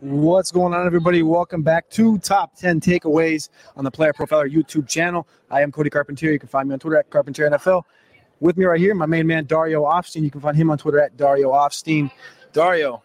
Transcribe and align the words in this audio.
What's 0.00 0.52
going 0.52 0.74
on, 0.74 0.84
everybody? 0.84 1.22
Welcome 1.22 1.62
back 1.62 1.88
to 1.92 2.18
Top 2.18 2.54
10 2.54 2.80
Takeaways 2.82 3.48
on 3.76 3.84
the 3.84 3.90
Player 3.90 4.12
Profiler 4.12 4.46
YouTube 4.46 4.86
channel. 4.86 5.26
I 5.50 5.62
am 5.62 5.72
Cody 5.72 5.88
Carpentier. 5.88 6.32
You 6.32 6.38
can 6.38 6.50
find 6.50 6.68
me 6.68 6.74
on 6.74 6.78
Twitter 6.78 6.98
at 6.98 7.08
Carpentier 7.08 7.48
NFL. 7.48 7.82
With 8.40 8.58
me 8.58 8.66
right 8.66 8.78
here, 8.78 8.94
my 8.94 9.06
main 9.06 9.26
man, 9.26 9.46
Dario 9.46 9.84
Offstein. 9.84 10.22
You 10.22 10.30
can 10.30 10.42
find 10.42 10.54
him 10.54 10.68
on 10.68 10.76
Twitter 10.76 11.00
at 11.00 11.16
Dario 11.16 11.50
Offstein. 11.50 12.10
Dario, 12.52 13.02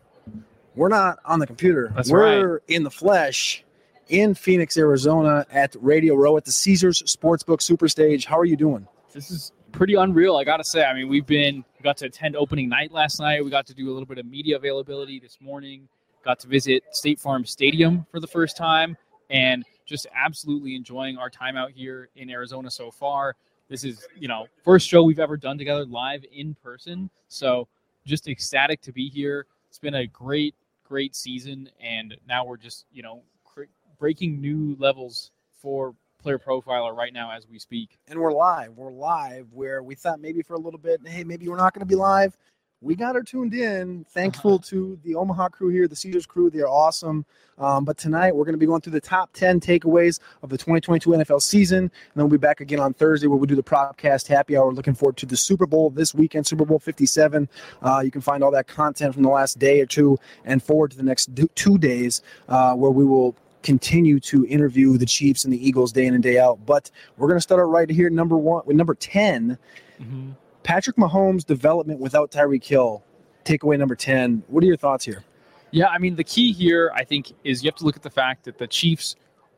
we're 0.75 0.89
not 0.89 1.19
on 1.23 1.39
the 1.39 1.47
computer. 1.47 1.93
That's 1.95 2.11
we're 2.11 2.59
in 2.67 2.83
the 2.83 2.91
flesh 2.91 3.63
in 4.09 4.35
Phoenix, 4.35 4.77
Arizona 4.77 5.45
at 5.49 5.77
Radio 5.79 6.15
Row 6.15 6.35
at 6.35 6.43
the 6.43 6.51
Caesars 6.51 7.01
Sportsbook 7.03 7.61
Superstage. 7.61 8.25
How 8.25 8.37
are 8.37 8.43
you 8.45 8.57
doing? 8.57 8.85
This 9.13 9.31
is 9.31 9.53
pretty 9.71 9.95
unreal, 9.95 10.35
I 10.35 10.43
gotta 10.43 10.65
say. 10.65 10.83
I 10.83 10.93
mean, 10.93 11.07
we've 11.07 11.25
been 11.25 11.63
we 11.79 11.83
got 11.83 11.95
to 11.97 12.07
attend 12.07 12.35
opening 12.35 12.67
night 12.67 12.91
last 12.91 13.21
night. 13.21 13.45
We 13.45 13.49
got 13.49 13.67
to 13.67 13.73
do 13.73 13.89
a 13.89 13.93
little 13.93 14.05
bit 14.05 14.17
of 14.17 14.25
media 14.25 14.57
availability 14.57 15.21
this 15.21 15.37
morning. 15.39 15.87
Got 16.23 16.39
to 16.41 16.47
visit 16.47 16.83
State 16.91 17.19
Farm 17.19 17.45
Stadium 17.45 18.05
for 18.11 18.19
the 18.19 18.27
first 18.27 18.55
time, 18.55 18.95
and 19.29 19.65
just 19.85 20.05
absolutely 20.15 20.75
enjoying 20.75 21.17
our 21.17 21.29
time 21.29 21.57
out 21.57 21.71
here 21.71 22.09
in 22.15 22.29
Arizona 22.29 22.69
so 22.69 22.91
far. 22.91 23.35
This 23.69 23.83
is, 23.83 24.05
you 24.15 24.27
know, 24.27 24.45
first 24.63 24.87
show 24.87 25.01
we've 25.01 25.19
ever 25.19 25.35
done 25.35 25.57
together 25.57 25.85
live 25.85 26.23
in 26.31 26.55
person. 26.55 27.09
So 27.27 27.67
just 28.05 28.27
ecstatic 28.27 28.81
to 28.81 28.91
be 28.91 29.09
here. 29.09 29.47
It's 29.67 29.79
been 29.79 29.95
a 29.95 30.05
great, 30.07 30.53
great 30.83 31.15
season, 31.15 31.69
and 31.81 32.15
now 32.27 32.45
we're 32.45 32.57
just, 32.57 32.85
you 32.91 33.01
know, 33.01 33.23
cr- 33.43 33.63
breaking 33.97 34.39
new 34.39 34.75
levels 34.77 35.31
for 35.53 35.95
player 36.21 36.37
profiler 36.37 36.95
right 36.95 37.13
now 37.13 37.31
as 37.31 37.47
we 37.47 37.57
speak. 37.57 37.97
And 38.07 38.19
we're 38.19 38.33
live. 38.33 38.73
We're 38.77 38.91
live 38.91 39.47
where 39.51 39.81
we 39.81 39.95
thought 39.95 40.19
maybe 40.19 40.43
for 40.43 40.53
a 40.53 40.59
little 40.59 40.79
bit, 40.79 41.01
hey, 41.03 41.23
maybe 41.23 41.47
we're 41.47 41.57
not 41.57 41.73
going 41.73 41.79
to 41.79 41.85
be 41.85 41.95
live. 41.95 42.37
We 42.83 42.95
got 42.95 43.13
her 43.13 43.21
tuned 43.21 43.53
in. 43.53 44.05
Thankful 44.09 44.57
to 44.57 44.99
the 45.03 45.13
Omaha 45.13 45.49
crew 45.49 45.69
here, 45.69 45.87
the 45.87 45.95
Caesars 45.95 46.25
crew. 46.25 46.49
They're 46.49 46.67
awesome. 46.67 47.25
Um, 47.59 47.85
but 47.85 47.95
tonight 47.95 48.35
we're 48.35 48.43
going 48.43 48.55
to 48.55 48.59
be 48.59 48.65
going 48.65 48.81
through 48.81 48.93
the 48.93 49.01
top 49.01 49.31
10 49.33 49.59
takeaways 49.59 50.19
of 50.41 50.49
the 50.49 50.57
2022 50.57 51.11
NFL 51.11 51.43
season. 51.43 51.77
And 51.77 51.91
then 52.15 52.25
we'll 52.25 52.39
be 52.39 52.41
back 52.41 52.59
again 52.59 52.79
on 52.79 52.95
Thursday 52.95 53.27
where 53.27 53.37
we'll 53.37 53.45
do 53.45 53.55
the 53.55 53.61
Propcast 53.61 54.27
Happy 54.27 54.57
Hour. 54.57 54.73
Looking 54.73 54.95
forward 54.95 55.17
to 55.17 55.27
the 55.27 55.37
Super 55.37 55.67
Bowl 55.67 55.91
this 55.91 56.15
weekend, 56.15 56.47
Super 56.47 56.65
Bowl 56.65 56.79
57. 56.79 57.47
Uh, 57.83 58.01
you 58.03 58.09
can 58.09 58.19
find 58.21 58.43
all 58.43 58.49
that 58.49 58.65
content 58.65 59.13
from 59.13 59.21
the 59.21 59.29
last 59.29 59.59
day 59.59 59.79
or 59.79 59.85
two 59.85 60.17
and 60.43 60.63
forward 60.63 60.89
to 60.89 60.97
the 60.97 61.03
next 61.03 61.29
two 61.53 61.77
days 61.77 62.23
uh, 62.49 62.73
where 62.73 62.91
we 62.91 63.05
will 63.05 63.35
continue 63.61 64.19
to 64.19 64.43
interview 64.47 64.97
the 64.97 65.05
Chiefs 65.05 65.43
and 65.43 65.53
the 65.53 65.67
Eagles 65.67 65.91
day 65.91 66.07
in 66.07 66.15
and 66.15 66.23
day 66.23 66.39
out. 66.39 66.65
But 66.65 66.89
we're 67.17 67.27
going 67.27 67.37
to 67.37 67.41
start 67.41 67.61
out 67.61 67.69
right 67.69 67.87
here, 67.87 68.09
number 68.09 68.37
one, 68.37 68.63
with 68.65 68.75
number 68.75 68.95
10. 68.95 69.59
Patrick 70.63 70.95
Mahomes' 70.97 71.45
development 71.45 71.99
without 71.99 72.31
Tyreek 72.31 72.63
Hill. 72.63 73.03
Takeaway 73.45 73.77
number 73.77 73.95
10. 73.95 74.43
What 74.47 74.63
are 74.63 74.67
your 74.67 74.77
thoughts 74.77 75.03
here? 75.03 75.23
Yeah, 75.71 75.87
I 75.87 75.97
mean, 75.97 76.15
the 76.15 76.23
key 76.23 76.51
here, 76.51 76.91
I 76.93 77.03
think, 77.03 77.33
is 77.43 77.63
you 77.63 77.69
have 77.69 77.77
to 77.77 77.85
look 77.85 77.95
at 77.95 78.03
the 78.03 78.09
fact 78.09 78.43
that 78.43 78.57
the 78.57 78.67
Chiefs 78.67 79.15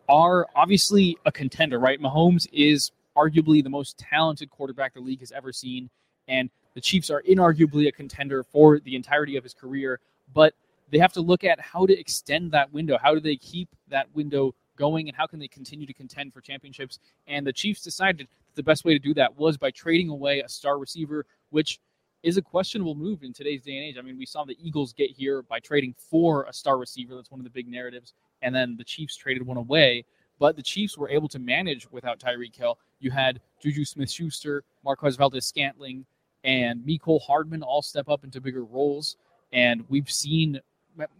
are 0.08 0.48
obviously 0.56 1.18
a 1.26 1.32
contender, 1.32 1.80
right? 1.80 2.00
Mahomes 2.00 2.48
is 2.54 2.92
arguably 3.18 3.64
the 3.64 3.70
most 3.70 3.98
talented 3.98 4.50
quarterback 4.50 4.94
the 4.94 5.00
league 5.00 5.20
has 5.20 5.32
ever 5.32 5.52
seen, 5.52 5.90
and 6.28 6.50
the 6.76 6.82
Chiefs 6.82 7.10
are 7.10 7.24
inarguably 7.28 7.88
a 7.88 7.92
contender 7.92 8.44
for 8.44 8.80
the 8.80 8.96
entirety 8.96 9.38
of 9.38 9.44
his 9.44 9.54
career. 9.54 10.00
But 10.34 10.54
they 10.92 11.00
have 11.00 11.14
to 11.14 11.22
look 11.22 11.44
at 11.44 11.60
how 11.60 11.86
to 11.86 12.00
extend 12.00 12.52
that 12.52 12.72
window. 12.72 12.98
How 13.02 13.14
do 13.14 13.20
they 13.20 13.36
keep 13.36 13.70
that 13.90 14.08
window 14.14 14.54
going, 14.78 15.08
and 15.08 15.18
how 15.18 15.26
can 15.26 15.40
they 15.40 15.48
continue 15.48 15.88
to 15.88 15.94
contend 15.94 16.34
for 16.34 16.42
championships? 16.42 17.00
And 17.28 17.46
the 17.46 17.54
Chiefs 17.54 17.82
decided 17.82 18.28
the 18.56 18.64
best 18.64 18.86
way 18.86 18.94
to 18.94 19.00
do 19.00 19.14
that 19.16 19.36
was 19.36 19.58
by 19.58 19.72
trading 19.72 20.10
away 20.10 20.42
a 20.42 20.50
star 20.50 20.78
receiver, 20.78 21.26
which 21.50 21.80
is 22.24 22.38
a 22.38 22.42
questionable 22.42 22.96
move 22.96 23.24
in 23.24 23.34
today's 23.34 23.62
day 23.62 23.76
and 23.76 23.86
age. 23.86 23.98
I 23.98 24.02
mean, 24.02 24.18
we 24.18 24.26
saw 24.26 24.46
the 24.46 24.58
Eagles 24.60 24.94
get 24.94 25.12
here 25.12 25.42
by 25.42 25.60
trading 25.60 25.94
for 25.98 26.44
a 26.46 26.54
star 26.54 26.78
receiver. 26.78 27.16
That's 27.16 27.30
one 27.30 27.40
of 27.40 27.44
the 27.44 27.50
big 27.50 27.68
narratives. 27.68 28.14
And 28.42 28.56
then 28.56 28.76
the 28.78 28.84
Chiefs 28.84 29.18
traded 29.18 29.46
one 29.46 29.58
away. 29.58 30.06
But 30.40 30.56
the 30.56 30.64
Chiefs 30.64 30.98
were 30.98 31.10
able 31.10 31.28
to 31.30 31.40
manage 31.40 31.90
without 31.92 32.20
Tyreek 32.20 32.56
Hill. 32.56 32.80
You 33.00 33.12
had 33.12 33.40
Juju 33.62 33.86
Smith 33.86 34.10
Schuster, 34.10 34.64
Marquez 34.84 35.16
Valdes 35.16 35.46
Scantling, 35.46 36.06
and 36.44 36.82
Mecole 36.86 37.22
Hardman 37.22 37.62
all 37.62 37.82
step 37.82 38.10
up 38.10 38.24
into 38.24 38.42
bigger 38.42 38.64
roles. 38.64 39.18
And 39.52 39.84
we've 39.90 40.10
seen 40.10 40.60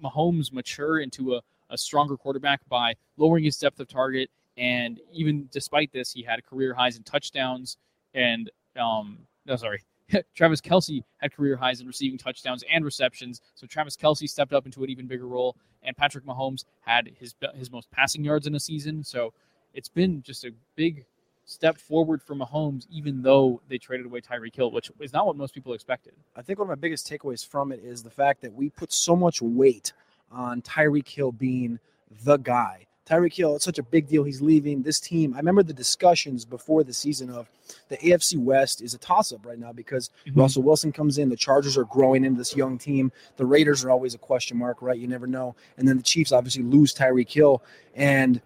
Mahomes 0.04 0.52
mature 0.52 1.00
into 1.00 1.36
a, 1.36 1.42
a 1.70 1.78
stronger 1.78 2.18
quarterback 2.18 2.62
by 2.70 2.96
lowering 3.18 3.44
his 3.44 3.58
depth 3.58 3.80
of 3.80 3.88
target. 3.88 4.30
And 4.58 5.00
even 5.12 5.50
despite 5.52 5.92
this, 5.92 6.12
he 6.12 6.24
had 6.24 6.46
career 6.46 6.74
highs 6.74 6.98
in 6.98 7.04
touchdowns 7.04 7.78
and, 8.14 8.52
um, 8.80 9.20
no, 9.46 9.56
sorry, 9.56 9.82
Travis 10.36 10.62
Kelce 10.62 11.04
had 11.18 11.34
career 11.34 11.56
highs 11.56 11.82
in 11.82 11.88
receiving 11.88 12.18
touchdowns 12.18 12.64
and 12.72 12.86
receptions. 12.86 13.42
So 13.56 13.68
Travis 13.68 13.96
Kelce 13.96 14.30
stepped 14.30 14.54
up 14.54 14.66
into 14.66 14.84
an 14.84 14.90
even 14.90 15.08
bigger 15.08 15.28
role, 15.28 15.56
and 15.82 15.96
Patrick 15.96 16.26
Mahomes 16.26 16.66
had 16.82 17.10
his 17.20 17.36
his 17.56 17.72
most 17.72 17.90
passing 17.92 18.24
yards 18.24 18.48
in 18.48 18.56
a 18.56 18.60
season. 18.60 19.04
So 19.04 19.34
it's 19.74 19.90
been 19.90 20.22
just 20.22 20.46
a 20.46 20.52
big 20.76 21.06
step 21.46 21.78
forward 21.78 22.22
for 22.22 22.36
Mahomes, 22.36 22.86
even 22.90 23.22
though 23.22 23.62
they 23.68 23.78
traded 23.78 24.06
away 24.06 24.22
Tyreek 24.22 24.56
Hill, 24.56 24.72
which 24.72 24.92
is 25.00 25.14
not 25.14 25.26
what 25.26 25.36
most 25.36 25.54
people 25.54 25.74
expected. 25.74 26.14
I 26.36 26.42
think 26.42 26.60
one 26.60 26.68
of 26.68 26.70
my 26.70 26.80
biggest 26.80 27.10
takeaways 27.10 27.46
from 27.46 27.72
it 27.72 27.82
is 27.84 28.02
the 28.02 28.10
fact 28.10 28.42
that 28.42 28.54
we 28.54 28.70
put 28.70 28.94
so 28.94 29.16
much 29.16 29.42
weight 29.42 29.94
on 30.32 30.62
Tyreek 30.62 31.08
Hill 31.08 31.32
being 31.32 31.80
the 32.24 32.38
guy. 32.38 32.86
Tyreek 33.06 33.34
Hill, 33.34 33.56
it's 33.58 33.66
such 33.66 33.80
a 33.80 33.84
big 33.84 34.08
deal. 34.08 34.24
He's 34.24 34.42
leaving 34.42 34.82
this 34.82 35.00
team. 35.00 35.34
I 35.34 35.38
remember 35.38 35.62
the 35.62 35.74
discussions 35.74 36.46
before 36.46 36.84
the 36.86 36.94
season 36.94 37.30
of 37.30 37.50
the 37.90 37.98
AFC 37.98 38.38
West 38.38 38.82
is 38.82 38.94
a 38.94 38.98
toss 38.98 39.34
up 39.34 39.46
right 39.46 39.60
now 39.60 39.74
because 39.74 40.10
Mhm. 40.26 40.38
Russell 40.38 40.64
Wilson 40.64 40.94
comes 40.94 41.18
in. 41.18 41.28
The 41.28 41.36
Chargers 41.36 41.78
are 41.78 41.84
growing 41.84 42.24
into 42.24 42.38
this 42.38 42.56
young 42.56 42.78
team. 42.78 43.12
The 43.36 43.46
Raiders 43.46 43.84
are 43.84 43.90
always 43.90 44.14
a 44.14 44.18
question 44.18 44.58
mark, 44.58 44.82
right? 44.82 44.98
You 44.98 45.08
never 45.10 45.28
know. 45.28 45.54
And 45.78 45.86
then 45.86 45.98
the 45.98 46.04
Chiefs 46.04 46.32
obviously 46.32 46.64
lose 46.64 46.94
Tyreek 46.94 47.30
Hill. 47.30 47.62
And 47.94 48.42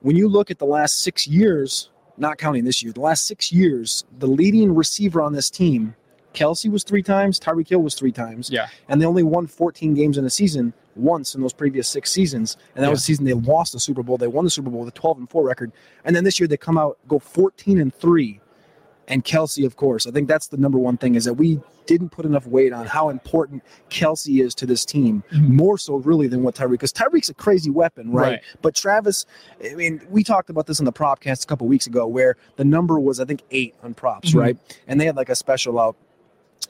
when 0.00 0.14
you 0.14 0.28
look 0.28 0.50
at 0.50 0.58
the 0.58 0.66
last 0.66 0.98
six 0.98 1.26
years, 1.26 1.88
not 2.18 2.36
counting 2.36 2.64
this 2.64 2.82
year, 2.82 2.92
the 2.92 3.00
last 3.00 3.26
six 3.26 3.50
years, 3.50 4.04
the 4.18 4.26
leading 4.26 4.74
receiver 4.74 5.22
on 5.22 5.32
this 5.32 5.48
team, 5.48 5.94
Kelce 6.34 6.70
was 6.70 6.84
three 6.84 7.02
times, 7.02 7.40
Tyreek 7.40 7.68
Hill 7.68 7.80
was 7.82 7.94
three 7.94 8.12
times 8.12 8.50
Yeah. 8.50 8.68
and 8.88 9.00
they 9.00 9.06
only 9.06 9.22
won 9.22 9.46
14 9.46 9.94
games 9.94 10.18
in 10.18 10.24
a 10.26 10.30
season 10.30 10.74
once 11.00 11.34
in 11.34 11.40
those 11.40 11.52
previous 11.52 11.88
six 11.88 12.10
seasons 12.12 12.56
and 12.74 12.82
that 12.82 12.88
Yeah. 12.88 12.90
was 12.90 13.00
the 13.00 13.04
season 13.04 13.24
they 13.24 13.32
lost 13.34 13.72
the 13.72 13.80
super 13.80 14.02
bowl 14.02 14.16
they 14.18 14.26
won 14.28 14.44
the 14.44 14.50
super 14.50 14.70
bowl 14.70 14.80
with 14.80 14.88
a 14.94 14.98
12 14.98 15.18
and 15.18 15.30
4 15.30 15.42
record 15.44 15.72
and 16.04 16.14
then 16.14 16.24
this 16.24 16.38
year 16.38 16.46
they 16.46 16.56
come 16.56 16.78
out 16.78 16.98
go 17.08 17.18
14 17.18 17.80
and 17.80 17.94
3 17.94 18.40
and 19.08 19.24
kelce 19.24 19.64
of 19.66 19.76
course 19.76 20.06
i 20.06 20.10
think 20.10 20.28
that's 20.28 20.48
the 20.48 20.56
number 20.56 20.78
one 20.78 20.96
thing 20.96 21.14
is 21.16 21.24
that 21.24 21.34
we 21.34 21.60
didn't 21.86 22.10
put 22.10 22.24
enough 22.24 22.46
weight 22.46 22.72
on 22.72 22.86
how 22.86 23.08
important 23.08 23.62
kelce 23.88 24.40
is 24.44 24.54
to 24.54 24.66
this 24.66 24.84
team 24.84 25.24
Mhm. 25.32 25.48
more 25.48 25.76
so 25.78 25.96
really 25.96 26.28
than 26.28 26.42
what 26.44 26.54
tyreek 26.54 26.70
because 26.72 26.92
tyreek's 26.92 27.28
a 27.28 27.34
crazy 27.34 27.70
weapon 27.70 28.12
right? 28.12 28.30
Right. 28.30 28.40
but 28.62 28.74
travis 28.76 29.26
i 29.68 29.74
mean 29.74 30.00
we 30.10 30.22
talked 30.22 30.50
about 30.50 30.66
this 30.66 30.78
in 30.78 30.84
the 30.84 30.92
propcast 30.92 31.42
a 31.42 31.46
couple 31.46 31.66
weeks 31.66 31.86
ago 31.88 32.06
where 32.06 32.36
the 32.56 32.64
number 32.64 33.00
was 33.00 33.18
i 33.18 33.24
think 33.24 33.42
eight 33.50 33.74
on 33.82 33.94
props 33.94 34.30
Mhm. 34.32 34.40
right 34.40 34.56
and 34.86 35.00
they 35.00 35.06
had 35.06 35.16
like 35.16 35.28
a 35.30 35.34
special 35.34 35.80
out 35.80 35.96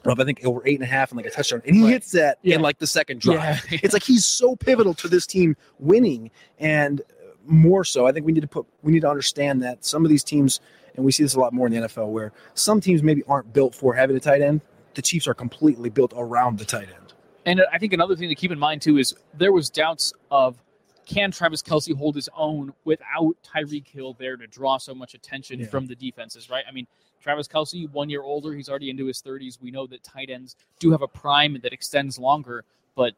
of 0.05 0.19
I 0.19 0.23
think 0.23 0.43
over 0.45 0.61
eight 0.65 0.75
and 0.75 0.83
a 0.83 0.91
half 0.91 1.11
and 1.11 1.17
like 1.17 1.25
a 1.25 1.31
touchdown, 1.31 1.61
and 1.65 1.75
he 1.75 1.83
Right. 1.83 1.93
hits 1.93 2.11
that 2.11 2.37
Yeah. 2.41 2.55
in 2.55 2.61
like 2.61 2.79
the 2.79 2.87
second 2.87 3.21
drive. 3.21 3.65
Yeah. 3.71 3.79
It's 3.83 3.93
like 3.93 4.03
he's 4.03 4.25
so 4.25 4.55
pivotal 4.55 4.93
to 4.95 5.07
this 5.07 5.25
team 5.27 5.55
winning. 5.79 6.31
And 6.59 7.01
uh, 7.01 7.03
more 7.45 7.83
so, 7.83 8.07
I 8.07 8.11
think 8.11 8.25
we 8.25 8.31
need 8.31 8.41
to 8.41 8.47
put 8.47 8.65
we 8.83 8.91
need 8.91 9.01
to 9.01 9.09
understand 9.09 9.61
that 9.63 9.85
some 9.85 10.03
of 10.05 10.09
these 10.09 10.23
teams, 10.23 10.59
and 10.95 11.05
we 11.05 11.11
see 11.11 11.23
this 11.23 11.35
a 11.35 11.39
lot 11.39 11.53
more 11.53 11.67
in 11.67 11.73
the 11.73 11.79
NFL, 11.87 12.09
where 12.09 12.31
some 12.53 12.81
teams 12.81 13.03
maybe 13.03 13.23
aren't 13.27 13.53
built 13.53 13.75
for 13.75 13.93
having 13.93 14.15
a 14.15 14.19
tight 14.19 14.41
end. 14.41 14.61
The 14.95 15.01
Chiefs 15.01 15.27
are 15.27 15.33
completely 15.33 15.89
built 15.89 16.13
around 16.17 16.57
the 16.59 16.65
tight 16.65 16.87
end. 16.89 17.13
And 17.45 17.61
I 17.71 17.77
think 17.77 17.93
another 17.93 18.15
thing 18.15 18.29
to 18.29 18.35
keep 18.35 18.51
in 18.51 18.59
mind 18.59 18.81
too 18.81 18.97
is 18.97 19.15
there 19.33 19.51
was 19.51 19.69
doubts 19.69 20.13
of 20.29 20.57
can 21.05 21.31
Travis 21.31 21.61
Kelce 21.61 21.95
hold 21.95 22.15
his 22.15 22.29
own 22.35 22.73
without 22.85 23.35
Tyreek 23.43 23.87
Hill 23.87 24.13
there 24.19 24.37
to 24.37 24.47
draw 24.47 24.77
so 24.77 24.93
much 24.93 25.13
attention 25.13 25.59
Yeah. 25.61 25.67
from 25.67 25.87
the 25.87 25.95
defenses, 25.95 26.49
right? 26.49 26.63
I 26.67 26.71
mean, 26.71 26.87
Travis 27.21 27.47
Kelce, 27.47 27.89
one 27.91 28.09
year 28.09 28.23
older, 28.23 28.53
he's 28.53 28.69
already 28.69 28.89
into 28.89 29.05
his 29.05 29.21
30s. 29.21 29.59
We 29.61 29.71
know 29.71 29.85
that 29.87 30.03
tight 30.03 30.29
ends 30.29 30.55
do 30.79 30.91
have 30.91 31.01
a 31.01 31.07
prime 31.07 31.59
that 31.61 31.73
extends 31.73 32.17
longer, 32.17 32.63
but 32.95 33.13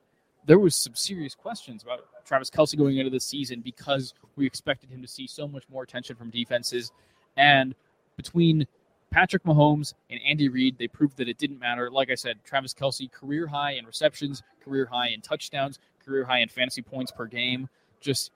there 0.45 0.59
was 0.59 0.75
some 0.75 0.95
serious 0.95 1.35
questions 1.35 1.83
about 1.83 2.06
Travis 2.25 2.50
Kelce 2.50 2.77
going 2.77 2.97
into 2.97 3.09
the 3.09 3.19
season 3.19 3.62
because 3.62 4.13
we 4.35 4.45
expected 4.45 4.89
him 4.89 5.01
to 5.01 5.07
see 5.07 5.25
so 5.27 5.47
much 5.47 5.63
more 5.69 5.83
attention 5.83 6.15
from 6.18 6.30
defenses. 6.30 6.91
And 7.38 7.75
between 8.18 8.68
Patrick 9.09 9.44
Mahomes 9.44 9.94
and 10.09 10.19
Andy 10.21 10.50
Reid, 10.50 10.77
they 10.77 10.88
proved 10.88 11.18
that 11.18 11.30
it 11.30 11.38
didn't 11.38 11.59
matter. 11.59 11.89
Like 11.89 12.09
I 12.09 12.15
said, 12.15 12.44
Travis 12.44 12.74
Kelce, 12.74 13.09
career 13.12 13.47
high 13.47 13.71
in 13.74 13.85
receptions, 13.85 14.44
career 14.63 14.85
high 14.91 15.09
in 15.09 15.21
touchdowns, 15.21 15.80
career 16.06 16.26
high 16.26 16.40
in 16.40 16.50
fantasy 16.50 16.82
points 16.82 17.12
per 17.12 17.26
game. 17.26 17.70
Just 18.02 18.32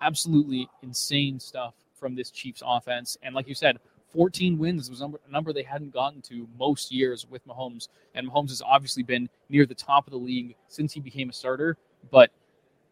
absolutely 0.00 0.68
insane 0.82 1.40
stuff 1.40 1.74
from 1.94 2.14
this 2.14 2.30
Chiefs 2.30 2.62
offense. 2.64 3.16
And 3.22 3.34
like 3.34 3.48
you 3.48 3.54
said, 3.54 3.78
14 4.12 4.58
wins 4.58 4.88
was 4.88 5.02
a 5.02 5.10
number 5.30 5.52
they 5.52 5.62
hadn't 5.62 5.92
gotten 5.92 6.22
to 6.22 6.48
most 6.58 6.90
years 6.90 7.26
with 7.28 7.46
Mahomes. 7.46 7.88
And 8.14 8.28
Mahomes 8.28 8.48
has 8.48 8.62
obviously 8.62 9.02
been 9.02 9.28
near 9.48 9.66
the 9.66 9.74
top 9.74 10.06
of 10.06 10.12
the 10.12 10.18
league 10.18 10.54
since 10.68 10.92
he 10.92 11.00
became 11.00 11.28
a 11.28 11.32
starter, 11.32 11.76
but 12.10 12.30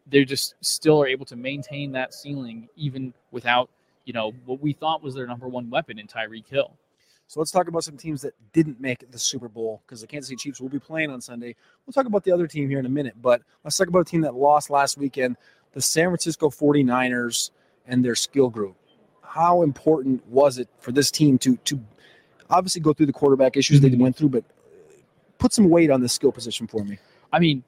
they 0.05 0.23
just 0.25 0.55
still 0.61 1.01
are 1.01 1.07
able 1.07 1.25
to 1.25 1.35
maintain 1.35 1.91
that 1.93 2.13
ceiling 2.13 2.69
even 2.75 3.13
without, 3.31 3.69
you 4.05 4.13
know, 4.13 4.31
what 4.45 4.61
we 4.61 4.73
thought 4.73 5.01
was 5.01 5.15
their 5.15 5.27
number 5.27 5.47
one 5.47 5.69
weapon 5.69 5.99
in 5.99 6.07
Tyreek 6.07 6.47
Hill. 6.47 6.73
So 7.27 7.41
let's 7.41 7.51
talk 7.51 7.67
about 7.67 7.83
some 7.83 7.97
teams 7.97 8.21
that 8.21 8.33
didn't 8.53 8.79
make 8.79 9.09
the 9.11 9.19
Super 9.19 9.49
Bowl 9.49 9.81
because 9.85 9.99
the 9.99 10.07
Kansas 10.07 10.29
City 10.29 10.37
Chiefs 10.37 10.61
will 10.61 10.69
be 10.69 10.79
playing 10.79 11.09
on 11.09 11.19
Sunday. 11.19 11.55
We'll 11.85 11.91
talk 11.93 12.05
about 12.05 12.23
the 12.23 12.31
other 12.31 12.47
team 12.47 12.69
here 12.69 12.79
in 12.79 12.85
a 12.85 12.89
minute, 12.89 13.15
but 13.21 13.41
let's 13.65 13.75
talk 13.75 13.89
about 13.89 13.99
a 13.99 14.05
team 14.05 14.21
that 14.21 14.33
lost 14.33 14.69
last 14.69 14.97
weekend, 14.97 15.35
the 15.73 15.81
San 15.81 16.05
Francisco 16.07 16.49
49ers 16.49 17.51
and 17.85 18.03
their 18.03 18.15
skill 18.15 18.49
group. 18.49 18.77
How 19.21 19.61
important 19.61 20.25
was 20.27 20.57
it 20.57 20.69
for 20.79 20.93
this 20.93 21.11
team 21.11 21.37
to 21.39 21.57
to 21.57 21.79
obviously 22.49 22.79
go 22.79 22.93
through 22.93 23.07
the 23.07 23.13
quarterback 23.13 23.57
issues 23.57 23.81
they 23.81 23.89
Mhm. 23.89 23.99
went 23.99 24.15
through, 24.15 24.29
but 24.29 24.45
put 25.37 25.51
some 25.51 25.69
weight 25.69 25.91
on 25.91 25.99
the 25.99 26.07
skill 26.07 26.31
position 26.31 26.65
for 26.65 26.85
me? 26.85 26.97
I 27.33 27.39
mean, 27.39 27.61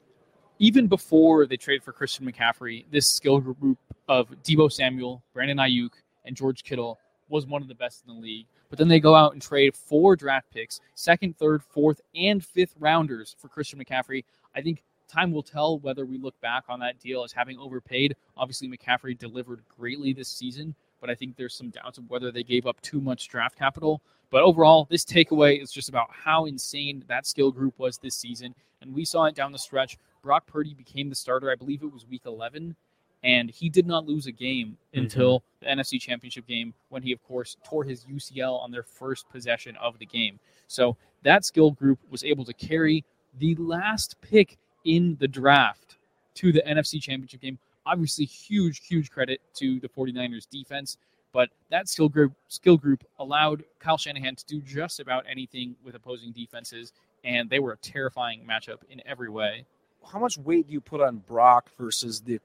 even 0.58 0.86
before 0.86 1.46
they 1.46 1.58
traded 1.58 1.84
for 1.84 1.92
Christian 1.92 2.24
McCaffrey, 2.24 2.86
this 2.90 3.10
skill 3.10 3.40
group 3.40 3.78
of 4.08 4.30
Deebo 4.42 4.72
Samuel, 4.72 5.22
Brandon 5.34 5.58
Aiyuk, 5.58 5.92
and 6.24 6.34
George 6.34 6.64
Kittle 6.64 6.98
was 7.30 7.46
one 7.46 7.62
of 7.62 7.68
the 7.68 7.74
best 7.74 8.04
in 8.06 8.14
the 8.14 8.20
league. 8.20 8.46
But 8.68 8.78
then 8.78 8.88
they 8.88 9.00
go 9.00 9.14
out 9.14 9.32
and 9.32 9.40
trade 9.40 9.74
four 9.74 10.16
draft 10.16 10.50
picks, 10.52 10.80
second, 10.94 11.38
third, 11.38 11.62
fourth, 11.62 12.00
and 12.14 12.44
fifth 12.44 12.74
rounders 12.78 13.34
for 13.38 13.48
Christian 13.48 13.82
McCaffrey. 13.82 14.24
I 14.54 14.60
think 14.60 14.82
time 15.08 15.32
will 15.32 15.42
tell 15.42 15.78
whether 15.78 16.06
we 16.06 16.18
look 16.18 16.40
back 16.40 16.64
on 16.68 16.80
that 16.80 16.98
deal 17.00 17.24
as 17.24 17.32
having 17.32 17.58
overpaid. 17.58 18.14
Obviously, 18.36 18.68
McCaffrey 18.68 19.18
delivered 19.18 19.62
greatly 19.76 20.12
this 20.12 20.28
season, 20.28 20.74
but 21.00 21.10
I 21.10 21.14
think 21.14 21.36
there's 21.36 21.54
some 21.54 21.70
doubts 21.70 21.98
of 21.98 22.08
whether 22.08 22.30
they 22.30 22.42
gave 22.42 22.66
up 22.66 22.80
too 22.80 23.00
much 23.00 23.28
draft 23.28 23.58
capital. 23.58 24.00
But 24.30 24.42
overall, 24.42 24.86
this 24.88 25.04
takeaway 25.04 25.60
is 25.60 25.72
just 25.72 25.88
about 25.88 26.08
how 26.10 26.44
insane 26.44 27.04
that 27.08 27.26
skill 27.26 27.50
group 27.50 27.78
was 27.78 27.98
this 27.98 28.14
season. 28.14 28.54
And 28.80 28.94
we 28.94 29.04
saw 29.04 29.24
it 29.24 29.34
down 29.34 29.52
the 29.52 29.58
stretch. 29.58 29.98
Brock 30.22 30.46
Purdy 30.46 30.74
became 30.74 31.08
the 31.08 31.14
starter. 31.14 31.50
I 31.50 31.56
believe 31.56 31.82
it 31.82 31.92
was 31.92 32.06
week 32.06 32.22
11. 32.26 32.76
And 33.22 33.50
he 33.50 33.68
did 33.68 33.86
not 33.86 34.06
lose 34.06 34.26
a 34.26 34.32
game 34.32 34.78
mm-hmm. 34.94 35.00
until 35.00 35.42
the 35.60 35.66
NFC 35.66 36.00
Championship 36.00 36.46
game 36.46 36.74
when 36.88 37.02
he, 37.02 37.12
of 37.12 37.22
course, 37.22 37.56
tore 37.64 37.84
his 37.84 38.04
UCL 38.04 38.60
on 38.60 38.70
their 38.70 38.82
first 38.82 39.28
possession 39.30 39.76
of 39.76 39.98
the 39.98 40.06
game. 40.06 40.38
So 40.68 40.96
that 41.22 41.44
skill 41.44 41.70
group 41.72 41.98
was 42.10 42.24
able 42.24 42.44
to 42.46 42.54
carry 42.54 43.04
the 43.38 43.54
last 43.56 44.16
pick 44.22 44.58
in 44.84 45.16
the 45.20 45.28
draft 45.28 45.98
to 46.34 46.52
the 46.52 46.62
NFC 46.62 47.00
Championship 47.00 47.40
game. 47.40 47.58
Obviously, 47.86 48.24
huge, 48.24 48.86
huge 48.86 49.10
credit 49.10 49.40
to 49.54 49.80
the 49.80 49.88
49ers 49.88 50.48
defense. 50.48 50.96
But 51.32 51.50
that 51.70 51.88
skill 51.88 52.08
group 52.08 52.32
skill 52.48 52.76
group 52.76 53.04
allowed 53.18 53.64
Kyle 53.78 53.96
Shanahan 53.96 54.34
to 54.36 54.46
do 54.46 54.60
just 54.60 55.00
about 55.00 55.24
anything 55.30 55.76
with 55.84 55.94
opposing 55.94 56.32
defenses, 56.32 56.92
and 57.24 57.48
they 57.48 57.60
were 57.60 57.72
a 57.72 57.76
terrifying 57.76 58.44
matchup 58.48 58.78
in 58.88 59.00
every 59.06 59.30
way. 59.30 59.64
How 60.10 60.18
much 60.18 60.38
weight 60.38 60.66
do 60.66 60.72
you 60.72 60.80
put 60.80 61.00
on 61.00 61.18
Brock 61.18 61.70
versus 61.78 62.20
the 62.20 62.40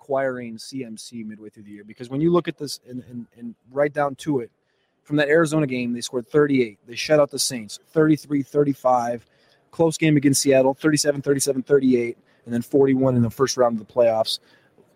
acquiring 0.00 0.56
CMC 0.56 1.24
midway 1.26 1.48
through 1.50 1.64
the 1.64 1.70
year? 1.70 1.84
Because 1.84 2.08
when 2.08 2.20
you 2.20 2.32
look 2.32 2.48
at 2.48 2.56
this 2.56 2.80
and, 2.88 3.02
and, 3.10 3.26
and 3.36 3.54
right 3.70 3.92
down 3.92 4.14
to 4.16 4.40
it, 4.40 4.50
from 5.02 5.16
that 5.16 5.28
Arizona 5.28 5.66
game, 5.66 5.92
they 5.94 6.00
scored 6.02 6.28
38. 6.28 6.78
They 6.86 6.94
shut 6.94 7.18
out 7.18 7.30
the 7.30 7.38
Saints 7.38 7.78
33 7.88 8.42
35. 8.42 9.26
Close 9.70 9.96
game 9.98 10.16
against 10.16 10.42
Seattle 10.42 10.74
37 10.74 11.22
37 11.22 11.62
38, 11.62 12.18
and 12.44 12.54
then 12.54 12.62
41 12.62 13.16
in 13.16 13.22
the 13.22 13.30
first 13.30 13.56
round 13.56 13.80
of 13.80 13.86
the 13.86 13.92
playoffs. 13.92 14.38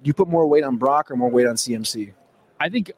Do 0.02 0.08
you 0.08 0.14
put 0.14 0.28
more 0.28 0.46
weight 0.46 0.64
on 0.64 0.76
Brock 0.76 1.10
or 1.10 1.16
more 1.16 1.30
weight 1.30 1.46
on 1.46 1.54
CMC? 1.56 2.12
I 2.60 2.68
think 2.68 2.92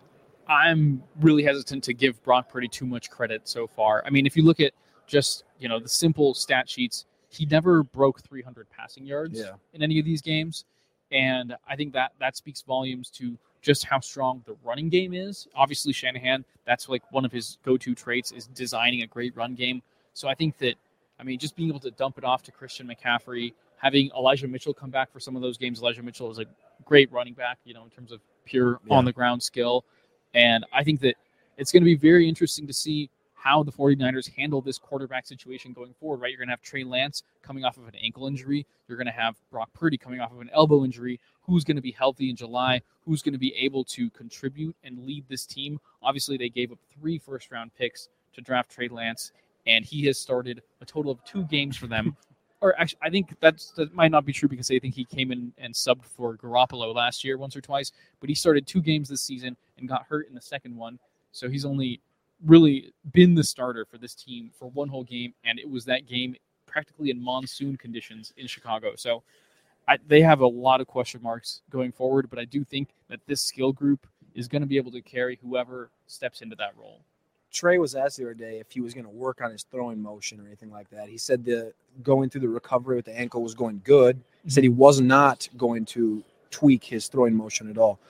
I'm 0.49 1.03
really 1.21 1.43
hesitant 1.45 1.85
to 1.85 1.95
give 1.95 2.23
Brock 2.25 2.49
Purdy 2.49 2.69
too 2.69 2.85
much 2.87 3.11
credit 3.11 3.43
so 3.49 3.67
far. 3.67 4.03
I 4.07 4.11
mean, 4.11 4.27
if 4.27 4.37
you 4.37 4.43
look 4.45 4.61
at 4.61 4.73
just 5.07 5.45
you 5.61 5.69
know 5.69 5.79
the 5.79 5.89
simple 5.89 6.35
stat 6.35 6.69
sheets, 6.69 7.07
he 7.29 7.47
never 7.47 7.83
broke 7.85 8.23
300 8.23 8.69
passing 8.71 9.05
yards 9.07 9.39
Yeah. 9.39 9.53
in 9.73 9.83
any 9.83 9.99
of 10.01 10.05
these 10.05 10.21
games, 10.23 10.65
and 11.13 11.55
I 11.69 11.77
think 11.77 11.93
that 11.93 12.13
that 12.21 12.37
speaks 12.37 12.63
volumes 12.63 13.11
to 13.11 13.37
just 13.63 13.85
how 13.85 14.01
strong 14.01 14.43
the 14.47 14.57
running 14.63 14.89
game 14.89 15.15
is. 15.15 15.49
Obviously, 15.55 15.93
Shanahan, 15.93 16.45
that's 16.67 16.89
like 16.89 17.03
one 17.13 17.25
of 17.25 17.33
his 17.33 17.59
go-to 17.65 17.95
traits 17.95 18.31
is 18.33 18.47
designing 18.49 19.03
a 19.03 19.07
great 19.07 19.35
run 19.37 19.55
game. 19.55 19.83
So 20.13 20.29
I 20.29 20.35
think 20.35 20.59
that, 20.59 20.75
I 21.19 21.23
mean, 21.23 21.39
just 21.39 21.57
being 21.57 21.71
able 21.71 21.81
to 21.81 21.91
dump 21.93 22.19
it 22.19 22.25
off 22.25 22.43
to 22.45 22.53
Christian 22.53 22.87
McCaffrey, 22.87 23.55
having 23.79 24.11
Elijah 24.17 24.49
Mitchell 24.49 24.75
come 24.75 24.91
back 24.91 25.11
for 25.13 25.21
some 25.21 25.35
of 25.35 25.43
those 25.43 25.57
games. 25.57 25.81
Elijah 25.81 26.03
Mitchell 26.03 26.31
is 26.31 26.39
a 26.39 26.45
great 26.85 27.11
running 27.11 27.35
back, 27.35 27.59
you 27.65 27.73
know, 27.75 27.85
in 27.85 27.91
terms 27.91 28.13
of 28.13 28.21
pure 28.45 28.81
Yeah. 28.87 28.97
on 28.97 29.05
the 29.05 29.13
ground 29.13 29.43
skill. 29.43 29.85
And 30.35 30.67
I 30.73 30.85
think 30.85 31.01
that 31.01 31.17
it's 31.57 31.73
going 31.73 31.83
to 31.83 31.87
be 31.87 31.95
very 31.95 32.29
interesting 32.29 32.67
to 32.67 32.73
see 32.73 33.09
how 33.45 33.63
the 33.63 33.71
49ers 33.71 34.35
handle 34.35 34.63
this 34.63 34.79
quarterback 34.79 35.27
situation 35.27 35.75
going 35.75 35.93
forward, 36.01 36.19
right? 36.19 36.31
You're 36.31 36.39
going 36.39 36.49
to 36.49 36.53
have 36.53 36.63
Trey 36.63 36.83
Lance 36.83 37.23
coming 37.43 37.63
off 37.63 37.77
of 37.77 37.87
an 37.87 37.95
ankle 38.03 38.27
injury. 38.27 38.67
You're 38.89 38.97
going 38.97 39.07
to 39.07 39.13
have 39.13 39.37
Brock 39.51 39.69
Purdy 39.75 39.99
coming 39.99 40.19
off 40.19 40.33
of 40.33 40.41
an 40.41 40.49
elbow 40.55 40.83
injury. 40.83 41.21
Who's 41.43 41.63
going 41.63 41.77
to 41.77 41.83
be 41.83 41.91
healthy 41.91 42.31
in 42.31 42.37
July? 42.37 42.81
Who's 43.05 43.21
going 43.21 43.35
to 43.35 43.39
be 43.39 43.55
able 43.55 43.85
to 43.85 44.09
contribute 44.11 44.75
and 44.83 45.05
lead 45.05 45.27
this 45.29 45.45
team? 45.45 45.79
Obviously, 46.03 46.39
they 46.39 46.49
gave 46.49 46.73
up 46.73 46.79
three 46.99 47.19
first 47.19 47.51
round 47.51 47.71
picks 47.75 48.09
to 48.33 48.41
draft 48.41 48.71
Trey 48.71 48.89
Lance, 48.89 49.33
and 49.67 49.85
he 49.85 50.07
has 50.07 50.19
started 50.19 50.63
a 50.81 50.87
total 50.87 51.13
of 51.13 51.23
two 51.25 51.45
games 51.45 51.77
for 51.77 51.87
them. 51.87 52.17
or 52.63 52.75
actually, 52.81 53.01
I 53.03 53.11
think 53.11 53.37
that's, 53.41 53.73
that 53.73 53.95
might 53.95 54.11
not 54.11 54.25
be 54.25 54.33
true 54.33 54.49
because 54.49 54.71
I 54.71 54.79
think 54.79 54.95
he 54.95 55.05
came 55.05 55.31
in 55.31 55.53
and 55.59 55.75
subbed 55.75 56.07
for 56.07 56.35
Garoppolo 56.39 56.95
last 56.95 57.23
year 57.23 57.37
once 57.37 57.55
or 57.55 57.61
twice, 57.61 57.93
but 58.21 58.31
he 58.31 58.35
started 58.35 58.67
two 58.67 58.81
games 58.81 59.11
this 59.11 59.21
season 59.21 59.55
and 59.77 59.87
got 59.87 60.05
hurt 60.09 60.29
in 60.29 60.35
the 60.35 60.41
second 60.41 60.75
one. 60.75 60.99
So 61.33 61.51
he's 61.51 61.67
only 61.67 62.01
really 62.45 62.93
been 63.13 63.35
the 63.35 63.45
starter 63.45 63.85
for 63.85 63.99
this 63.99 64.15
team 64.15 64.51
for 64.59 64.69
one 64.71 64.89
whole 64.89 65.05
game, 65.05 65.35
and 65.45 65.59
it 65.59 65.69
was 65.69 65.85
that 65.87 66.07
game 66.07 66.37
practically 66.67 67.11
in 67.11 67.23
monsoon 67.23 67.77
conditions 67.77 68.33
in 68.37 68.47
Chicago. 68.47 68.93
So 68.97 69.23
I, 69.87 69.99
they 70.07 70.23
have 70.23 70.41
a 70.41 70.47
lot 70.47 70.81
of 70.81 70.87
question 70.87 71.23
marks 71.23 71.63
going 71.71 71.93
forward, 71.93 72.29
but 72.31 72.39
I 72.39 72.45
do 72.45 72.65
think 72.65 72.89
that 73.09 73.21
this 73.27 73.41
skill 73.41 73.73
group 73.73 74.07
is 74.35 74.49
going 74.49 74.63
to 74.63 74.69
be 74.69 74.77
able 74.77 74.91
to 74.93 75.01
carry 75.01 75.39
whoever 75.43 75.91
steps 76.07 76.41
into 76.41 76.57
that 76.57 76.77
role. 76.77 77.01
Trey 77.53 77.79
was 77.79 77.95
asked 77.95 78.17
the 78.17 78.25
other 78.25 78.35
day 78.35 78.59
if 78.59 78.73
he 78.73 78.81
was 78.81 78.95
going 78.95 79.05
to 79.05 79.11
work 79.11 79.41
on 79.41 79.53
his 79.53 79.63
throwing 79.71 80.03
motion 80.03 80.41
or 80.41 80.47
anything 80.47 80.73
like 80.73 80.91
that. 80.91 81.09
He 81.09 81.17
said 81.17 81.45
the 81.45 81.73
going 82.03 82.29
through 82.29 82.41
the 82.41 82.49
recovery 82.49 82.97
with 82.97 83.05
the 83.05 83.17
ankle 83.17 83.43
was 83.43 83.55
going 83.55 83.81
good. 83.85 84.21
He 84.43 84.51
said 84.51 84.65
he 84.65 84.71
mhm. 84.71 84.77
was 84.77 85.01
not 85.01 85.49
going 85.57 85.85
to 85.87 86.25
tweak 86.51 86.83
his 86.83 87.07
throwing 87.07 87.35
motion 87.35 87.71
at 87.71 87.79
all. 87.79 88.01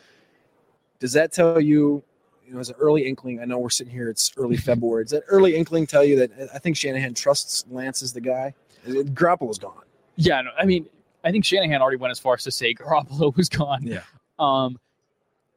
Does 0.98 1.12
that 1.12 1.32
tell 1.32 1.60
you, 1.60 2.02
you 2.46 2.54
know, 2.54 2.60
as 2.60 2.68
an 2.68 2.76
early 2.78 3.06
inkling? 3.06 3.40
I 3.40 3.44
know 3.44 3.58
we're 3.58 3.70
sitting 3.70 3.92
here; 3.92 4.08
it's 4.08 4.32
early 4.36 4.56
February. 4.56 5.04
Does 5.04 5.12
that 5.12 5.24
early 5.28 5.56
inkling 5.56 5.86
tell 5.86 6.04
you 6.04 6.16
that 6.18 6.30
I 6.54 6.58
think 6.58 6.76
Shanahan 6.76 7.14
trusts 7.14 7.64
Lance 7.70 8.02
as 8.02 8.12
the 8.12 8.20
guy? 8.20 8.54
Garoppolo's 8.86 9.58
gone. 9.58 9.82
Yeah, 10.16 10.42
no, 10.42 10.50
I 10.58 10.64
mean, 10.64 10.86
I 11.24 11.30
think 11.30 11.44
Shanahan 11.44 11.80
already 11.80 11.96
went 11.96 12.10
as 12.10 12.18
far 12.18 12.34
as 12.34 12.44
to 12.44 12.50
say 12.50 12.74
Garoppolo 12.78 13.34
was 13.36 13.48
gone. 13.48 13.82
Yeah. 13.82 14.02
Um, 14.38 14.78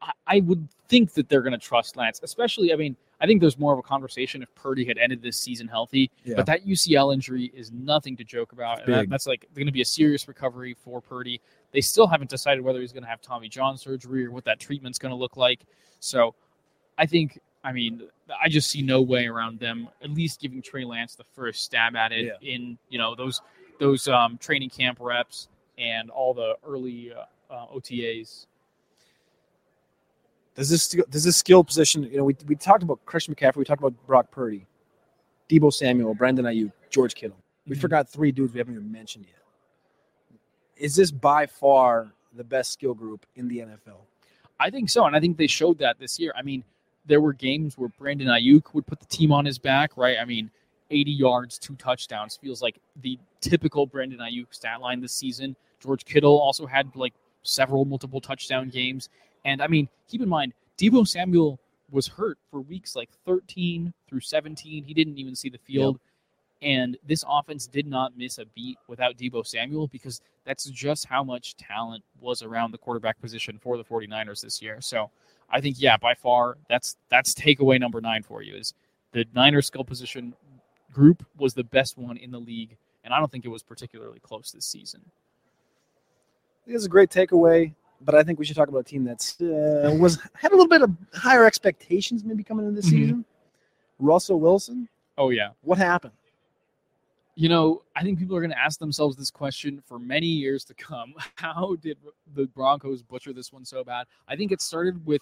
I, 0.01 0.11
I 0.25 0.39
would 0.41 0.67
think 0.87 1.13
that 1.13 1.29
they're 1.29 1.41
going 1.41 1.53
to 1.53 1.57
trust 1.57 1.97
Lance, 1.97 2.21
especially. 2.23 2.73
I 2.73 2.75
mean, 2.75 2.95
I 3.19 3.25
think 3.25 3.41
there's 3.41 3.57
more 3.57 3.73
of 3.73 3.79
a 3.79 3.83
conversation 3.83 4.41
if 4.41 4.53
Purdy 4.55 4.85
had 4.85 4.97
ended 4.97 5.21
this 5.21 5.37
season 5.37 5.67
healthy. 5.67 6.11
Yeah. 6.23 6.35
But 6.35 6.45
that 6.45 6.65
UCL 6.65 7.13
injury 7.13 7.51
is 7.53 7.71
nothing 7.71 8.15
to 8.17 8.23
joke 8.23 8.51
about. 8.51 8.83
And 8.83 8.93
that, 8.93 9.09
that's 9.09 9.27
like 9.27 9.47
going 9.55 9.65
to 9.65 9.71
be 9.71 9.81
a 9.81 9.85
serious 9.85 10.27
recovery 10.27 10.75
for 10.83 11.01
Purdy. 11.01 11.41
They 11.71 11.81
still 11.81 12.07
haven't 12.07 12.29
decided 12.29 12.63
whether 12.63 12.79
he's 12.79 12.93
going 12.93 13.03
to 13.03 13.09
have 13.09 13.21
Tommy 13.21 13.49
John 13.49 13.77
surgery 13.77 14.25
or 14.25 14.31
what 14.31 14.45
that 14.45 14.59
treatment's 14.59 14.99
going 14.99 15.11
to 15.11 15.15
look 15.15 15.35
like. 15.35 15.61
So 15.99 16.35
I 16.97 17.05
think, 17.05 17.39
I 17.63 17.71
mean, 17.71 18.03
I 18.41 18.49
just 18.49 18.69
see 18.69 18.81
no 18.81 19.01
way 19.01 19.27
around 19.27 19.59
them 19.59 19.87
at 20.03 20.09
least 20.11 20.39
giving 20.41 20.61
Trey 20.61 20.83
Lance 20.85 21.15
the 21.15 21.23
first 21.23 21.63
stab 21.63 21.95
at 21.95 22.11
it 22.11 22.25
Yeah. 22.25 22.55
in, 22.55 22.77
you 22.89 22.97
know, 22.97 23.15
those 23.15 23.41
those 23.79 24.07
um, 24.07 24.37
training 24.39 24.69
camp 24.71 24.97
reps 24.99 25.49
and 25.77 26.09
all 26.09 26.33
the 26.33 26.55
early 26.67 27.13
uh, 27.13 27.53
uh, 27.53 27.67
OTAs. 27.67 28.47
Does 30.55 30.69
this 30.69 30.87
does 31.09 31.23
this 31.23 31.37
skill 31.37 31.63
position? 31.63 32.03
You 32.03 32.17
know, 32.17 32.23
we, 32.23 32.35
we 32.47 32.55
talked 32.55 32.81
about 32.81 33.05
Christian 33.05 33.35
McCaffrey, 33.35 33.57
we 33.57 33.65
talked 33.65 33.81
about 33.81 33.93
Brock 34.07 34.31
Purdy, 34.31 34.65
Deebo 35.49 35.71
Samuel, 35.71 36.15
Brandon 36.15 36.45
Aiyuk, 36.45 36.71
George 36.89 37.13
Kittle. 37.13 37.37
We 37.67 37.75
Mhm. 37.75 37.81
forgot 37.81 38.09
three 38.09 38.31
dudes 38.31 38.53
we 38.53 38.57
haven't 38.59 38.73
even 38.73 38.91
mentioned 38.91 39.25
yet. 39.27 39.35
Is 40.77 40.95
this 40.95 41.11
by 41.11 41.45
far 41.45 42.11
the 42.33 42.43
best 42.43 42.71
skill 42.71 42.93
group 42.95 43.25
in 43.35 43.47
the 43.47 43.59
NFL? 43.59 44.07
I 44.59 44.71
think 44.71 44.89
so, 44.89 45.05
and 45.05 45.15
I 45.15 45.19
think 45.19 45.37
they 45.37 45.45
showed 45.47 45.77
that 45.79 45.99
this 45.99 46.19
year. 46.19 46.33
I 46.35 46.41
mean, 46.41 46.63
there 47.07 47.21
were 47.21 47.33
games 47.33 47.77
where 47.77 47.89
Brandon 47.89 48.27
Aiyuk 48.27 48.73
would 48.73 48.85
put 48.85 48.99
the 48.99 49.05
team 49.05 49.31
on 49.31 49.45
his 49.45 49.57
back, 49.57 49.91
right? 49.95 50.17
I 50.19 50.25
mean, 50.25 50.51
80 50.91 51.11
yards, 51.11 51.57
two 51.57 51.75
touchdowns 51.75 52.37
feels 52.37 52.61
like 52.61 52.79
the 53.01 53.17
typical 53.41 53.85
Brandon 53.85 54.19
Aiyuk 54.19 54.47
stat 54.51 54.81
line 54.81 55.01
this 55.01 55.13
season. 55.13 55.55
George 55.79 56.05
Kittle 56.05 56.39
also 56.39 56.65
had 56.65 56.95
like 56.95 57.13
several 57.43 57.85
multiple 57.85 58.21
touchdown 58.21 58.69
games, 58.69 59.09
and 59.45 59.61
I 59.61 59.67
mean, 59.67 59.87
keep 60.07 60.21
in 60.21 60.29
mind, 60.29 60.53
Deebo 60.77 61.07
Samuel 61.07 61.59
was 61.91 62.07
hurt 62.07 62.37
for 62.51 62.61
weeks 62.61 62.95
like 62.95 63.09
13 63.25 63.93
through 64.09 64.19
17. 64.19 64.83
He 64.83 64.93
didn't 64.93 65.17
even 65.17 65.35
see 65.35 65.49
the 65.49 65.57
field. 65.57 65.99
And 66.61 66.97
this 67.05 67.23
offense 67.27 67.67
did 67.67 67.85
not 67.85 68.17
miss 68.17 68.39
a 68.39 68.45
beat 68.45 68.77
without 68.87 69.15
Deebo 69.15 69.45
Samuel 69.45 69.87
because 69.87 70.21
that's 70.43 70.65
just 70.65 71.05
how 71.05 71.23
much 71.23 71.55
talent 71.55 72.03
was 72.19 72.41
around 72.41 72.71
the 72.71 72.77
quarterback 72.77 73.19
position 73.21 73.59
for 73.61 73.77
the 73.77 73.83
49ers 73.83 74.41
this 74.41 74.61
year. 74.61 74.81
So 74.81 75.11
I 75.49 75.61
think, 75.61 75.77
yeah, 75.79 75.97
by 75.97 76.13
far, 76.13 76.57
that's 76.69 76.97
that's 77.09 77.33
takeaway 77.33 77.79
number 77.79 78.01
nine 78.01 78.23
for 78.23 78.41
you 78.41 78.55
is 78.55 78.73
the 79.13 79.25
Niners 79.33 79.67
skill 79.67 79.83
position 79.83 80.33
group 80.91 81.25
was 81.37 81.53
the 81.53 81.63
best 81.63 81.97
one 81.97 82.17
in 82.17 82.31
the 82.31 82.39
league, 82.39 82.75
and 83.03 83.13
I 83.13 83.19
don't 83.19 83.31
think 83.31 83.45
it 83.45 83.49
was 83.49 83.63
particularly 83.63 84.19
close 84.19 84.51
this 84.51 84.65
season. 84.65 85.01
I 85.05 86.65
think 86.65 86.75
it's 86.75 86.85
a 86.85 86.89
great 86.89 87.09
takeaway, 87.09 87.73
but 88.01 88.13
I 88.15 88.23
think 88.23 88.39
we 88.39 88.45
should 88.45 88.55
talk 88.57 88.67
about 88.67 88.79
a 88.79 88.83
team 88.83 89.03
that's 89.05 89.39
uh, 89.39 89.95
was 89.99 90.19
had 90.33 90.51
a 90.51 90.55
little 90.55 90.67
bit 90.67 90.81
of 90.81 90.91
higher 91.13 91.45
expectations 91.45 92.23
maybe 92.25 92.43
coming 92.43 92.65
into 92.67 92.75
this 92.75 92.87
Mhm. 92.87 92.89
season. 92.91 93.25
Russell 93.99 94.39
Wilson, 94.39 94.87
Oh 95.17 95.29
yeah, 95.29 95.49
what 95.61 95.77
happened? 95.77 96.13
you 97.35 97.49
know, 97.49 97.83
I 97.95 98.01
think 98.01 98.17
people 98.17 98.35
are 98.35 98.39
going 98.41 98.49
to 98.51 98.57
ask 98.59 98.79
themselves 98.79 99.15
this 99.15 99.29
question 99.29 99.79
for 99.85 99.99
many 99.99 100.25
years 100.25 100.63
to 100.65 100.73
come. 100.73 101.13
How 101.35 101.75
did 101.81 101.97
the 102.33 102.47
Broncos 102.47 103.03
butcher 103.03 103.31
this 103.31 103.53
one 103.53 103.63
so 103.63 103.83
bad? 103.83 104.07
I 104.27 104.35
think 104.35 104.51
it 104.51 104.59
started 104.59 105.05
with 105.05 105.21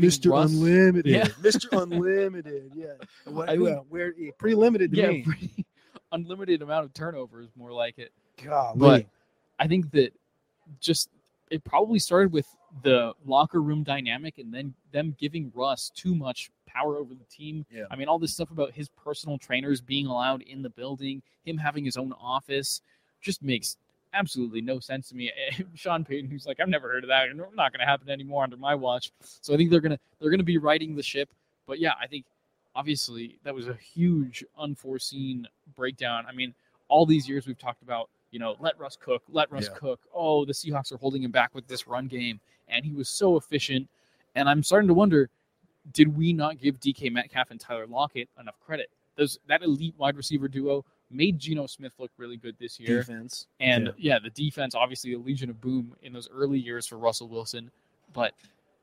giving 0.00 0.30
Russ, 0.30 0.52
Unlimited. 0.52 1.06
Yeah. 1.12 1.24
Mr. 1.42 1.66
Unlimited. 1.82 2.72
Yeah. 2.74 2.86
What, 3.24 3.48
I 3.48 3.52
think- 3.52 3.64
well, 3.64 3.86
where 3.88 4.12
yeah, 4.16 4.30
pretty 4.38 4.56
limited 4.56 4.90
to 4.92 4.96
yeah, 4.96 5.08
me. 5.08 5.22
pretty 5.22 5.66
unlimited 6.12 6.62
amount 6.62 6.84
of 6.84 6.94
turnovers, 6.94 7.48
more 7.56 7.72
like 7.72 7.98
it. 7.98 8.12
Golly. 8.42 8.78
But 8.78 9.06
I 9.58 9.68
think 9.68 9.90
that 9.92 10.12
just 10.80 11.08
it 11.50 11.62
probably 11.64 11.98
started 11.98 12.32
with 12.32 12.46
the 12.82 13.12
locker 13.24 13.62
room 13.62 13.82
dynamic 13.84 14.38
and 14.38 14.52
then 14.52 14.74
them 14.92 15.14
giving 15.18 15.52
Russ 15.54 15.90
too 15.94 16.14
much 16.14 16.50
power 16.66 16.96
over 16.96 17.14
the 17.14 17.24
team. 17.24 17.64
Yeah. 17.70 17.84
I 17.90 17.96
mean, 17.96 18.08
all 18.08 18.18
this 18.18 18.32
stuff 18.32 18.50
about 18.50 18.72
his 18.72 18.88
personal 18.88 19.38
trainers 19.38 19.80
being 19.80 20.06
allowed 20.06 20.42
in 20.42 20.62
the 20.62 20.70
building, 20.70 21.22
him 21.44 21.56
having 21.56 21.84
his 21.84 21.96
own 21.96 22.12
office, 22.20 22.80
just 23.20 23.42
makes 23.42 23.76
absolutely 24.14 24.60
no 24.60 24.78
sense 24.80 25.08
to 25.10 25.14
me. 25.16 25.30
Sean 25.74 26.04
Payton, 26.04 26.30
who's 26.30 26.46
like, 26.46 26.60
I've 26.60 26.68
never 26.68 26.88
heard 26.90 27.04
of 27.04 27.08
that. 27.08 27.28
And 27.28 27.40
it's 27.40 27.54
not 27.54 27.72
going 27.72 27.80
to 27.80 27.86
happen 27.86 28.08
anymore 28.08 28.44
under 28.44 28.56
my 28.56 28.74
watch. 28.74 29.10
So 29.20 29.52
I 29.52 29.56
think 29.56 29.70
they're 29.70 29.80
gonna 29.80 29.98
they're 30.20 30.30
gonna 30.30 30.42
be 30.42 30.58
riding 30.58 30.94
the 30.96 31.02
ship. 31.02 31.28
But 31.66 31.78
yeah, 31.78 31.92
I 32.00 32.06
think 32.06 32.24
obviously 32.74 33.38
that 33.44 33.54
was 33.54 33.68
a 33.68 33.74
huge 33.74 34.44
unforeseen 34.58 35.46
breakdown. 35.76 36.24
I 36.28 36.32
mean, 36.32 36.54
all 36.88 37.06
these 37.06 37.28
years 37.28 37.46
we've 37.46 37.58
talked 37.58 37.82
about, 37.82 38.10
you 38.30 38.38
know, 38.38 38.56
let 38.60 38.78
Russ 38.78 38.96
cook, 39.00 39.22
let 39.28 39.50
Russ 39.50 39.68
Yeah. 39.72 39.78
cook. 39.78 40.00
Oh, 40.14 40.44
the 40.44 40.52
Seahawks 40.52 40.92
are 40.92 40.96
holding 40.96 41.22
him 41.22 41.30
back 41.30 41.54
with 41.54 41.66
this 41.66 41.86
run 41.86 42.06
game, 42.06 42.40
and 42.68 42.84
he 42.84 42.92
was 42.92 43.08
so 43.08 43.36
efficient. 43.36 43.88
And 44.34 44.48
I'm 44.48 44.62
starting 44.62 44.88
to 44.88 44.94
wonder, 44.94 45.30
did 45.92 46.16
we 46.16 46.32
not 46.32 46.58
give 46.58 46.80
DK 46.80 47.10
Metcalf 47.12 47.50
and 47.50 47.60
Tyler 47.60 47.86
Lockett 47.86 48.28
enough 48.40 48.58
credit? 48.64 48.90
Those 49.16 49.38
that 49.46 49.62
elite 49.62 49.94
wide 49.96 50.16
receiver 50.16 50.48
duo 50.48 50.84
made 51.14 51.38
Geno 51.38 51.66
Smith 51.66 51.92
look 51.98 52.10
really 52.18 52.36
good 52.36 52.56
this 52.58 52.78
year. 52.80 52.98
defense. 52.98 53.46
And 53.60 53.86
Yeah. 53.86 54.14
yeah. 54.14 54.18
the 54.18 54.30
defense, 54.30 54.74
obviously, 54.74 55.12
a 55.14 55.18
legion 55.18 55.48
of 55.50 55.60
boom 55.60 55.94
in 56.02 56.12
those 56.12 56.28
early 56.30 56.58
years 56.58 56.86
for 56.86 56.96
Russell 56.98 57.28
Wilson. 57.28 57.70
But 58.12 58.34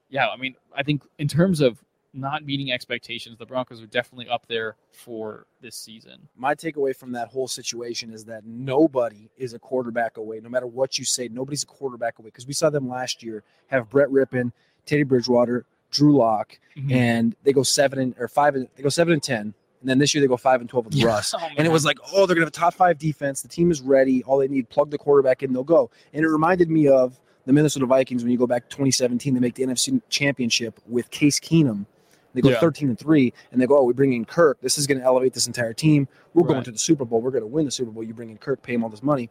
yeah, 0.09 0.29
I 0.29 0.37
mean, 0.37 0.55
I 0.75 0.83
think 0.83 1.03
in 1.19 1.27
terms 1.27 1.61
of 1.61 1.83
not 2.13 2.43
meeting 2.45 2.71
expectations, 2.73 3.37
the 3.37 3.45
Broncos 3.45 3.81
are 3.81 3.85
definitely 3.87 4.27
up 4.27 4.45
there 4.47 4.75
for 4.91 5.45
this 5.61 5.75
season. 5.77 6.27
my 6.35 6.53
takeaway 6.53 6.93
from 6.93 7.13
that 7.13 7.29
whole 7.29 7.47
situation 7.47 8.11
is 8.11 8.25
that 8.25 8.43
nobody 8.45 9.29
is 9.37 9.53
a 9.53 9.59
quarterback 9.59 10.17
away. 10.17 10.39
No 10.41 10.49
matter 10.49 10.67
what 10.67 10.99
you 10.99 11.05
say, 11.05 11.29
nobody's 11.29 11.63
a 11.63 11.67
quarterback 11.67 12.19
away. 12.19 12.27
Because 12.27 12.45
we 12.47 12.51
saw 12.53 12.69
them 12.69 12.89
last 12.89 13.23
year 13.23 13.43
have 13.67 13.89
Brett 13.89 14.09
Rypien, 14.09 14.51
Teddy 14.85 15.03
Bridgewater, 15.03 15.65
Drew 15.91 16.17
Lock, 16.17 16.59
Mhm. 16.75 16.91
and 16.91 17.35
they 17.43 17.53
go 17.53 17.63
seven 17.63 17.99
and 17.99 18.15
or 18.17 18.27
five 18.27 18.55
and 18.55 18.67
they 18.75 18.83
go 18.83 18.89
seven 18.89 19.13
and 19.13 19.23
ten. 19.23 19.53
And 19.81 19.89
then 19.89 19.97
this 19.97 20.13
year 20.13 20.21
they 20.21 20.27
go 20.27 20.37
five 20.37 20.61
and 20.61 20.69
twelve 20.69 20.85
with 20.85 20.95
Yeah. 20.95 21.07
Russ. 21.07 21.33
Oh, 21.39 21.47
And 21.57 21.67
it 21.67 21.71
was 21.71 21.83
like, 21.85 21.97
oh, 22.13 22.25
they're 22.25 22.35
gonna 22.35 22.45
have 22.45 22.49
a 22.49 22.51
top 22.51 22.73
five 22.75 22.97
defense. 22.97 23.41
The 23.41 23.47
team 23.47 23.71
is 23.71 23.81
ready. 23.81 24.23
All 24.23 24.37
they 24.37 24.47
need, 24.47 24.69
plug 24.69 24.91
the 24.91 24.97
quarterback 24.97 25.43
in, 25.43 25.51
they'll 25.53 25.63
go. 25.63 25.89
And 26.13 26.23
it 26.23 26.29
reminded 26.29 26.69
me 26.69 26.87
of 26.87 27.19
the 27.45 27.53
Minnesota 27.53 27.85
Vikings 27.87 28.23
when 28.23 28.31
you 28.31 28.37
go 28.37 28.45
back 28.47 28.69
2017, 28.69 29.33
they 29.33 29.39
make 29.39 29.55
the 29.55 29.63
NFC 29.63 29.99
Championship 30.09 30.79
with 30.87 31.09
Case 31.09 31.39
Keenum. 31.39 31.85
They 32.33 32.41
go 32.41 32.49
Yeah. 32.49 32.59
13 32.59 32.89
and 32.89 32.97
three, 32.99 33.33
and 33.51 33.59
they 33.61 33.65
go, 33.65 33.77
oh, 33.79 33.83
we 33.83 33.93
bring 33.93 34.13
in 34.13 34.23
Kirk. 34.25 34.61
This 34.61 34.77
is 34.77 34.85
going 34.87 34.99
to 34.99 35.03
elevate 35.03 35.33
this 35.33 35.47
entire 35.47 35.73
team. 35.73 36.07
We're 36.33 36.47
going 36.47 36.63
to 36.63 36.71
the 36.71 36.77
Super 36.77 37.03
Bowl. 37.03 37.19
We're 37.21 37.31
going 37.31 37.41
to 37.43 37.47
win 37.47 37.65
the 37.65 37.71
Super 37.71 37.91
Bowl. 37.91 38.03
You 38.03 38.13
bring 38.13 38.29
in 38.29 38.37
Kirk, 38.37 38.61
pay 38.61 38.73
him 38.75 38.83
all 38.83 38.89
this 38.89 39.03
money. 39.03 39.29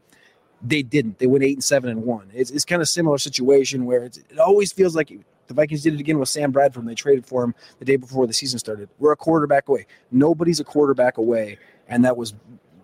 They 0.63 0.83
didn't. 0.83 1.19
They 1.19 1.27
went 1.27 1.43
eight 1.45 1.55
and 1.55 1.65
seven 1.65 1.89
and 1.89 2.03
one. 2.03 2.31
It's, 2.35 2.51
it's 2.51 2.67
kind 2.67 2.83
of 2.83 2.89
similar 2.89 3.17
situation 3.17 3.87
where 3.87 4.05
it's, 4.05 4.19
it 4.19 4.39
always 4.39 4.73
feels 4.73 4.95
like 4.95 5.11
the 5.51 5.55
Vikings 5.55 5.83
did 5.83 5.95
it 5.95 6.01
again 6.01 6.19
with 6.21 6.29
Sam 6.29 6.53
Bradford. 6.53 6.87
They 6.87 6.95
traded 6.95 7.27
for 7.27 7.43
him 7.43 7.55
the 7.81 7.85
day 7.85 7.97
before 7.97 8.27
the 8.29 8.33
season 8.33 8.61
started. 8.61 8.89
We're 9.01 9.11
a 9.11 9.17
quarterback 9.17 9.69
away. 9.69 9.87
Nobody's 10.13 10.61
a 10.61 10.65
quarterback 10.65 11.19
away, 11.19 11.59
and 11.89 12.05
that 12.05 12.17
was 12.17 12.35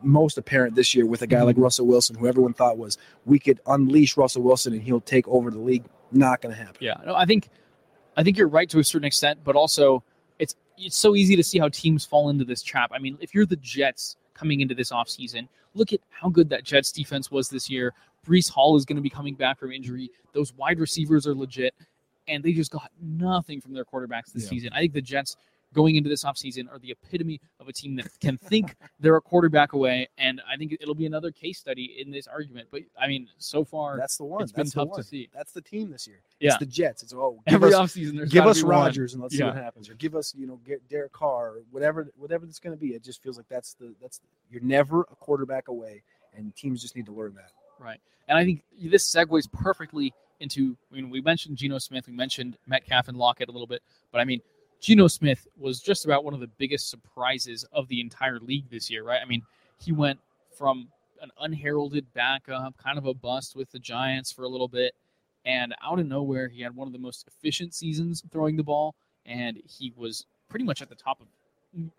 most 0.02 0.36
apparent 0.36 0.74
this 0.74 0.94
year 0.96 1.06
with 1.06 1.22
a 1.22 1.26
guy 1.28 1.42
like 1.42 1.54
Mhm. 1.56 1.62
Russell 1.62 1.86
Wilson, 1.86 2.16
who 2.16 2.26
everyone 2.26 2.52
thought 2.54 2.76
was 2.76 2.98
we 3.24 3.38
could 3.38 3.60
unleash 3.66 4.16
Russell 4.16 4.42
Wilson 4.42 4.72
and 4.72 4.82
he'll 4.82 5.00
take 5.00 5.26
over 5.28 5.50
the 5.50 5.58
league. 5.60 5.84
Not 6.12 6.40
going 6.40 6.54
to 6.54 6.60
happen. 6.60 6.76
Yeah, 6.80 6.94
no, 7.06 7.14
I 7.14 7.24
think 7.24 7.48
I 8.16 8.22
think 8.24 8.36
you're 8.36 8.48
right 8.48 8.68
to 8.70 8.78
a 8.80 8.84
certain 8.84 9.06
extent, 9.06 9.40
but 9.44 9.54
also 9.56 10.02
it's 10.38 10.54
it's 10.76 10.96
so 10.96 11.14
easy 11.14 11.36
to 11.36 11.42
see 11.44 11.58
how 11.58 11.68
teams 11.68 12.04
fall 12.04 12.28
into 12.30 12.44
this 12.44 12.62
trap. 12.62 12.90
I 12.92 12.98
mean, 12.98 13.16
if 13.20 13.34
you're 13.34 13.46
the 13.46 13.56
Jets 13.56 14.16
coming 14.34 14.60
into 14.60 14.74
this 14.74 14.90
offseason, 14.90 15.48
look 15.74 15.92
at 15.92 16.00
how 16.10 16.28
good 16.28 16.50
that 16.50 16.64
Jets 16.64 16.92
defense 16.92 17.30
was 17.30 17.48
this 17.48 17.70
year. 17.70 17.94
Breece 18.26 18.50
Hall 18.50 18.76
is 18.76 18.84
going 18.84 18.96
to 18.96 19.02
be 19.02 19.08
coming 19.10 19.34
back 19.34 19.58
from 19.58 19.72
injury. 19.72 20.10
Those 20.32 20.52
wide 20.54 20.78
receivers 20.80 21.26
are 21.26 21.34
legit, 21.34 21.74
and 22.28 22.42
they 22.42 22.52
just 22.52 22.70
got 22.70 22.90
nothing 23.00 23.60
from 23.60 23.72
their 23.72 23.84
quarterbacks 23.84 24.32
this 24.32 24.44
Yeah. 24.44 24.50
season. 24.50 24.70
I 24.72 24.80
think 24.80 24.94
the 24.94 25.02
Jets 25.02 25.36
going 25.74 25.96
into 25.96 26.08
this 26.08 26.24
offseason 26.24 26.70
are 26.72 26.78
the 26.78 26.90
epitome 26.90 27.40
of 27.60 27.68
a 27.68 27.72
team 27.72 27.96
that 27.96 28.08
can 28.20 28.36
think 28.50 28.74
they're 28.98 29.16
a 29.16 29.20
quarterback 29.20 29.72
away, 29.72 30.08
and 30.16 30.40
I 30.50 30.56
think 30.56 30.76
it'll 30.80 30.94
be 30.94 31.06
another 31.06 31.30
case 31.30 31.58
study 31.58 31.96
in 31.98 32.10
this 32.10 32.26
argument. 32.26 32.68
But 32.70 32.82
I 32.98 33.06
mean, 33.06 33.28
so 33.38 33.64
far, 33.64 33.96
That's 33.98 34.16
the 34.16 34.24
one. 34.24 34.42
It's 34.42 34.52
been 34.52 34.64
That's 34.64 34.74
the 34.74 34.86
tough 34.86 34.96
to 34.96 35.02
see. 35.02 35.28
That's 35.34 35.52
the 35.52 35.60
team 35.60 35.90
this 35.90 36.06
year. 36.06 36.20
Yeah. 36.40 36.50
It's 36.50 36.58
the 36.58 36.66
Jets. 36.66 37.02
It's 37.02 37.12
oh, 37.12 37.40
give 37.46 37.62
every 37.62 37.74
us, 37.74 37.92
offseason, 37.92 38.16
there's 38.16 38.32
give 38.32 38.46
us 38.46 38.62
one. 38.62 38.70
Rodgers 38.70 39.14
and 39.14 39.22
let's 39.22 39.36
see 39.36 39.42
what 39.44 39.54
happens, 39.54 39.88
or 39.88 39.94
give 39.94 40.14
us 40.14 40.34
you 40.34 40.46
know 40.46 40.58
get 40.66 40.88
Derek 40.88 41.12
Carr, 41.12 41.48
or 41.50 41.62
whatever 41.70 42.10
whatever 42.16 42.44
it's 42.46 42.58
going 42.58 42.76
to 42.76 42.80
be. 42.80 42.94
It 42.94 43.04
just 43.04 43.22
feels 43.22 43.36
like 43.36 43.48
that's 43.48 43.74
the 43.74 43.94
that's 44.00 44.20
you're 44.50 44.62
never 44.62 45.02
a 45.02 45.16
quarterback 45.16 45.68
away, 45.68 46.02
and 46.34 46.54
teams 46.56 46.80
just 46.80 46.96
need 46.96 47.06
to 47.06 47.12
learn 47.12 47.34
that. 47.34 47.50
Right. 47.78 48.00
And 48.28 48.36
I 48.36 48.44
think 48.44 48.62
this 48.80 49.08
segues 49.10 49.50
perfectly 49.52 50.12
into 50.40 50.76
I 50.90 50.96
mean, 50.96 51.10
we 51.10 51.20
mentioned 51.20 51.56
Geno 51.56 51.78
Smith, 51.78 52.06
we 52.06 52.12
mentioned 52.12 52.56
Metcalf 52.66 53.08
and 53.08 53.16
Lockett 53.16 53.48
a 53.48 53.52
little 53.52 53.66
bit, 53.66 53.82
but 54.12 54.20
I 54.20 54.24
mean, 54.24 54.40
Geno 54.80 55.08
Smith 55.08 55.46
was 55.56 55.80
just 55.80 56.04
about 56.04 56.24
one 56.24 56.34
of 56.34 56.40
the 56.40 56.50
biggest 56.58 56.90
surprises 56.90 57.64
of 57.72 57.88
the 57.88 58.00
entire 58.00 58.38
league 58.38 58.68
this 58.70 58.90
year, 58.90 59.04
right? 59.04 59.20
I 59.22 59.24
mean, 59.24 59.42
he 59.78 59.92
went 59.92 60.18
from 60.56 60.88
an 61.22 61.30
unheralded 61.40 62.06
backup, 62.14 62.76
kind 62.76 62.98
of 62.98 63.06
a 63.06 63.14
bust 63.14 63.56
with 63.56 63.70
the 63.70 63.78
Giants 63.78 64.30
for 64.30 64.42
a 64.42 64.48
little 64.48 64.68
bit, 64.68 64.94
and 65.44 65.74
out 65.82 65.98
of 65.98 66.06
nowhere, 66.06 66.48
he 66.48 66.60
had 66.60 66.74
one 66.74 66.86
of 66.88 66.92
the 66.92 66.98
most 66.98 67.26
efficient 67.26 67.72
seasons 67.72 68.22
throwing 68.30 68.56
the 68.56 68.62
ball, 68.62 68.94
and 69.24 69.58
he 69.64 69.92
was 69.96 70.26
pretty 70.48 70.64
much 70.64 70.82
at 70.82 70.88
the 70.88 70.94
top 70.94 71.20
of 71.20 71.26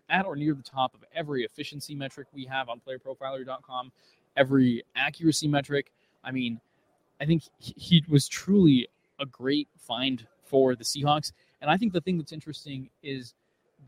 at 0.08 0.26
or 0.26 0.36
near 0.36 0.54
the 0.54 0.62
top 0.62 0.94
of 0.94 1.04
every 1.14 1.44
efficiency 1.44 1.94
metric 1.94 2.26
we 2.32 2.44
have 2.44 2.68
on 2.68 2.80
playerprofiler.com, 2.80 3.92
every 4.36 4.82
accuracy 4.96 5.48
metric. 5.48 5.92
I 6.24 6.32
mean, 6.32 6.60
I 7.20 7.26
think 7.26 7.42
he, 7.58 8.04
was 8.08 8.28
truly 8.28 8.88
a 9.18 9.26
great 9.26 9.68
find 9.78 10.26
for 10.44 10.74
the 10.76 10.84
Seahawks. 10.84 11.32
And 11.60 11.70
I 11.70 11.76
think 11.76 11.92
the 11.92 12.00
thing 12.00 12.16
that's 12.18 12.32
interesting 12.32 12.88
is 13.02 13.34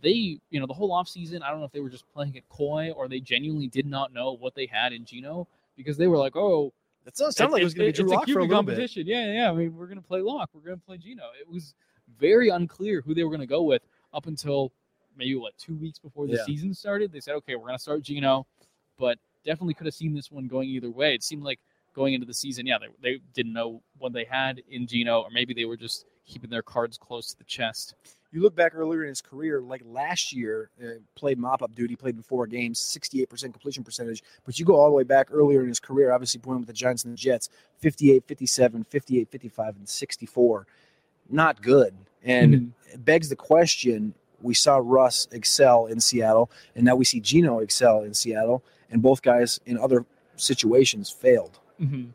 they, 0.03 0.39
you 0.51 0.61
know, 0.61 0.67
the 0.67 0.75
whole 0.75 0.91
offseason, 0.91 1.43
I 1.43 1.51
don't 1.51 1.61
know 1.61 1.67
if 1.67 1.73
they 1.73 1.81
were 1.81 1.91
just 1.91 2.11
playing 2.13 2.35
it 2.35 2.49
coy 2.49 2.91
or 2.91 3.09
they 3.09 3.21
genuinely 3.21 3.69
did 3.69 3.87
not 3.87 4.13
know 4.13 4.33
what 4.33 4.55
they 4.55 4.67
had 4.67 4.93
in 4.93 5.05
Geno 5.05 5.47
because 5.77 5.97
they 5.97 6.07
were 6.09 6.17
like, 6.19 6.35
oh, 6.37 6.73
That 7.05 7.17
sounds 7.17 7.37
sound 7.37 7.53
like 7.53 7.61
it 7.63 7.65
was 7.65 7.75
going 7.75 7.93
to 7.93 8.03
be 8.03 8.09
Drew 8.09 8.15
Lock 8.17 8.29
for 8.29 8.39
a 8.41 8.43
little 8.43 8.63
bit. 8.63 8.73
competition. 8.75 9.07
Yeah, 9.07 9.33
yeah. 9.33 9.51
I 9.51 9.55
mean, 9.55 9.77
we're 9.77 9.87
going 9.87 10.01
to 10.01 10.07
play 10.07 10.21
Lock. 10.21 10.51
We're 10.53 10.61
going 10.63 10.79
to 10.79 10.85
play 10.85 10.99
Geno. 10.99 11.25
It 11.41 11.49
was 11.49 11.75
very 12.19 12.49
unclear 12.49 13.01
who 13.01 13.15
they 13.15 13.23
were 13.23 13.31
going 13.31 13.41
to 13.41 13.47
go 13.47 13.63
with 13.63 13.83
up 14.13 14.27
until 14.27 14.73
maybe 15.17 15.35
what 15.37 15.57
two 15.59 15.77
weeks 15.77 15.99
before 15.99 16.27
the 16.27 16.35
Yeah. 16.35 16.45
season 16.45 16.75
started. 16.75 17.13
They 17.13 17.21
said, 17.21 17.35
okay, 17.37 17.55
we're 17.55 17.67
going 17.67 17.77
to 17.77 17.83
start 17.83 18.03
Geno, 18.03 18.47
but 18.99 19.19
definitely 19.45 19.75
could 19.75 19.87
have 19.87 19.95
seen 19.95 20.15
this 20.15 20.31
one 20.31 20.47
going 20.49 20.69
either 20.69 20.91
way. 20.91 21.15
It 21.15 21.23
seemed 21.23 21.43
like 21.43 21.61
going 21.95 22.15
into 22.15 22.27
the 22.27 22.35
season, 22.35 22.67
yeah, 22.67 22.79
they, 22.79 22.89
they 23.03 23.21
didn't 23.35 23.53
know 23.53 23.83
what 23.99 24.13
they 24.13 24.25
had 24.25 24.63
in 24.69 24.87
Geno, 24.87 25.23
or 25.23 25.31
maybe 25.31 25.55
they 25.55 25.65
were 25.65 25.77
just 25.77 26.07
keeping 26.27 26.51
their 26.51 26.63
cards 26.63 26.97
close 26.99 27.33
to 27.33 27.39
the 27.39 27.45
chest. 27.45 27.95
You 28.33 28.43
look 28.43 28.55
back 28.55 28.73
earlier 28.77 29.03
in 29.03 29.09
his 29.09 29.21
career, 29.21 29.61
like 29.61 29.83
last 29.85 30.33
year, 30.33 30.71
uh, 30.81 31.01
played 31.17 31.37
mop 31.37 31.63
up 31.63 31.75
duty, 31.75 31.97
played 31.97 32.15
in 32.15 32.23
four 32.23 32.47
games, 32.47 32.79
68% 32.79 33.43
completion 33.53 33.83
percentage. 33.83 34.23
But 34.45 34.57
you 34.59 34.65
go 34.65 34.77
all 34.77 34.89
the 34.89 34.95
way 34.95 35.03
back 35.03 35.29
earlier 35.33 35.63
in 35.63 35.69
his 35.69 35.81
career, 35.81 36.13
obviously 36.13 36.41
playing 36.41 36.61
with 36.61 36.69
the 36.69 36.73
Giants 36.73 37.03
and 37.05 37.13
the 37.13 37.17
Jets, 37.19 37.49
58, 37.81 38.23
57, 38.25 38.85
58, 38.85 39.29
55, 39.29 39.77
and 39.77 39.89
64. 39.89 40.67
Not 41.29 41.61
good. 41.61 41.95
And 42.23 42.55
Mm-hmm. 42.55 42.95
it 42.95 43.05
begs 43.05 43.29
the 43.31 43.37
question 43.37 44.15
we 44.43 44.55
saw 44.55 44.81
Russ 44.83 45.27
excel 45.33 45.87
in 45.87 46.01
Seattle, 46.01 46.51
and 46.77 46.85
now 46.85 46.95
we 46.95 47.05
see 47.05 47.21
Geno 47.21 47.59
excel 47.59 48.03
in 48.03 48.15
Seattle, 48.15 48.63
and 48.91 49.03
both 49.03 49.23
guys 49.23 49.59
in 49.67 49.77
other 49.79 50.07
situations 50.37 51.11
failed. 51.11 51.59
Mm-hmm. 51.81 52.11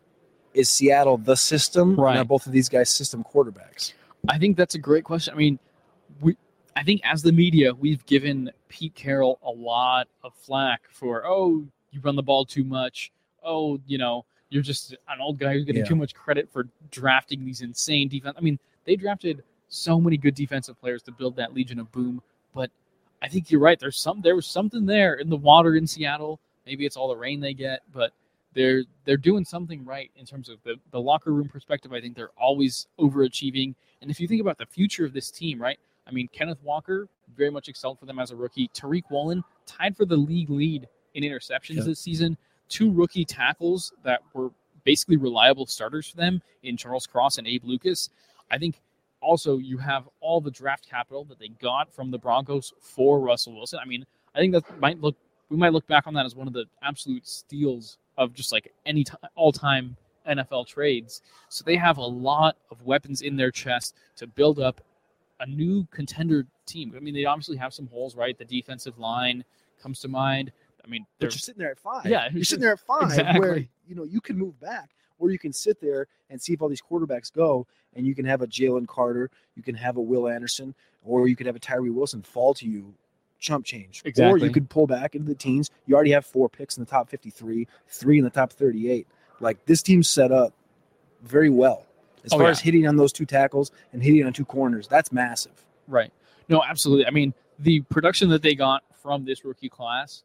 Is 0.53 0.69
Seattle 0.69 1.17
the 1.17 1.35
system? 1.35 1.95
Right. 1.99 2.17
are 2.17 2.23
both 2.23 2.45
of 2.45 2.51
these 2.51 2.69
guys 2.69 2.89
system 2.89 3.23
quarterbacks? 3.23 3.93
I 4.29 4.37
think 4.37 4.55
that's 4.57 4.75
a 4.75 4.79
great 4.79 5.03
question. 5.03 5.33
I 5.33 5.37
mean, 5.37 5.59
we 6.21 6.37
I 6.75 6.83
think 6.83 7.01
as 7.03 7.21
the 7.21 7.31
media, 7.31 7.73
we've 7.73 8.05
given 8.05 8.51
Pete 8.69 8.95
Carroll 8.95 9.39
a 9.43 9.49
lot 9.51 10.07
of 10.23 10.33
flack 10.33 10.81
for 10.89 11.23
oh, 11.25 11.65
you 11.91 11.99
run 12.01 12.15
the 12.15 12.23
ball 12.23 12.45
too 12.45 12.63
much. 12.63 13.11
Oh, 13.43 13.79
you 13.85 13.97
know, 13.97 14.25
you're 14.49 14.63
just 14.63 14.91
an 15.09 15.19
old 15.21 15.39
guy 15.39 15.53
who's 15.53 15.65
getting 15.65 15.81
Yeah. 15.81 15.87
too 15.89 15.95
much 15.95 16.13
credit 16.15 16.49
for 16.51 16.67
drafting 16.91 17.45
these 17.45 17.61
insane 17.61 18.07
defense. 18.07 18.35
I 18.37 18.41
mean, 18.41 18.57
they 18.85 18.95
drafted 18.95 19.43
so 19.67 19.99
many 19.99 20.17
good 20.17 20.35
defensive 20.35 20.79
players 20.79 21.03
to 21.03 21.11
build 21.11 21.35
that 21.35 21.53
Legion 21.53 21.79
of 21.79 21.91
Boom, 21.91 22.21
but 22.53 22.71
I 23.21 23.27
think 23.27 23.51
you're 23.51 23.61
right. 23.61 23.79
There's 23.79 23.99
some 23.99 24.21
there 24.21 24.35
was 24.35 24.45
something 24.45 24.85
there 24.85 25.15
in 25.15 25.29
the 25.29 25.37
water 25.37 25.75
in 25.75 25.85
Seattle. 25.87 26.39
Maybe 26.65 26.85
it's 26.85 26.95
all 26.97 27.07
the 27.09 27.17
rain 27.17 27.39
they 27.41 27.53
get, 27.53 27.81
but 27.91 28.11
they're 28.55 28.83
they're 29.05 29.17
doing 29.17 29.45
something 29.45 29.85
right 29.85 30.09
in 30.15 30.25
terms 30.25 30.49
of 30.49 30.57
the, 30.63 30.75
the 30.91 30.99
locker 30.99 31.31
room 31.31 31.47
perspective. 31.47 31.93
I 31.93 32.01
think 32.01 32.15
they're 32.15 32.31
always 32.37 32.87
overachieving. 32.99 33.75
And 34.01 34.09
if 34.09 34.19
you 34.19 34.27
think 34.27 34.41
about 34.41 34.57
the 34.57 34.65
future 34.65 35.05
of 35.05 35.13
this 35.13 35.29
team, 35.29 35.61
right? 35.61 35.77
I 36.07 36.11
mean, 36.11 36.27
Kenneth 36.31 36.59
Walker 36.63 37.07
very 37.35 37.49
much 37.51 37.67
excelled 37.67 37.99
for 37.99 38.05
them 38.05 38.19
as 38.19 38.31
a 38.31 38.35
rookie. 38.35 38.69
Tariq 38.73 39.03
Woolen 39.11 39.43
tied 39.65 39.95
for 39.97 40.05
the 40.05 40.15
league 40.15 40.49
lead 40.49 40.87
in 41.13 41.23
interceptions 41.23 41.77
Yeah. 41.77 41.83
this 41.83 41.99
season. 41.99 42.37
Two 42.69 42.91
rookie 42.91 43.25
tackles 43.25 43.93
that 44.03 44.21
were 44.33 44.51
basically 44.83 45.17
reliable 45.17 45.65
starters 45.65 46.09
for 46.09 46.17
them 46.17 46.41
in 46.63 46.77
Charles 46.77 47.07
Cross 47.07 47.37
and 47.37 47.47
Abe 47.47 47.63
Lucas. 47.65 48.09
I 48.51 48.57
think 48.57 48.79
also 49.21 49.57
you 49.57 49.77
have 49.79 50.07
all 50.21 50.39
the 50.39 50.51
draft 50.51 50.87
capital 50.87 51.25
that 51.25 51.39
they 51.39 51.47
got 51.47 51.91
from 51.91 52.11
the 52.11 52.17
Broncos 52.19 52.73
for 52.79 53.19
Russell 53.19 53.55
Wilson. 53.55 53.79
I 53.81 53.85
mean, 53.87 54.05
I 54.35 54.39
think 54.39 54.53
that 54.53 54.79
might 54.79 55.01
look 55.01 55.15
we 55.49 55.57
might 55.57 55.73
look 55.73 55.85
back 55.87 56.07
on 56.07 56.13
that 56.15 56.25
as 56.25 56.35
one 56.35 56.47
of 56.47 56.53
the 56.53 56.65
absolute 56.81 57.27
steals 57.27 57.97
of 58.17 58.33
just 58.33 58.51
like 58.51 58.71
any 58.85 59.03
time, 59.03 59.19
all 59.35 59.51
time 59.51 59.97
NFL 60.27 60.67
trades. 60.67 61.21
So 61.49 61.63
they 61.65 61.75
have 61.75 61.97
a 61.97 62.05
lot 62.05 62.57
of 62.71 62.81
weapons 62.83 63.21
in 63.21 63.35
their 63.35 63.51
chest 63.51 63.95
to 64.17 64.27
build 64.27 64.59
up 64.59 64.81
a 65.39 65.45
new 65.45 65.85
contender 65.91 66.45
team. 66.65 66.93
I 66.95 66.99
mean, 66.99 67.13
they 67.13 67.25
obviously 67.25 67.57
have 67.57 67.73
some 67.73 67.87
holes, 67.87 68.15
right? 68.15 68.37
The 68.37 68.45
defensive 68.45 68.97
line 68.97 69.43
comes 69.81 69.99
to 69.99 70.07
mind. 70.07 70.51
I 70.83 70.87
mean, 70.87 71.05
they're 71.19 71.27
But 71.29 71.35
you're 71.35 71.39
sitting 71.39 71.59
there 71.59 71.71
at 71.71 71.79
five. 71.79 72.05
Yeah, 72.05 72.29
you're 72.31 72.43
sitting 72.43 72.61
there 72.61 72.73
at 72.73 72.79
five, 72.79 73.03
exactly. 73.03 73.39
where 73.39 73.57
you 73.87 73.95
know 73.95 74.03
you 74.03 74.21
can 74.21 74.37
move 74.37 74.59
back, 74.59 74.91
or 75.19 75.31
you 75.31 75.39
can 75.39 75.51
sit 75.51 75.81
there 75.81 76.07
and 76.29 76.41
see 76.41 76.53
if 76.53 76.61
all 76.61 76.69
these 76.69 76.81
quarterbacks 76.81 77.31
go, 77.33 77.65
and 77.95 78.05
you 78.05 78.15
can 78.15 78.25
have 78.25 78.41
a 78.41 78.47
Jalen 78.47 78.87
Carter, 78.87 79.29
you 79.55 79.63
can 79.63 79.75
have 79.75 79.97
a 79.97 80.01
Will 80.01 80.27
Anderson, 80.27 80.75
or 81.03 81.27
you 81.27 81.35
could 81.35 81.47
have 81.47 81.55
a 81.55 81.59
Tyree 81.59 81.89
Wilson 81.89 82.21
fall 82.21 82.53
to 82.55 82.67
you, 82.67 82.93
chump 83.39 83.65
change, 83.65 84.01
or 84.19 84.37
you 84.37 84.49
could 84.49 84.69
pull 84.69 84.87
back 84.87 85.15
into 85.15 85.27
the 85.27 85.35
teens. 85.35 85.69
You 85.85 85.95
already 85.95 86.11
have 86.11 86.25
four 86.25 86.49
picks 86.49 86.77
in 86.77 86.83
the 86.83 86.89
top 86.89 87.09
fifty-three, 87.09 87.67
three 87.87 88.17
in 88.17 88.23
the 88.23 88.29
top 88.29 88.51
thirty-eight. 88.51 89.07
Like 89.39 89.65
this 89.65 89.81
team's 89.81 90.09
set 90.09 90.31
up 90.31 90.53
very 91.23 91.49
well 91.49 91.85
as 92.23 92.33
Oh, 92.33 92.37
far 92.37 92.45
yeah. 92.47 92.51
as 92.51 92.59
hitting 92.59 92.87
on 92.87 92.95
those 92.95 93.11
two 93.11 93.25
tackles 93.25 93.71
and 93.93 94.01
hitting 94.01 94.25
on 94.25 94.33
two 94.33 94.45
corners. 94.45 94.87
That's 94.87 95.11
massive. 95.11 95.65
Right. 95.87 96.11
No, 96.49 96.63
absolutely. 96.63 97.05
I 97.05 97.11
mean, 97.11 97.33
the 97.59 97.81
production 97.81 98.29
that 98.29 98.41
they 98.41 98.55
got 98.55 98.83
from 99.01 99.25
this 99.25 99.43
rookie 99.45 99.69
class 99.69 100.23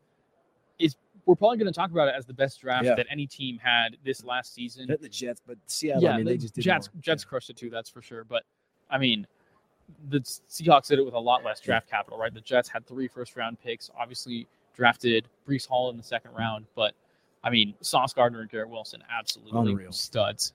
is 0.78 0.96
we're 1.26 1.34
probably 1.34 1.58
going 1.58 1.70
to 1.72 1.76
talk 1.78 1.90
about 1.90 2.08
it 2.08 2.14
as 2.16 2.24
the 2.26 2.32
best 2.32 2.60
draft 2.60 2.84
Yeah. 2.84 2.94
that 2.94 3.06
any 3.10 3.26
team 3.26 3.58
had 3.62 3.96
this 4.04 4.24
last 4.24 4.54
season. 4.54 4.86
The 5.00 5.08
Jets, 5.08 5.40
but 5.46 5.58
Seattle, 5.66 6.02
yeah, 6.02 6.12
I 6.12 6.16
mean, 6.18 6.24
the 6.26 6.32
they 6.32 6.38
just 6.38 6.54
did 6.54 6.62
Jets. 6.62 6.88
Jets 7.00 7.24
crushed 7.24 7.50
it 7.50 7.56
too, 7.56 7.68
that's 7.70 7.90
for 7.90 8.00
sure. 8.02 8.24
But 8.24 8.44
I 8.88 8.98
mean, 8.98 9.26
the 10.08 10.20
Seahawks 10.20 10.88
did 10.88 10.98
it 10.98 11.04
with 11.04 11.14
a 11.14 11.18
lot 11.18 11.44
less 11.44 11.60
draft 11.60 11.88
capital, 11.88 12.18
right? 12.18 12.32
The 12.32 12.40
Jets 12.40 12.68
had 12.68 12.86
three 12.86 13.08
first 13.08 13.36
round 13.36 13.60
picks, 13.60 13.90
obviously 13.98 14.46
drafted 14.74 15.28
Breece 15.48 15.66
Hall 15.66 15.90
in 15.90 15.96
the 15.96 16.02
second 16.02 16.32
round, 16.32 16.66
but 16.74 16.94
I 17.42 17.50
mean, 17.50 17.74
Sauce 17.80 18.12
Gardner 18.12 18.40
and 18.40 18.50
Garrett 18.50 18.68
Wilson, 18.68 19.02
absolutely 19.10 19.72
Unreal. 19.72 19.92
studs. 19.92 20.52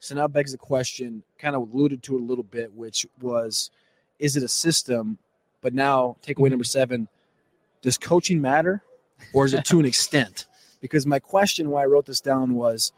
So 0.00 0.14
now 0.14 0.26
begs 0.26 0.52
the 0.52 0.58
question, 0.58 1.22
kind 1.38 1.54
of 1.54 1.62
alluded 1.62 2.02
to 2.04 2.16
it 2.16 2.20
a 2.20 2.24
little 2.24 2.44
bit, 2.44 2.72
which 2.72 3.06
was, 3.20 3.70
is 4.18 4.36
it 4.36 4.42
a 4.42 4.48
system? 4.48 5.18
But 5.60 5.74
now, 5.74 6.16
takeaway 6.26 6.50
number 6.50 6.64
seven, 6.64 7.08
does 7.82 7.98
coaching 7.98 8.40
matter, 8.40 8.82
or 9.32 9.44
is 9.44 9.54
it 9.54 9.64
to 9.66 9.78
an 9.78 9.86
extent? 9.86 10.46
Because 10.80 11.06
my 11.06 11.20
question, 11.20 11.70
why 11.70 11.84
I 11.84 11.86
wrote 11.86 12.06
this 12.06 12.20
down, 12.20 12.56
was 12.56 12.90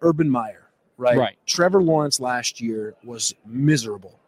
Urban 0.00 0.30
Meyer, 0.30 0.70
right? 0.96 1.18
Right. 1.18 1.36
Trevor 1.44 1.82
Lawrence 1.82 2.18
last 2.18 2.62
year 2.62 2.94
was 3.04 3.34
miserable, 3.44 4.18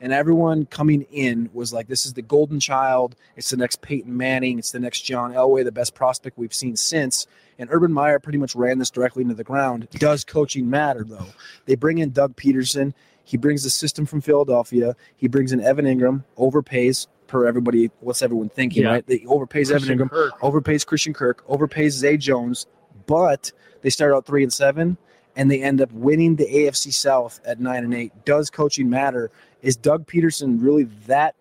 and 0.00 0.12
everyone 0.12 0.66
coming 0.66 1.02
in 1.10 1.48
was 1.52 1.72
like, 1.72 1.88
"This 1.88 2.04
is 2.06 2.12
the 2.12 2.22
golden 2.22 2.60
child. 2.60 3.16
It's 3.36 3.50
the 3.50 3.56
next 3.56 3.80
Peyton 3.82 4.16
Manning. 4.16 4.58
It's 4.58 4.72
the 4.72 4.80
next 4.80 5.00
John 5.02 5.32
Elway, 5.32 5.64
the 5.64 5.72
best 5.72 5.94
prospect 5.94 6.38
we've 6.38 6.54
seen 6.54 6.76
since." 6.76 7.26
And 7.58 7.68
Urban 7.72 7.92
Meyer 7.92 8.18
pretty 8.18 8.38
much 8.38 8.54
ran 8.54 8.78
this 8.78 8.90
directly 8.90 9.22
into 9.22 9.34
the 9.34 9.44
ground. 9.44 9.88
Does 9.92 10.24
coaching 10.24 10.68
matter 10.68 11.04
though? 11.04 11.26
They 11.64 11.74
bring 11.74 11.98
in 11.98 12.10
Doug 12.10 12.36
Pederson. 12.36 12.92
He 13.24 13.36
brings 13.36 13.62
the 13.64 13.70
system 13.70 14.04
from 14.06 14.20
Philadelphia. 14.20 14.94
He 15.16 15.26
brings 15.26 15.52
in 15.52 15.60
Evan 15.60 15.84
Engram, 15.86 16.22
overpays 16.38 17.06
per 17.26 17.46
everybody. 17.46 17.90
What's 18.00 18.22
everyone 18.22 18.50
thinking, 18.50 18.82
Yeah. 18.84 18.90
right? 18.90 19.06
They 19.06 19.20
overpays 19.20 19.72
Evan 19.72 19.98
Engram, 19.98 20.10
Kirk. 20.10 20.38
overpays 20.40 20.86
Christian 20.86 21.12
Kirk, 21.12 21.44
overpays 21.48 21.90
Zay 21.92 22.16
Jones, 22.18 22.66
but 23.06 23.50
they 23.82 23.90
start 23.90 24.12
out 24.12 24.26
three 24.26 24.42
and 24.44 24.52
seven, 24.52 24.96
and 25.34 25.50
they 25.50 25.60
end 25.62 25.80
up 25.80 25.90
winning 25.92 26.36
the 26.36 26.44
AFC 26.46 26.90
South 26.92 27.40
at 27.44 27.58
nine 27.58 27.82
and 27.84 27.94
eight. 27.94 28.12
Does 28.24 28.48
coaching 28.50 28.88
matter? 28.88 29.30
Is 29.66 29.76
Doug 29.76 30.06
Pederson 30.06 30.62
really 30.62 30.84
that 31.06 31.34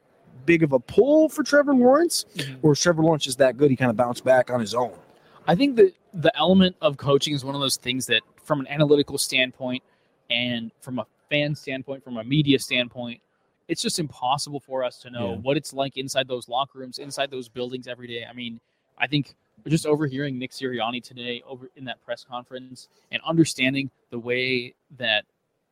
big 0.48 0.64
of 0.64 0.72
a 0.74 0.80
pull 0.80 1.30
for 1.30 1.44
Trevor 1.44 1.76
Lawrence, 1.76 2.26
Mhm. 2.36 2.58
or 2.64 2.74
is 2.74 2.82
Trevor 2.82 3.04
Lawrence 3.04 3.24
just 3.24 3.38
that 3.38 3.56
good? 3.56 3.70
He 3.70 3.78
kind 3.78 3.92
of 3.92 3.96
bounced 3.98 4.24
back 4.24 4.50
on 4.50 4.60
his 4.60 4.74
own. 4.74 4.94
I 5.48 5.54
think 5.54 5.76
that 5.76 5.94
the 6.14 6.36
element 6.36 6.76
of 6.82 6.98
coaching 6.98 7.36
is 7.36 7.46
one 7.46 7.54
of 7.54 7.62
those 7.62 7.78
things 7.78 8.08
that, 8.08 8.24
from 8.44 8.60
an 8.60 8.68
analytical 8.68 9.20
standpoint 9.20 9.84
and 10.32 10.72
from 10.82 10.98
a 10.98 11.06
fan 11.30 11.54
standpoint, 11.54 12.04
from 12.04 12.18
a 12.18 12.24
media 12.24 12.58
standpoint, 12.58 13.22
it's 13.68 13.82
just 13.82 14.00
impossible 14.00 14.60
for 14.60 14.84
us 14.84 15.00
to 15.02 15.12
know 15.12 15.32
Yeah. 15.34 15.38
what 15.38 15.56
it's 15.56 15.72
like 15.74 15.96
inside 15.98 16.28
those 16.28 16.50
locker 16.50 16.80
rooms, 16.80 16.98
inside 16.98 17.30
those 17.30 17.48
buildings 17.48 17.88
every 17.88 18.08
day. 18.08 18.26
I 18.26 18.34
mean, 18.34 18.60
I 18.98 19.06
think 19.06 19.36
just 19.68 19.86
overhearing 19.86 20.40
Nick 20.40 20.52
Sirianni 20.52 21.04
today 21.04 21.44
over 21.46 21.70
in 21.76 21.86
that 21.86 22.04
press 22.04 22.24
conference 22.24 22.88
and 23.12 23.22
understanding 23.24 23.92
the 24.10 24.20
way 24.20 24.74
that 24.98 25.26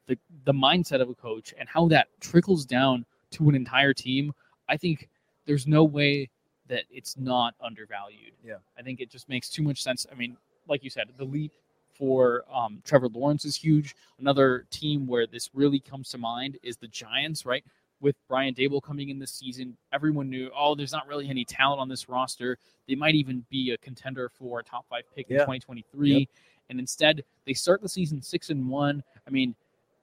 the 0.07 0.17
the 0.45 0.53
mindset 0.53 1.01
of 1.01 1.09
a 1.09 1.15
coach 1.15 1.53
and 1.57 1.67
how 1.69 1.87
that 1.87 2.07
trickles 2.19 2.65
down 2.65 3.05
to 3.31 3.49
an 3.49 3.55
entire 3.55 3.93
team, 3.93 4.33
I 4.69 4.77
think 4.77 5.09
there's 5.45 5.67
no 5.67 5.83
way 5.83 6.29
that 6.67 6.83
it's 6.89 7.17
not 7.17 7.55
undervalued. 7.61 8.33
Yeah. 8.43 8.55
I 8.77 8.81
think 8.81 8.99
it 8.99 9.09
just 9.09 9.27
makes 9.27 9.49
too 9.49 9.63
much 9.63 9.83
sense. 9.83 10.05
I 10.11 10.15
mean, 10.15 10.37
like 10.67 10.83
you 10.83 10.89
said, 10.89 11.09
the 11.17 11.25
leap 11.25 11.51
for 11.93 12.43
um, 12.51 12.81
Trevor 12.85 13.09
Lawrence 13.09 13.45
is 13.45 13.55
huge. 13.55 13.95
Another 14.19 14.65
team 14.71 15.05
where 15.05 15.27
this 15.27 15.49
really 15.53 15.79
comes 15.79 16.09
to 16.09 16.17
mind 16.17 16.57
is 16.63 16.77
the 16.77 16.87
Giants, 16.87 17.45
right? 17.45 17.63
With 17.99 18.15
Brian 18.27 18.53
Daboll 18.53 18.81
coming 18.81 19.09
in 19.09 19.19
this 19.19 19.31
season, 19.31 19.77
everyone 19.93 20.29
knew, 20.29 20.49
oh, 20.57 20.75
there's 20.75 20.91
not 20.91 21.07
really 21.07 21.29
any 21.29 21.45
talent 21.45 21.79
on 21.79 21.87
this 21.87 22.09
roster. 22.09 22.57
They 22.87 22.95
might 22.95 23.15
even 23.15 23.45
be 23.49 23.71
a 23.71 23.77
contender 23.77 24.29
for 24.29 24.59
a 24.59 24.63
top 24.63 24.85
five 24.89 25.03
pick 25.15 25.29
in 25.29 25.37
2023. 25.37 26.11
Yep. 26.11 26.27
And 26.69 26.79
instead, 26.79 27.23
they 27.45 27.53
start 27.53 27.81
the 27.81 27.89
season 27.89 28.21
six 28.21 28.49
and 28.49 28.67
one. 28.67 29.03
I 29.27 29.31
mean, 29.31 29.55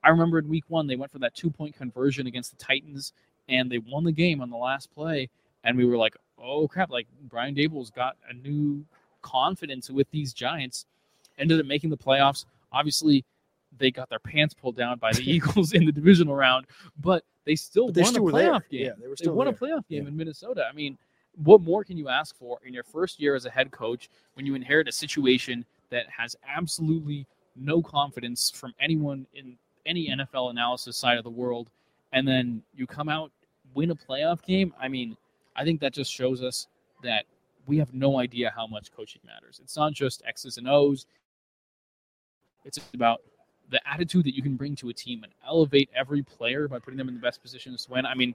I 0.02 0.08
remember 0.10 0.38
in 0.38 0.48
week 0.48 0.64
one, 0.68 0.86
they 0.86 0.96
went 0.96 1.12
for 1.12 1.18
that 1.20 1.34
two 1.34 1.50
point 1.50 1.76
conversion 1.76 2.26
against 2.26 2.50
the 2.56 2.64
Titans 2.64 3.12
and 3.48 3.70
they 3.70 3.78
won 3.78 4.04
the 4.04 4.12
game 4.12 4.40
on 4.40 4.50
the 4.50 4.56
last 4.56 4.92
play. 4.94 5.28
And 5.64 5.76
we 5.76 5.84
were 5.84 5.96
like, 5.96 6.16
oh 6.38 6.66
crap, 6.68 6.90
like 6.90 7.06
Brian 7.28 7.54
Daboll's 7.54 7.90
got 7.90 8.16
a 8.28 8.32
new 8.32 8.84
confidence 9.22 9.90
with 9.90 10.10
these 10.10 10.32
Giants. 10.32 10.86
Ended 11.38 11.60
up 11.60 11.66
making 11.66 11.90
the 11.90 11.96
playoffs. 11.96 12.44
Obviously, 12.72 13.24
they 13.78 13.90
got 13.90 14.08
their 14.08 14.18
pants 14.18 14.54
pulled 14.54 14.76
down 14.76 14.98
by 14.98 15.12
the 15.12 15.22
Eagles 15.30 15.72
in 15.72 15.84
the 15.84 15.92
divisional 15.92 16.34
round, 16.34 16.66
but 17.00 17.24
they 17.44 17.54
still 17.56 17.86
But 17.86 17.94
they 17.94 18.02
won 18.02 18.10
still 18.12 18.28
a 18.28 18.32
there. 18.32 18.52
playoff 18.52 18.68
game. 18.70 18.84
Yeah, 18.86 18.92
they 18.98 19.06
were 19.08 19.14
They 19.16 19.24
still 19.24 19.34
won 19.34 19.48
a 19.48 19.52
playoff 19.52 19.86
game 19.88 20.02
Yeah. 20.04 20.08
in 20.08 20.16
Minnesota. 20.16 20.66
I 20.70 20.74
mean, 20.74 20.96
what 21.44 21.60
more 21.60 21.84
can 21.84 21.96
you 21.96 22.08
ask 22.08 22.36
for 22.36 22.58
in 22.64 22.74
your 22.74 22.82
first 22.84 23.20
year 23.20 23.34
as 23.34 23.46
a 23.46 23.50
head 23.50 23.70
coach 23.70 24.08
when 24.34 24.46
you 24.46 24.54
inherit 24.54 24.88
a 24.88 24.92
situation 24.92 25.64
that 25.90 26.06
has 26.08 26.36
absolutely 26.46 27.26
no 27.56 27.82
confidence 27.82 28.50
from 28.50 28.74
anyone 28.80 29.26
in 29.34 29.56
any 29.86 30.08
NFL 30.08 30.50
analysis 30.50 30.96
side 30.96 31.18
of 31.18 31.24
the 31.24 31.30
world, 31.30 31.70
and 32.12 32.26
then 32.26 32.62
you 32.74 32.86
come 32.86 33.08
out 33.08 33.30
win 33.74 33.90
a 33.90 33.94
playoff 33.94 34.42
game? 34.44 34.74
I 34.80 34.88
mean, 34.88 35.16
I 35.56 35.64
think 35.64 35.80
that 35.80 35.92
just 35.92 36.12
shows 36.12 36.42
us 36.42 36.66
that 37.02 37.24
we 37.66 37.78
have 37.78 37.92
no 37.94 38.18
idea 38.18 38.52
how 38.54 38.66
much 38.66 38.90
coaching 38.92 39.22
matters. 39.24 39.60
It's 39.62 39.76
not 39.76 39.92
just 39.92 40.22
X's 40.26 40.58
and 40.58 40.68
O's. 40.68 41.06
It's 42.64 42.78
about 42.94 43.20
the 43.70 43.80
attitude 43.88 44.24
that 44.24 44.34
you 44.34 44.42
can 44.42 44.56
bring 44.56 44.74
to 44.76 44.88
a 44.88 44.92
team 44.92 45.22
and 45.22 45.32
elevate 45.46 45.88
every 45.94 46.22
player 46.22 46.66
by 46.68 46.78
putting 46.78 46.98
them 46.98 47.08
in 47.08 47.14
the 47.14 47.20
best 47.20 47.40
positions 47.40 47.86
to 47.86 47.92
win. 47.92 48.04
I 48.04 48.14
mean, 48.14 48.34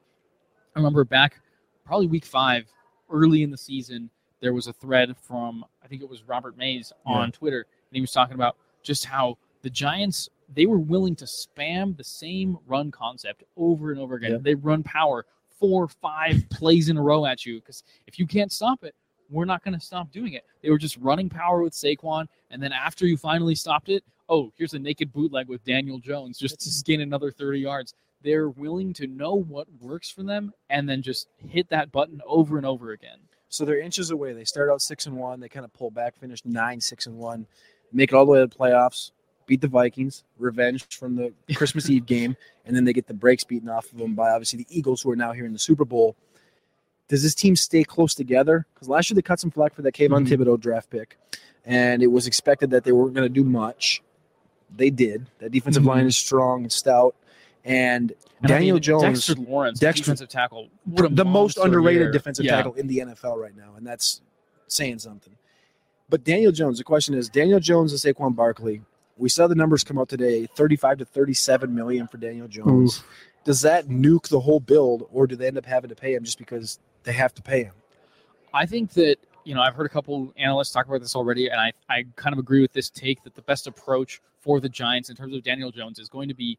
I 0.75 0.79
remember 0.79 1.03
back 1.03 1.39
probably 1.85 2.07
week 2.07 2.25
five, 2.25 2.65
early 3.11 3.43
in 3.43 3.51
the 3.51 3.57
season, 3.57 4.09
there 4.39 4.53
was 4.53 4.67
a 4.67 4.73
thread 4.73 5.15
from 5.21 5.65
I 5.83 5.87
think 5.87 6.01
it 6.01 6.09
was 6.09 6.23
Robert 6.23 6.57
Mays 6.57 6.91
on 7.05 7.27
Yeah. 7.27 7.31
Twitter, 7.31 7.59
and 7.59 7.95
he 7.95 8.01
was 8.01 8.11
talking 8.11 8.35
about 8.35 8.55
just 8.83 9.05
how 9.05 9.37
the 9.61 9.69
Giants 9.69 10.29
they 10.53 10.65
were 10.65 10.79
willing 10.79 11.15
to 11.17 11.25
spam 11.25 11.95
the 11.97 12.03
same 12.03 12.57
run 12.67 12.91
concept 12.91 13.43
over 13.57 13.91
and 13.91 13.99
over 13.99 14.15
again. 14.15 14.41
They 14.41 14.55
run 14.55 14.83
power 14.83 15.25
four, 15.59 15.87
five 15.87 16.43
plays 16.49 16.89
in 16.89 16.97
a 16.97 17.01
row 17.01 17.25
at 17.25 17.45
you 17.45 17.59
because 17.59 17.83
if 18.07 18.19
you 18.19 18.27
can't 18.27 18.51
stop 18.51 18.83
it, 18.83 18.95
we're 19.29 19.45
not 19.45 19.63
going 19.63 19.77
to 19.77 19.83
stop 19.83 20.11
doing 20.11 20.33
it. 20.33 20.45
They 20.61 20.69
were 20.69 20.77
just 20.77 20.97
running 20.97 21.29
power 21.29 21.63
with 21.63 21.73
Saquon, 21.73 22.27
and 22.51 22.61
then 22.61 22.71
after 22.71 23.07
you 23.07 23.17
finally 23.17 23.55
stopped 23.55 23.89
it, 23.89 24.03
oh, 24.29 24.51
here's 24.55 24.73
a 24.73 24.79
naked 24.79 25.11
bootleg 25.11 25.47
with 25.47 25.63
Daniel 25.63 25.99
Jones 25.99 26.37
just 26.37 26.59
to 26.59 26.83
gain 26.83 27.01
another 27.01 27.31
30 27.31 27.59
yards. 27.59 27.93
They're 28.21 28.49
willing 28.49 28.93
to 28.93 29.07
know 29.07 29.35
what 29.35 29.67
works 29.79 30.09
for 30.09 30.23
them 30.23 30.51
and 30.69 30.89
then 30.89 31.01
just 31.01 31.27
hit 31.47 31.69
that 31.69 31.91
button 31.91 32.21
over 32.25 32.57
and 32.57 32.65
over 32.65 32.91
again. 32.91 33.19
So 33.49 33.65
they're 33.65 33.79
inches 33.79 34.09
away. 34.09 34.33
They 34.33 34.43
start 34.43 34.69
out 34.69 34.81
six 34.81 35.05
and 35.05 35.15
one. 35.15 35.39
They 35.39 35.49
kind 35.49 35.63
of 35.63 35.73
pull 35.73 35.91
back, 35.91 36.17
finish 36.17 36.43
nine, 36.43 36.81
six 36.81 37.05
and 37.05 37.17
one, 37.17 37.45
make 37.93 38.11
it 38.11 38.15
all 38.15 38.25
the 38.25 38.31
way 38.31 38.39
to 38.39 38.47
the 38.47 38.55
playoffs, 38.55 39.11
beat 39.45 39.61
the 39.61 39.67
Vikings, 39.67 40.23
revenge 40.37 40.85
from 40.97 41.15
the 41.15 41.33
Christmas 41.55 41.89
Eve 41.89 42.05
game, 42.05 42.35
and 42.65 42.75
then 42.75 42.83
they 42.83 42.93
get 42.93 43.07
the 43.07 43.13
brakes 43.13 43.43
beaten 43.43 43.69
off 43.69 43.91
of 43.91 43.97
them 43.97 44.15
by 44.15 44.31
obviously 44.31 44.57
the 44.57 44.67
Eagles, 44.69 45.01
who 45.01 45.11
are 45.11 45.15
now 45.15 45.31
here 45.31 45.45
in 45.45 45.53
the 45.53 45.59
Super 45.59 45.85
Bowl. 45.85 46.15
Does 47.07 47.21
this 47.21 47.35
team 47.35 47.55
stay 47.55 47.83
close 47.83 48.15
together? 48.15 48.65
Because 48.73 48.89
last 48.89 49.09
year 49.09 49.15
they 49.15 49.21
cut 49.21 49.39
some 49.39 49.51
flack 49.51 49.73
for 49.75 49.83
that 49.83 49.93
Kayvon 49.93 50.25
Mhm. 50.25 50.27
Thibodeaux 50.27 50.59
draft 50.59 50.89
pick, 50.89 51.17
and 51.63 52.01
it 52.01 52.07
was 52.07 52.25
expected 52.25 52.71
that 52.71 52.83
they 52.83 52.91
weren't 52.91 53.13
going 53.13 53.27
to 53.27 53.33
do 53.33 53.43
much. 53.43 54.01
They 54.75 54.89
did. 54.89 55.27
That 55.39 55.51
defensive 55.51 55.83
Mhm. 55.83 55.87
line 55.87 56.05
is 56.07 56.17
strong 56.17 56.63
and 56.63 56.71
stout, 56.71 57.15
and, 57.63 58.11
And 58.41 58.51
I 58.51 58.55
Daniel 58.55 58.75
mean, 58.75 58.81
Jones, 58.83 59.27
Dexter 59.27 59.35
Lawrence, 59.35 59.79
Dexter- 59.79 60.03
defensive 60.03 60.29
tackle, 60.29 60.69
the 60.87 61.23
most 61.25 61.57
underrated 61.57 62.01
year. 62.01 62.11
defensive 62.11 62.45
Yeah. 62.45 62.55
tackle 62.57 62.73
in 62.73 62.87
the 62.87 62.99
NFL 63.01 63.37
right 63.37 63.55
now, 63.55 63.75
and 63.77 63.85
that's 63.85 64.21
saying 64.67 64.99
something. 64.99 65.33
But 66.09 66.23
Daniel 66.23 66.51
Jones, 66.51 66.77
the 66.79 66.83
question 66.83 67.13
is 67.15 67.29
Daniel 67.29 67.59
Jones 67.59 67.91
and 67.91 68.15
Saquon 68.15 68.35
Barkley. 68.35 68.81
We 69.17 69.29
saw 69.29 69.47
the 69.47 69.55
numbers 69.55 69.83
come 69.83 69.97
out 69.97 70.09
today: 70.09 70.47
thirty-five 70.55 70.97
to 70.99 71.05
thirty-seven 71.05 71.73
million 71.73 72.07
for 72.07 72.17
Daniel 72.17 72.47
Jones. 72.47 73.03
Does 73.43 73.61
that 73.61 73.87
nuke 73.87 74.27
the 74.27 74.39
whole 74.39 74.59
build, 74.59 75.07
or 75.11 75.27
do 75.27 75.35
they 75.35 75.47
end 75.47 75.57
up 75.57 75.65
having 75.65 75.89
to 75.89 75.95
pay 75.95 76.13
him 76.13 76.23
just 76.23 76.37
because 76.37 76.79
they 77.03 77.13
have 77.13 77.33
to 77.35 77.41
pay 77.41 77.63
him? 77.63 77.73
I 78.53 78.65
think 78.65 78.91
that 78.93 79.17
you 79.43 79.55
know 79.55 79.61
I've 79.61 79.75
heard 79.75 79.85
a 79.85 79.89
couple 79.89 80.33
analysts 80.37 80.71
talk 80.71 80.87
about 80.87 81.01
this 81.01 81.15
already, 81.15 81.47
and 81.47 81.59
I 81.59 81.71
I 81.89 82.05
kind 82.15 82.33
of 82.33 82.39
agree 82.39 82.61
with 82.61 82.73
this 82.73 82.89
take 82.89 83.23
that 83.23 83.35
the 83.35 83.41
best 83.43 83.67
approach 83.67 84.21
for 84.39 84.59
the 84.59 84.69
Giants 84.69 85.09
in 85.09 85.15
terms 85.15 85.33
of 85.35 85.43
Daniel 85.43 85.71
Jones 85.71 85.99
is 85.99 86.09
going 86.09 86.27
to 86.27 86.35
be 86.35 86.57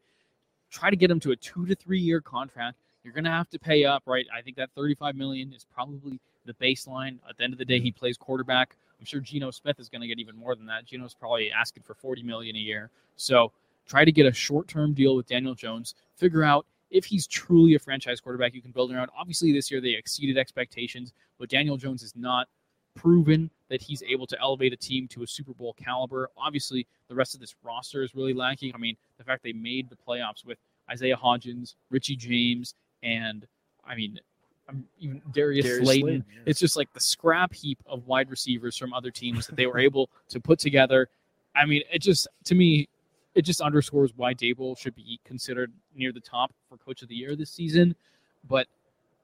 try 0.69 0.89
to 0.89 0.95
get 0.95 1.09
him 1.09 1.19
to 1.21 1.31
a 1.31 1.35
two 1.35 1.65
to 1.65 1.75
three 1.75 1.99
year 1.99 2.21
contract. 2.21 2.77
You're 3.03 3.13
going 3.13 3.23
to 3.23 3.31
have 3.31 3.49
to 3.51 3.59
pay 3.59 3.85
up, 3.85 4.03
right? 4.05 4.25
I 4.35 4.41
think 4.41 4.57
that 4.57 4.69
35 4.75 5.15
million 5.15 5.53
is 5.53 5.65
probably 5.73 6.19
the 6.45 6.53
baseline. 6.55 7.19
At 7.29 7.37
the 7.37 7.43
end 7.45 7.53
of 7.53 7.59
the 7.59 7.63
day, 7.63 7.79
he 7.79 7.91
plays 7.91 8.17
quarterback. 8.17 8.75
I'm 8.99 9.05
sure 9.05 9.19
Geno 9.19 9.51
Smith 9.51 9.79
is 9.79 9.89
going 9.89 10.01
to 10.01 10.07
get 10.07 10.19
even 10.19 10.35
more 10.35 10.55
than 10.55 10.65
that. 10.67 10.85
Geno's 10.85 11.13
probably 11.13 11.51
asking 11.51 11.83
for 11.83 11.93
40 11.93 12.23
million 12.23 12.55
a 12.55 12.59
year. 12.59 12.89
So 13.15 13.51
try 13.87 14.05
to 14.05 14.11
get 14.11 14.25
a 14.25 14.33
short 14.33 14.67
term 14.67 14.93
deal 14.93 15.15
with 15.15 15.27
Daniel 15.27 15.55
Jones. 15.55 15.95
Figure 16.15 16.43
out 16.43 16.65
if 16.89 17.05
he's 17.05 17.27
truly 17.27 17.75
a 17.75 17.79
franchise 17.79 18.19
quarterback 18.19 18.53
you 18.53 18.61
can 18.61 18.71
build 18.71 18.91
around. 18.91 19.09
Obviously, 19.17 19.51
this 19.51 19.69
year 19.69 19.81
they 19.81 19.89
exceeded 19.89 20.37
expectations, 20.37 21.13
but 21.39 21.49
Daniel 21.49 21.77
Jones 21.77 22.03
is 22.03 22.15
not 22.15 22.47
proven 22.95 23.49
that 23.69 23.81
he's 23.81 24.01
able 24.03 24.25
to 24.25 24.39
elevate 24.41 24.73
a 24.73 24.77
team 24.77 25.07
to 25.09 25.23
a 25.23 25.27
Super 25.27 25.53
Bowl 25.53 25.73
caliber. 25.73 26.29
Obviously, 26.37 26.87
the 27.09 27.15
rest 27.15 27.33
of 27.33 27.39
this 27.39 27.55
roster 27.63 28.03
is 28.03 28.15
really 28.15 28.33
lacking. 28.33 28.73
I 28.73 28.77
mean, 28.77 28.95
the 29.17 29.23
fact 29.23 29.43
they 29.43 29.53
made 29.53 29.89
the 29.89 29.95
playoffs 29.95 30.45
with 30.45 30.57
Isaiah 30.89 31.17
Hodgins, 31.17 31.75
Richie 31.91 32.15
James, 32.15 32.73
and 33.03 33.45
I 33.85 33.95
mean, 33.95 34.19
um, 34.69 34.85
even 34.99 35.21
Darius, 35.31 35.65
Darius 35.65 35.83
Slayton. 35.83 36.01
Slayton, 36.01 36.25
yeah. 36.33 36.41
It's 36.45 36.59
just 36.59 36.75
like 36.75 36.91
the 36.93 36.99
scrap 36.99 37.53
heap 37.53 37.79
of 37.85 38.05
wide 38.07 38.29
receivers 38.29 38.77
from 38.77 38.93
other 38.93 39.11
teams 39.11 39.47
that 39.47 39.55
they 39.55 39.65
were 39.65 39.79
able 39.79 40.09
to 40.29 40.39
put 40.39 40.59
together. 40.59 41.09
I 41.55 41.65
mean, 41.65 41.83
it 41.91 42.01
just 42.01 42.27
to 42.45 42.55
me, 42.55 42.89
it 43.35 43.43
just 43.43 43.61
underscores 43.61 44.11
why 44.15 44.33
Daboll 44.33 44.77
should 44.77 44.95
be 44.95 45.19
considered 45.23 45.71
near 45.95 46.11
the 46.11 46.19
top 46.19 46.51
for 46.69 46.77
Coach 46.77 47.01
of 47.01 47.07
the 47.07 47.15
Year 47.15 47.35
this 47.35 47.51
season. 47.51 47.95
But 48.47 48.67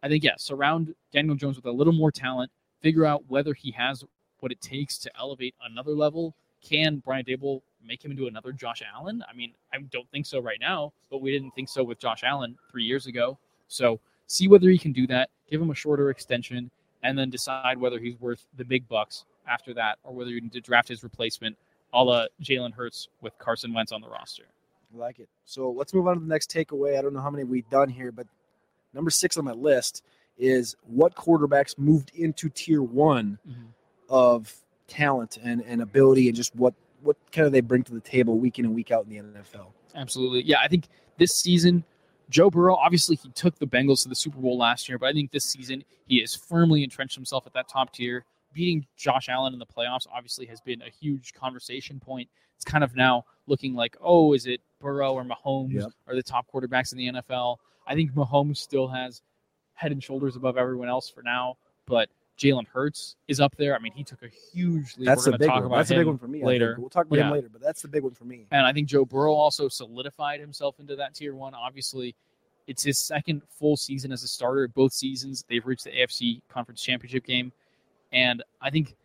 I 0.01 0.07
think 0.07 0.23
yeah, 0.23 0.35
surround 0.37 0.93
Daniel 1.11 1.35
Jones 1.35 1.55
with 1.55 1.65
a 1.65 1.71
little 1.71 1.93
more 1.93 2.11
talent. 2.11 2.51
Figure 2.81 3.05
out 3.05 3.23
whether 3.27 3.53
he 3.53 3.71
has 3.71 4.03
what 4.39 4.51
it 4.51 4.61
takes 4.61 4.97
to 4.99 5.11
elevate 5.17 5.55
another 5.63 5.91
level. 5.91 6.35
Can 6.61 6.97
Brian 6.97 7.25
Daboll 7.25 7.61
make 7.85 8.03
him 8.03 8.11
into 8.11 8.27
another 8.27 8.51
Josh 8.51 8.81
Allen? 8.95 9.23
I 9.29 9.33
mean, 9.33 9.53
I 9.73 9.79
don't 9.91 10.09
think 10.11 10.25
so 10.25 10.39
right 10.39 10.59
now, 10.59 10.93
but 11.09 11.21
we 11.21 11.31
didn't 11.31 11.51
think 11.51 11.69
so 11.69 11.83
with 11.83 11.99
Josh 11.99 12.23
Allen 12.23 12.57
three 12.71 12.83
years 12.83 13.07
ago. 13.07 13.37
So 13.67 13.99
see 14.33 14.47
whether 14.47 14.69
he 14.69 14.77
can 14.77 14.91
do 14.91 15.05
that. 15.07 15.29
Give 15.49 15.61
him 15.61 15.69
a 15.69 15.75
shorter 15.75 16.09
extension, 16.09 16.71
and 17.03 17.17
then 17.17 17.29
decide 17.29 17.77
whether 17.77 17.99
he's 17.99 18.19
worth 18.19 18.45
the 18.57 18.65
big 18.65 18.87
bucks 18.87 19.25
after 19.47 19.73
that, 19.75 19.99
or 20.03 20.13
whether 20.13 20.31
you 20.31 20.41
need 20.41 20.53
to 20.53 20.61
draft 20.61 20.87
his 20.87 21.03
replacement, 21.03 21.57
a 21.93 22.03
la 22.03 22.25
Jalen 22.41 22.73
Hurts 22.73 23.09
with 23.21 23.37
Carson 23.37 23.73
Wentz 23.73 23.91
on 23.91 24.01
the 24.01 24.09
roster. 24.09 24.43
I 24.93 24.97
like 24.97 25.19
it. 25.19 25.29
So 25.45 25.71
let's 25.71 25.93
move 25.93 26.07
on 26.07 26.15
to 26.15 26.19
the 26.19 26.27
next 26.27 26.51
takeaway. 26.51 26.97
I 26.97 27.01
don't 27.01 27.13
know 27.13 27.21
how 27.21 27.29
many 27.29 27.43
we've 27.43 27.69
done 27.69 27.89
here, 27.89 28.11
but 28.11 28.27
number 28.93 29.09
six 29.09 29.37
on 29.37 29.45
my 29.45 29.51
list 29.51 30.03
is 30.37 30.75
what 30.83 31.15
quarterbacks 31.15 31.77
moved 31.77 32.11
into 32.15 32.49
tier 32.49 32.81
one 32.81 33.37
mm-hmm. 33.47 33.63
of 34.09 34.53
talent 34.87 35.37
and, 35.43 35.61
and 35.61 35.81
ability 35.81 36.27
and 36.27 36.35
just 36.35 36.55
what 36.55 36.73
what 37.01 37.17
kind 37.33 37.45
of 37.45 37.51
they 37.51 37.59
bring 37.59 37.83
to 37.83 37.93
the 37.93 37.99
table 37.99 38.37
week 38.37 38.59
in 38.59 38.65
and 38.65 38.73
week 38.73 38.89
out 38.89 39.05
in 39.05 39.09
the 39.09 39.17
NFL. 39.17 39.67
Absolutely. 39.93 40.41
Yeah, 40.43 40.59
I 40.61 40.69
think 40.69 40.87
this 41.17 41.35
season, 41.35 41.83
Joe 42.33 42.49
Burrow, 42.49 42.75
obviously 42.75 43.15
he 43.15 43.29
took 43.29 43.59
the 43.59 43.67
Bengals 43.67 44.01
to 44.01 44.09
the 44.09 44.15
Super 44.15 44.39
Bowl 44.39 44.57
last 44.57 44.89
year, 44.89 44.97
but 44.97 45.05
I 45.07 45.13
think 45.13 45.31
this 45.31 45.45
season 45.45 45.83
he 46.07 46.19
has 46.21 46.33
firmly 46.33 46.83
entrenched 46.83 47.13
himself 47.13 47.45
at 47.45 47.53
that 47.53 47.69
top 47.69 47.93
tier. 47.93 48.25
Beating 48.53 48.87
Josh 48.97 49.29
Allen 49.29 49.53
in 49.53 49.59
the 49.59 49.67
playoffs 49.67 50.07
obviously 50.11 50.47
has 50.47 50.59
been 50.59 50.81
a 50.81 50.89
huge 50.89 51.33
conversation 51.35 51.99
point. 51.99 52.27
It's 52.55 52.65
kind 52.65 52.83
of 52.83 52.95
now 52.95 53.25
looking 53.45 53.75
like, 53.75 53.95
oh, 54.01 54.33
is 54.33 54.47
it 54.47 54.61
Burrow 54.79 55.13
or 55.13 55.23
Mahomes 55.23 55.73
Yep. 55.73 55.89
are 56.07 56.15
the 56.15 56.23
top 56.23 56.47
quarterbacks 56.51 56.91
in 56.91 56.97
the 56.97 57.21
NFL? 57.21 57.57
I 57.85 57.93
think 57.93 58.13
Mahomes 58.13 58.57
still 58.57 58.87
has 58.87 59.21
head 59.75 59.91
and 59.91 60.03
shoulders 60.03 60.35
above 60.35 60.57
everyone 60.57 60.89
else 60.89 61.09
for 61.09 61.21
now, 61.21 61.57
but 61.85 62.09
Jalen 62.37 62.67
Hurts 62.67 63.15
is 63.27 63.39
up 63.39 63.55
there. 63.57 63.75
I 63.75 63.79
mean, 63.79 63.93
he 63.93 64.03
took 64.03 64.23
a 64.23 64.27
huge 64.27 64.97
leap. 64.97 65.07
That's 65.07 65.25
gonna 65.25 65.37
big 65.37 65.49
talk 65.49 65.63
one. 65.63 65.71
That's 65.71 65.89
the 65.89 65.95
big 65.95 66.07
one 66.07 66.17
for 66.17 66.27
me. 66.27 66.43
Later. 66.43 66.75
We'll 66.79 66.89
talk 66.89 67.05
about 67.05 67.19
him 67.19 67.31
later, 67.31 67.49
but 67.51 67.61
that's 67.61 67.81
the 67.81 67.87
big 67.87 68.03
one 68.03 68.13
for 68.13 68.25
me. 68.25 68.47
And 68.51 68.65
I 68.65 68.73
think 68.73 68.87
Joe 68.87 69.05
Burrow 69.05 69.33
also 69.33 69.67
solidified 69.69 70.39
himself 70.39 70.79
into 70.79 70.95
that 70.95 71.13
tier 71.13 71.35
one. 71.35 71.53
Obviously, 71.53 72.15
it's 72.67 72.83
his 72.83 72.97
second 72.97 73.41
full 73.49 73.77
season 73.77 74.11
as 74.11 74.23
a 74.23 74.27
starter. 74.27 74.67
Both 74.67 74.93
seasons, 74.93 75.45
they've 75.47 75.65
reached 75.65 75.83
the 75.83 75.91
AFC 75.91 76.41
Conference 76.49 76.81
Championship 76.81 77.25
game. 77.25 77.51
And 78.11 78.43
I 78.61 78.69
think, 78.69 78.95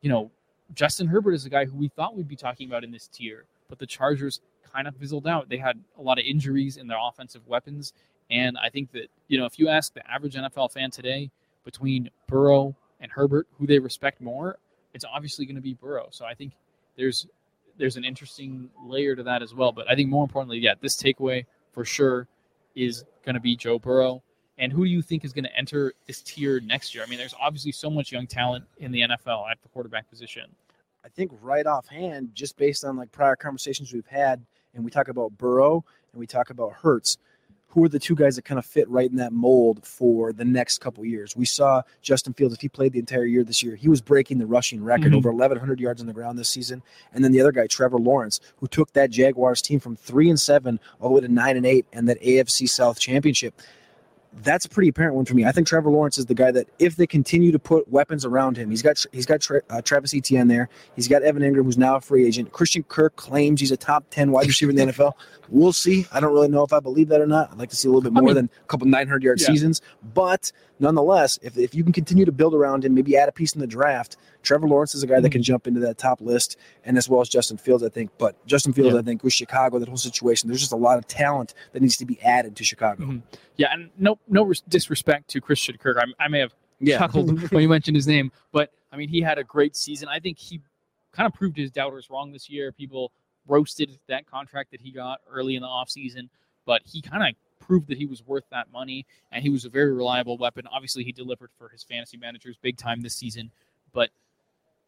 you 0.00 0.10
know, 0.10 0.30
Justin 0.74 1.06
Herbert 1.06 1.32
is 1.32 1.46
a 1.46 1.50
guy 1.50 1.64
who 1.64 1.76
we 1.76 1.88
thought 1.88 2.16
we'd 2.16 2.28
be 2.28 2.36
talking 2.36 2.68
about 2.68 2.84
in 2.84 2.90
this 2.90 3.08
tier, 3.08 3.44
but 3.68 3.78
the 3.78 3.86
Chargers 3.86 4.40
kind 4.72 4.86
of 4.86 4.96
fizzled 4.96 5.26
out. 5.26 5.48
They 5.48 5.56
had 5.56 5.78
a 5.98 6.02
lot 6.02 6.18
of 6.18 6.24
injuries 6.24 6.76
in 6.76 6.86
their 6.86 6.98
offensive 7.00 7.46
weapons. 7.46 7.92
And 8.30 8.56
I 8.56 8.68
think 8.68 8.92
that, 8.92 9.08
you 9.28 9.38
know, 9.38 9.44
if 9.44 9.58
you 9.58 9.68
ask 9.68 9.92
the 9.92 10.08
average 10.08 10.34
NFL 10.36 10.72
fan 10.72 10.90
today 10.90 11.30
between 11.64 12.10
Burrow 12.26 12.76
and 13.00 13.10
Herbert, 13.10 13.46
who 13.58 13.66
they 13.66 13.78
respect 13.78 14.20
more, 14.20 14.58
it's 14.94 15.04
obviously 15.04 15.46
going 15.46 15.56
to 15.56 15.62
be 15.62 15.74
Burrow. 15.74 16.08
So 16.10 16.24
I 16.24 16.34
think 16.34 16.52
there's 16.96 17.26
there's 17.76 17.96
an 17.96 18.04
interesting 18.04 18.68
layer 18.84 19.16
to 19.16 19.22
that 19.22 19.42
as 19.42 19.54
well. 19.54 19.72
But 19.72 19.90
I 19.90 19.94
think 19.94 20.10
more 20.10 20.22
importantly, 20.22 20.58
yeah, 20.58 20.74
this 20.80 20.96
takeaway 20.96 21.46
for 21.72 21.84
sure 21.84 22.28
is 22.74 23.04
going 23.24 23.34
to 23.34 23.40
be 23.40 23.56
Joe 23.56 23.78
Burrow. 23.78 24.22
And 24.58 24.70
who 24.70 24.84
do 24.84 24.90
you 24.90 25.00
think 25.00 25.24
is 25.24 25.32
going 25.32 25.44
to 25.44 25.56
enter 25.56 25.94
this 26.06 26.20
tier 26.20 26.60
next 26.60 26.94
year? 26.94 27.02
I 27.02 27.06
mean, 27.08 27.18
there's 27.18 27.34
obviously 27.40 27.72
so 27.72 27.88
much 27.88 28.12
young 28.12 28.26
talent 28.26 28.66
in 28.78 28.92
the 28.92 29.00
NFL 29.00 29.50
at 29.50 29.62
the 29.62 29.68
quarterback 29.68 30.10
position. 30.10 30.44
I 31.02 31.08
think 31.08 31.30
right 31.40 31.66
offhand, 31.66 32.34
just 32.34 32.58
based 32.58 32.84
on 32.84 32.96
like 32.98 33.10
prior 33.10 33.36
conversations 33.36 33.92
we've 33.94 34.06
had, 34.06 34.44
and 34.74 34.84
we 34.84 34.90
talk 34.90 35.08
about 35.08 35.36
Burrow 35.38 35.82
and 36.12 36.20
we 36.20 36.26
talk 36.26 36.50
about 36.50 36.72
Hertz, 36.74 37.16
who 37.70 37.84
are 37.84 37.88
the 37.88 37.98
two 37.98 38.14
guys 38.14 38.36
that 38.36 38.44
kind 38.44 38.58
of 38.58 38.66
fit 38.66 38.88
right 38.88 39.08
in 39.08 39.16
that 39.16 39.32
mold 39.32 39.84
for 39.86 40.32
the 40.32 40.44
next 40.44 40.78
couple 40.78 41.04
years? 41.04 41.36
We 41.36 41.44
saw 41.46 41.82
Justin 42.02 42.32
Fields, 42.34 42.54
if 42.54 42.60
he 42.60 42.68
played 42.68 42.92
the 42.92 42.98
entire 42.98 43.24
year 43.24 43.44
this 43.44 43.62
year, 43.62 43.76
he 43.76 43.88
was 43.88 44.00
breaking 44.00 44.38
the 44.38 44.46
rushing 44.46 44.82
record, 44.82 45.12
Mhm. 45.12 45.16
over 45.16 45.32
1,100 45.32 45.80
yards 45.80 46.00
on 46.00 46.06
the 46.06 46.12
ground 46.12 46.38
this 46.38 46.48
season. 46.48 46.82
And 47.12 47.24
then 47.24 47.32
the 47.32 47.40
other 47.40 47.52
guy, 47.52 47.66
Trevor 47.66 47.98
Lawrence, 47.98 48.40
who 48.56 48.66
took 48.66 48.92
that 48.94 49.10
Jaguars 49.10 49.62
team 49.62 49.78
from 49.80 49.96
three 49.96 50.28
and 50.28 50.38
seven 50.38 50.80
all 51.00 51.08
the 51.10 51.14
way 51.14 51.20
to 51.20 51.28
nine 51.28 51.56
and 51.56 51.64
eight 51.64 51.86
and 51.92 52.08
that 52.08 52.18
AFC 52.20 52.66
South 52.66 52.98
championship. 52.98 53.54
That's 54.42 54.64
a 54.64 54.68
pretty 54.68 54.88
apparent 54.88 55.16
one 55.16 55.24
for 55.24 55.34
me. 55.34 55.44
I 55.44 55.50
think 55.52 55.66
Trevor 55.66 55.90
Lawrence 55.90 56.16
is 56.16 56.26
the 56.26 56.34
guy 56.34 56.52
that 56.52 56.68
if 56.78 56.94
they 56.96 57.06
continue 57.06 57.50
to 57.50 57.58
put 57.58 57.88
weapons 57.90 58.24
around 58.24 58.56
him, 58.56 58.70
he's 58.70 58.80
got 58.80 59.04
he's 59.12 59.26
got 59.26 59.40
Tra- 59.40 59.62
uh, 59.70 59.82
Travis 59.82 60.14
Etienne 60.14 60.46
there. 60.46 60.68
He's 60.94 61.08
got 61.08 61.22
Evan 61.22 61.42
Engram, 61.42 61.64
who's 61.64 61.76
now 61.76 61.96
a 61.96 62.00
free 62.00 62.24
agent. 62.26 62.52
Christian 62.52 62.84
Kirk 62.84 63.16
claims 63.16 63.60
he's 63.60 63.72
a 63.72 63.76
top 63.76 64.04
ten 64.10 64.30
wide 64.30 64.46
receiver 64.46 64.70
in 64.70 64.76
the 64.76 64.84
NFL. 64.84 65.12
We'll 65.48 65.72
see. 65.72 66.06
I 66.12 66.20
don't 66.20 66.32
really 66.32 66.48
know 66.48 66.62
if 66.62 66.72
I 66.72 66.78
believe 66.78 67.08
that 67.08 67.20
or 67.20 67.26
not. 67.26 67.50
I'd 67.50 67.58
like 67.58 67.70
to 67.70 67.76
see 67.76 67.88
a 67.88 67.90
little 67.90 68.02
bit 68.02 68.12
more 68.12 68.22
mean- 68.22 68.34
than 68.36 68.50
a 68.62 68.66
couple 68.68 68.86
900 68.86 69.22
yard 69.24 69.40
Yeah. 69.40 69.48
seasons, 69.48 69.82
but 70.14 70.52
nonetheless, 70.80 71.38
if 71.42 71.56
if 71.58 71.74
you 71.74 71.84
can 71.84 71.92
continue 71.92 72.24
to 72.24 72.32
build 72.32 72.54
around 72.54 72.84
him, 72.84 72.94
maybe 72.94 73.16
add 73.16 73.28
a 73.28 73.32
piece 73.32 73.52
in 73.54 73.60
the 73.60 73.66
draft. 73.66 74.16
Trevor 74.42 74.66
Lawrence 74.66 74.94
is 74.94 75.02
a 75.02 75.06
guy 75.06 75.20
that 75.20 75.30
can 75.30 75.42
jump 75.42 75.66
into 75.66 75.80
that 75.80 75.98
top 75.98 76.20
list, 76.20 76.56
and 76.84 76.96
as 76.96 77.08
well 77.08 77.20
as 77.20 77.28
Justin 77.28 77.58
Fields, 77.58 77.82
I 77.84 77.88
think. 77.90 78.10
But 78.18 78.44
Justin 78.46 78.72
Fields, 78.72 78.94
Yeah. 78.94 79.00
I 79.00 79.02
think, 79.02 79.22
with 79.22 79.32
Chicago, 79.34 79.78
that 79.78 79.88
whole 79.88 79.96
situation, 79.98 80.48
there's 80.48 80.60
just 80.60 80.72
a 80.72 80.76
lot 80.76 80.98
of 80.98 81.06
talent 81.06 81.54
that 81.72 81.82
needs 81.82 81.96
to 81.98 82.06
be 82.06 82.20
added 82.22 82.56
to 82.56 82.64
Chicago. 82.64 83.04
Mhm. 83.04 83.22
Yeah, 83.56 83.68
and 83.72 83.90
no 83.98 84.18
no 84.28 84.52
disrespect 84.68 85.28
to 85.30 85.40
Christian 85.40 85.76
Kirk. 85.76 85.98
I, 85.98 86.24
I 86.24 86.28
may 86.28 86.40
have 86.40 86.54
chuckled 86.86 87.28
when 87.52 87.62
you 87.62 87.68
mentioned 87.68 87.96
his 87.96 88.06
name, 88.06 88.32
but 88.52 88.72
I 88.90 88.96
mean 88.96 89.08
he 89.08 89.20
had 89.20 89.38
a 89.38 89.44
great 89.44 89.76
season. 89.76 90.08
I 90.08 90.18
think 90.18 90.38
he 90.38 90.60
kind 91.12 91.26
of 91.26 91.34
proved 91.34 91.56
his 91.56 91.70
doubters 91.70 92.08
wrong 92.10 92.32
this 92.32 92.48
year. 92.48 92.72
People 92.72 93.12
roasted 93.46 93.98
that 94.08 94.26
contract 94.26 94.70
that 94.70 94.80
he 94.80 94.90
got 94.92 95.20
early 95.28 95.56
in 95.56 95.62
the 95.62 95.68
offseason, 95.68 96.28
but 96.66 96.82
he 96.84 97.02
kind 97.02 97.22
of 97.22 97.34
proved 97.70 97.86
that 97.86 97.98
he 97.98 98.06
was 98.06 98.26
worth 98.26 98.42
that 98.50 98.72
money 98.72 99.06
and 99.30 99.44
he 99.44 99.48
was 99.50 99.64
a 99.64 99.68
very 99.68 99.92
reliable 99.92 100.36
weapon. 100.36 100.66
Obviously, 100.72 101.04
he 101.04 101.12
delivered 101.12 101.50
for 101.56 101.68
his 101.68 101.84
fantasy 101.84 102.16
managers 102.16 102.56
big 102.60 102.76
time 102.76 103.00
this 103.00 103.14
season, 103.14 103.52
but 103.92 104.10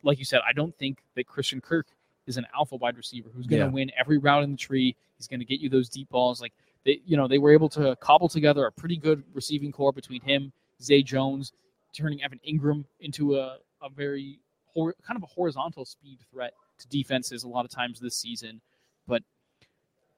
like 0.03 0.19
you 0.19 0.25
said, 0.25 0.41
I 0.45 0.53
don't 0.53 0.77
think 0.79 0.99
that 1.15 1.29
Christian 1.29 1.61
Kirk 1.61 1.87
is 2.27 2.37
an 2.39 2.47
alpha 2.53 2.75
wide 2.75 2.97
receiver 2.97 3.29
who's 3.33 3.47
going 3.47 3.61
to 3.61 3.67
Yeah. 3.67 3.73
win 3.73 3.93
every 3.97 4.19
route 4.19 4.43
in 4.43 4.51
the 4.51 4.57
tree. 4.57 4.97
He's 5.17 5.29
going 5.29 5.39
to 5.39 5.47
get 5.47 5.61
you 5.61 5.69
those 5.69 5.89
deep 5.89 6.09
balls. 6.09 6.41
Like 6.41 6.53
they, 6.85 7.01
you 7.07 7.17
know, 7.17 7.29
they 7.29 7.39
were 7.39 7.53
able 7.53 7.69
to 7.71 7.95
cobble 8.01 8.29
together 8.29 8.67
a 8.67 8.73
pretty 8.73 8.97
good 8.97 9.23
receiving 9.33 9.71
core 9.71 9.93
between 9.93 10.21
him, 10.23 10.53
Zay 10.83 11.03
Jones, 11.05 11.53
turning 11.93 12.21
Evan 12.25 12.41
Engram 12.49 12.85
into 12.99 13.37
a, 13.37 13.59
a 13.81 13.89
very 13.89 14.41
hor- 14.75 14.97
kind 15.07 15.17
of 15.17 15.23
a 15.23 15.27
horizontal 15.27 15.85
speed 15.85 16.19
threat 16.33 16.55
to 16.79 16.89
defenses 16.89 17.45
a 17.45 17.49
lot 17.49 17.65
of 17.65 17.71
times 17.71 18.01
this 18.01 18.17
season. 18.17 18.61
But 19.07 19.23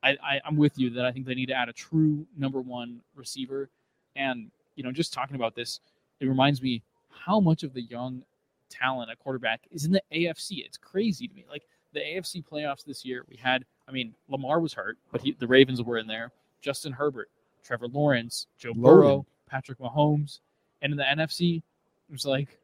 I, 0.05 0.11
I, 0.23 0.41
I'm 0.45 0.57
with 0.57 0.79
you 0.79 0.91
that 0.91 1.07
I 1.07 1.11
think 1.11 1.27
they 1.27 1.35
need 1.35 1.47
to 1.47 1.55
add 1.55 1.69
a 1.69 1.73
true 1.73 2.27
number 2.37 2.61
one 2.61 3.01
receiver. 3.17 3.71
And 4.15 4.51
you 4.77 4.85
know, 4.85 4.93
just 4.93 5.13
talking 5.13 5.37
about 5.37 5.55
this, 5.55 5.81
it 6.21 6.27
reminds 6.27 6.61
me 6.61 6.83
how 7.09 7.41
much 7.41 7.63
of 7.63 7.73
the 7.73 7.83
young 7.83 8.23
talent 8.69 9.11
at 9.11 9.19
quarterback 9.19 9.63
is 9.71 9.85
in 9.85 9.93
the 9.93 10.03
AFC. 10.13 10.65
It's 10.65 10.77
crazy 10.77 11.27
to 11.27 11.35
me. 11.35 11.47
Like 11.51 11.63
the 11.93 12.01
AFC 12.01 12.45
playoffs 12.45 12.85
this 12.85 13.05
year, 13.05 13.25
we 13.29 13.37
had. 13.37 13.65
I 13.89 13.93
mean, 13.93 14.15
Lamar 14.29 14.61
was 14.61 14.73
hurt, 14.73 14.97
but 15.13 15.21
he, 15.21 15.33
the 15.33 15.47
Ravens 15.47 15.83
were 15.83 15.99
in 15.99 16.07
there. 16.07 16.33
Justin 16.61 16.93
Herbert, 16.93 17.29
Trevor 17.63 17.89
Lawrence, 17.89 18.47
Joe 18.59 18.71
Loaded. 18.71 18.83
Burrow, 18.83 19.27
Patrick 19.47 19.79
Mahomes, 19.79 20.41
and 20.83 20.93
in 20.93 20.97
the 20.97 21.05
NFC, 21.05 21.59
it 21.59 22.13
was 22.13 22.25
like 22.25 22.59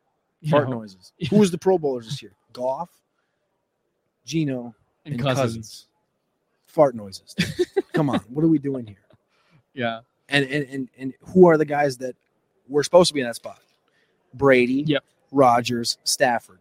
Fart 0.48 0.68
know, 0.68 0.79
noises. 0.79 1.12
Who 1.29 1.37
was 1.37 1.50
the 1.50 1.59
Pro 1.59 1.79
Bowlers 1.79 2.07
this 2.07 2.22
year? 2.22 2.33
Goff, 2.53 2.90
Geno, 4.24 4.74
and, 5.05 5.14
and, 5.14 5.22
Cousins. 5.22 5.57
Cousins. 5.57 5.87
Fart 6.70 6.94
noises. 6.94 7.35
Come 7.92 8.09
on, 8.11 8.20
what 8.30 8.44
are 8.44 8.48
we 8.48 8.59
doing 8.59 8.87
here? 8.87 8.96
Yeah, 9.74 10.00
And, 10.28 10.44
and 10.46 10.64
and 10.68 10.88
and 10.98 11.14
who 11.20 11.46
are 11.48 11.56
the 11.56 11.64
guys 11.64 11.98
that 11.98 12.16
were 12.68 12.83
supposed 12.83 13.09
to 13.09 13.14
be 13.14 13.20
in 13.20 13.26
that 13.26 13.37
spot? 13.37 13.61
Brady, 14.35 14.85
Yep. 14.87 15.04
Rodgers, 15.33 15.98
Stafford. 16.04 16.59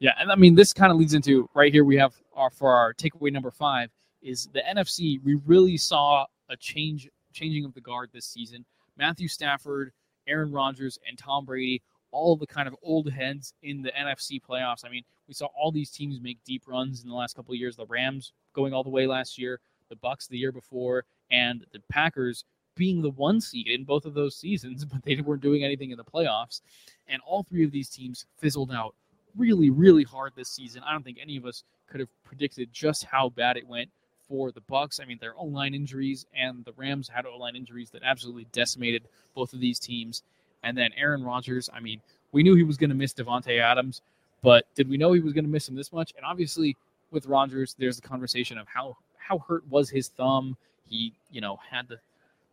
Yeah, 0.00 0.12
and 0.18 0.30
I 0.30 0.36
mean 0.36 0.54
this 0.54 0.72
kind 0.72 0.92
of 0.92 0.98
leads 0.98 1.14
into 1.14 1.48
right 1.54 1.72
here 1.72 1.84
we 1.84 1.96
have 1.96 2.14
our 2.34 2.50
for 2.50 2.72
our 2.72 2.94
takeaway 2.94 3.32
number 3.32 3.50
five 3.50 3.90
is 4.22 4.48
the 4.52 4.60
NFC. 4.60 5.22
We 5.22 5.34
really 5.46 5.76
saw 5.76 6.26
a 6.48 6.56
change 6.56 7.08
changing 7.32 7.64
of 7.64 7.74
the 7.74 7.80
guard 7.80 8.10
this 8.12 8.26
season. 8.26 8.64
Matthew 8.96 9.28
Stafford, 9.28 9.92
Aaron 10.26 10.50
Rodgers, 10.52 10.98
and 11.08 11.16
Tom 11.18 11.44
Brady, 11.44 11.82
all 12.10 12.36
the 12.36 12.46
kind 12.46 12.66
of 12.66 12.74
old 12.82 13.10
heads 13.10 13.54
in 13.62 13.82
the 13.82 13.90
NFC 13.92 14.40
playoffs. 14.42 14.84
I 14.84 14.88
mean, 14.88 15.04
we 15.28 15.34
saw 15.34 15.46
all 15.56 15.70
these 15.70 15.90
teams 15.90 16.20
make 16.20 16.38
deep 16.44 16.62
runs 16.66 17.02
in 17.02 17.08
the 17.08 17.14
last 17.14 17.36
couple 17.36 17.52
of 17.54 17.58
years. 17.60 17.76
The 17.76 17.86
Rams 17.86 18.32
going 18.58 18.74
all 18.74 18.82
the 18.82 18.90
way 18.90 19.06
last 19.06 19.38
year, 19.38 19.60
the 19.88 19.96
Bucs 19.96 20.28
the 20.28 20.36
year 20.36 20.50
before, 20.50 21.04
and 21.30 21.64
the 21.72 21.80
Packers 21.88 22.44
being 22.74 23.00
the 23.00 23.10
one 23.10 23.40
seed 23.40 23.68
in 23.68 23.84
both 23.84 24.04
of 24.04 24.14
those 24.14 24.36
seasons, 24.36 24.84
but 24.92 25.02
they 25.04 25.16
weren't 25.20 25.42
doing 25.42 25.64
anything 25.64 25.90
in 25.90 25.96
the 25.96 26.04
playoffs. 26.04 26.60
And 27.08 27.22
all 27.24 27.44
three 27.44 27.64
of 27.64 27.70
these 27.70 27.88
teams 27.88 28.26
fizzled 28.38 28.72
out 28.72 28.94
really, 29.36 29.70
really 29.70 30.02
hard 30.02 30.32
this 30.34 30.48
season. 30.48 30.82
I 30.84 30.92
don't 30.92 31.04
think 31.04 31.18
any 31.20 31.36
of 31.36 31.46
us 31.46 31.62
could 31.86 32.00
have 32.00 32.08
predicted 32.24 32.70
just 32.72 33.04
how 33.04 33.28
bad 33.28 33.56
it 33.56 33.66
went 33.66 33.90
for 34.28 34.50
the 34.50 34.60
Bucs. 34.60 35.00
I 35.00 35.04
mean, 35.06 35.18
their 35.20 35.38
O-line 35.38 35.74
injuries 35.74 36.26
and 36.34 36.64
the 36.64 36.72
Rams 36.76 37.08
had 37.08 37.26
O-line 37.26 37.56
injuries 37.56 37.90
that 37.90 38.02
absolutely 38.02 38.46
decimated 38.52 39.04
both 39.34 39.52
of 39.52 39.60
these 39.60 39.78
teams. 39.78 40.22
And 40.64 40.76
then 40.76 40.90
Aaron 40.96 41.22
Rodgers, 41.22 41.70
I 41.72 41.80
mean, 41.80 42.00
we 42.32 42.42
knew 42.42 42.54
he 42.54 42.64
was 42.64 42.76
going 42.76 42.90
to 42.90 42.96
miss 42.96 43.14
Davante 43.14 43.58
Adams, 43.60 44.02
but 44.42 44.66
did 44.74 44.88
we 44.88 44.98
know 44.98 45.12
he 45.12 45.20
was 45.20 45.32
going 45.32 45.44
to 45.44 45.50
miss 45.50 45.68
him 45.68 45.76
this 45.76 45.92
much? 45.92 46.12
And 46.16 46.26
obviously, 46.26 46.76
with 47.10 47.26
Rodgers, 47.26 47.74
there's 47.78 47.96
the 47.96 48.06
conversation 48.06 48.58
of 48.58 48.66
how 48.68 48.96
how 49.18 49.38
hurt 49.40 49.66
was 49.68 49.90
his 49.90 50.08
thumb. 50.08 50.56
He, 50.86 51.12
you 51.30 51.40
know, 51.40 51.58
had 51.70 51.88
the 51.88 51.98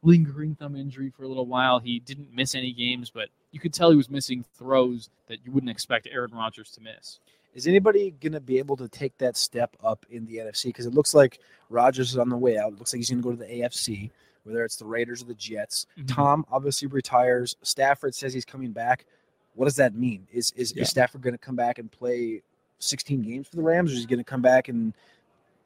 lingering 0.04 0.56
thumb 0.56 0.76
injury 0.76 1.10
for 1.16 1.24
a 1.24 1.28
little 1.28 1.46
while. 1.46 1.80
He 1.80 2.00
didn't 2.00 2.34
miss 2.34 2.54
any 2.54 2.72
games, 2.74 3.10
but 3.10 3.30
you 3.52 3.60
could 3.60 3.74
tell 3.74 3.90
he 3.92 3.96
was 3.98 4.10
missing 4.10 4.44
throws 4.58 5.10
that 5.28 5.40
you 5.46 5.52
wouldn't 5.52 5.70
expect 5.70 6.08
Aaron 6.12 6.32
Rodgers 6.32 6.72
to 6.72 6.82
miss. 6.82 7.20
Is 7.54 7.66
anybody 7.68 8.12
going 8.20 8.34
to 8.34 8.42
be 8.42 8.58
able 8.60 8.76
to 8.78 8.90
take 8.90 9.18
that 9.20 9.38
step 9.38 9.78
up 9.82 10.06
in 10.10 10.26
the 10.26 10.38
NFC? 10.38 10.66
Because 10.66 10.86
it 10.86 10.94
looks 10.94 11.14
like 11.14 11.40
Rodgers 11.70 12.10
is 12.12 12.18
on 12.18 12.28
the 12.28 12.36
way 12.36 12.58
out. 12.58 12.74
It 12.74 12.80
looks 12.80 12.92
like 12.94 13.00
he's 13.00 13.10
going 13.10 13.22
to 13.22 13.24
go 13.24 13.32
to 13.32 13.38
the 13.38 13.46
AFC, 13.62 14.12
whether 14.44 14.64
it's 14.66 14.76
the 14.76 14.86
Raiders 14.86 15.22
or 15.22 15.26
the 15.26 15.34
Jets. 15.36 15.88
Mhm. 15.98 16.14
Tom 16.14 16.46
obviously 16.52 16.90
retires. 16.90 17.56
Stafford 17.62 18.14
says 18.14 18.34
he's 18.34 18.44
coming 18.46 18.74
back. 18.74 19.06
What 19.54 19.66
does 19.66 19.78
that 19.78 19.96
mean? 19.96 20.28
Is 20.34 20.52
is, 20.58 20.76
Yeah. 20.76 20.82
is 20.84 20.90
Stafford 20.90 21.22
going 21.22 21.34
to 21.34 21.38
come 21.40 21.56
back 21.56 21.80
and 21.80 21.90
play 21.90 22.42
16 22.80 23.22
games 23.22 23.48
for 23.48 23.56
the 23.56 23.62
Rams, 23.62 23.92
or 23.92 23.96
is 23.96 24.02
he 24.02 24.06
going 24.06 24.20
to 24.20 24.24
come 24.24 24.42
back 24.42 24.68
and 24.68 24.94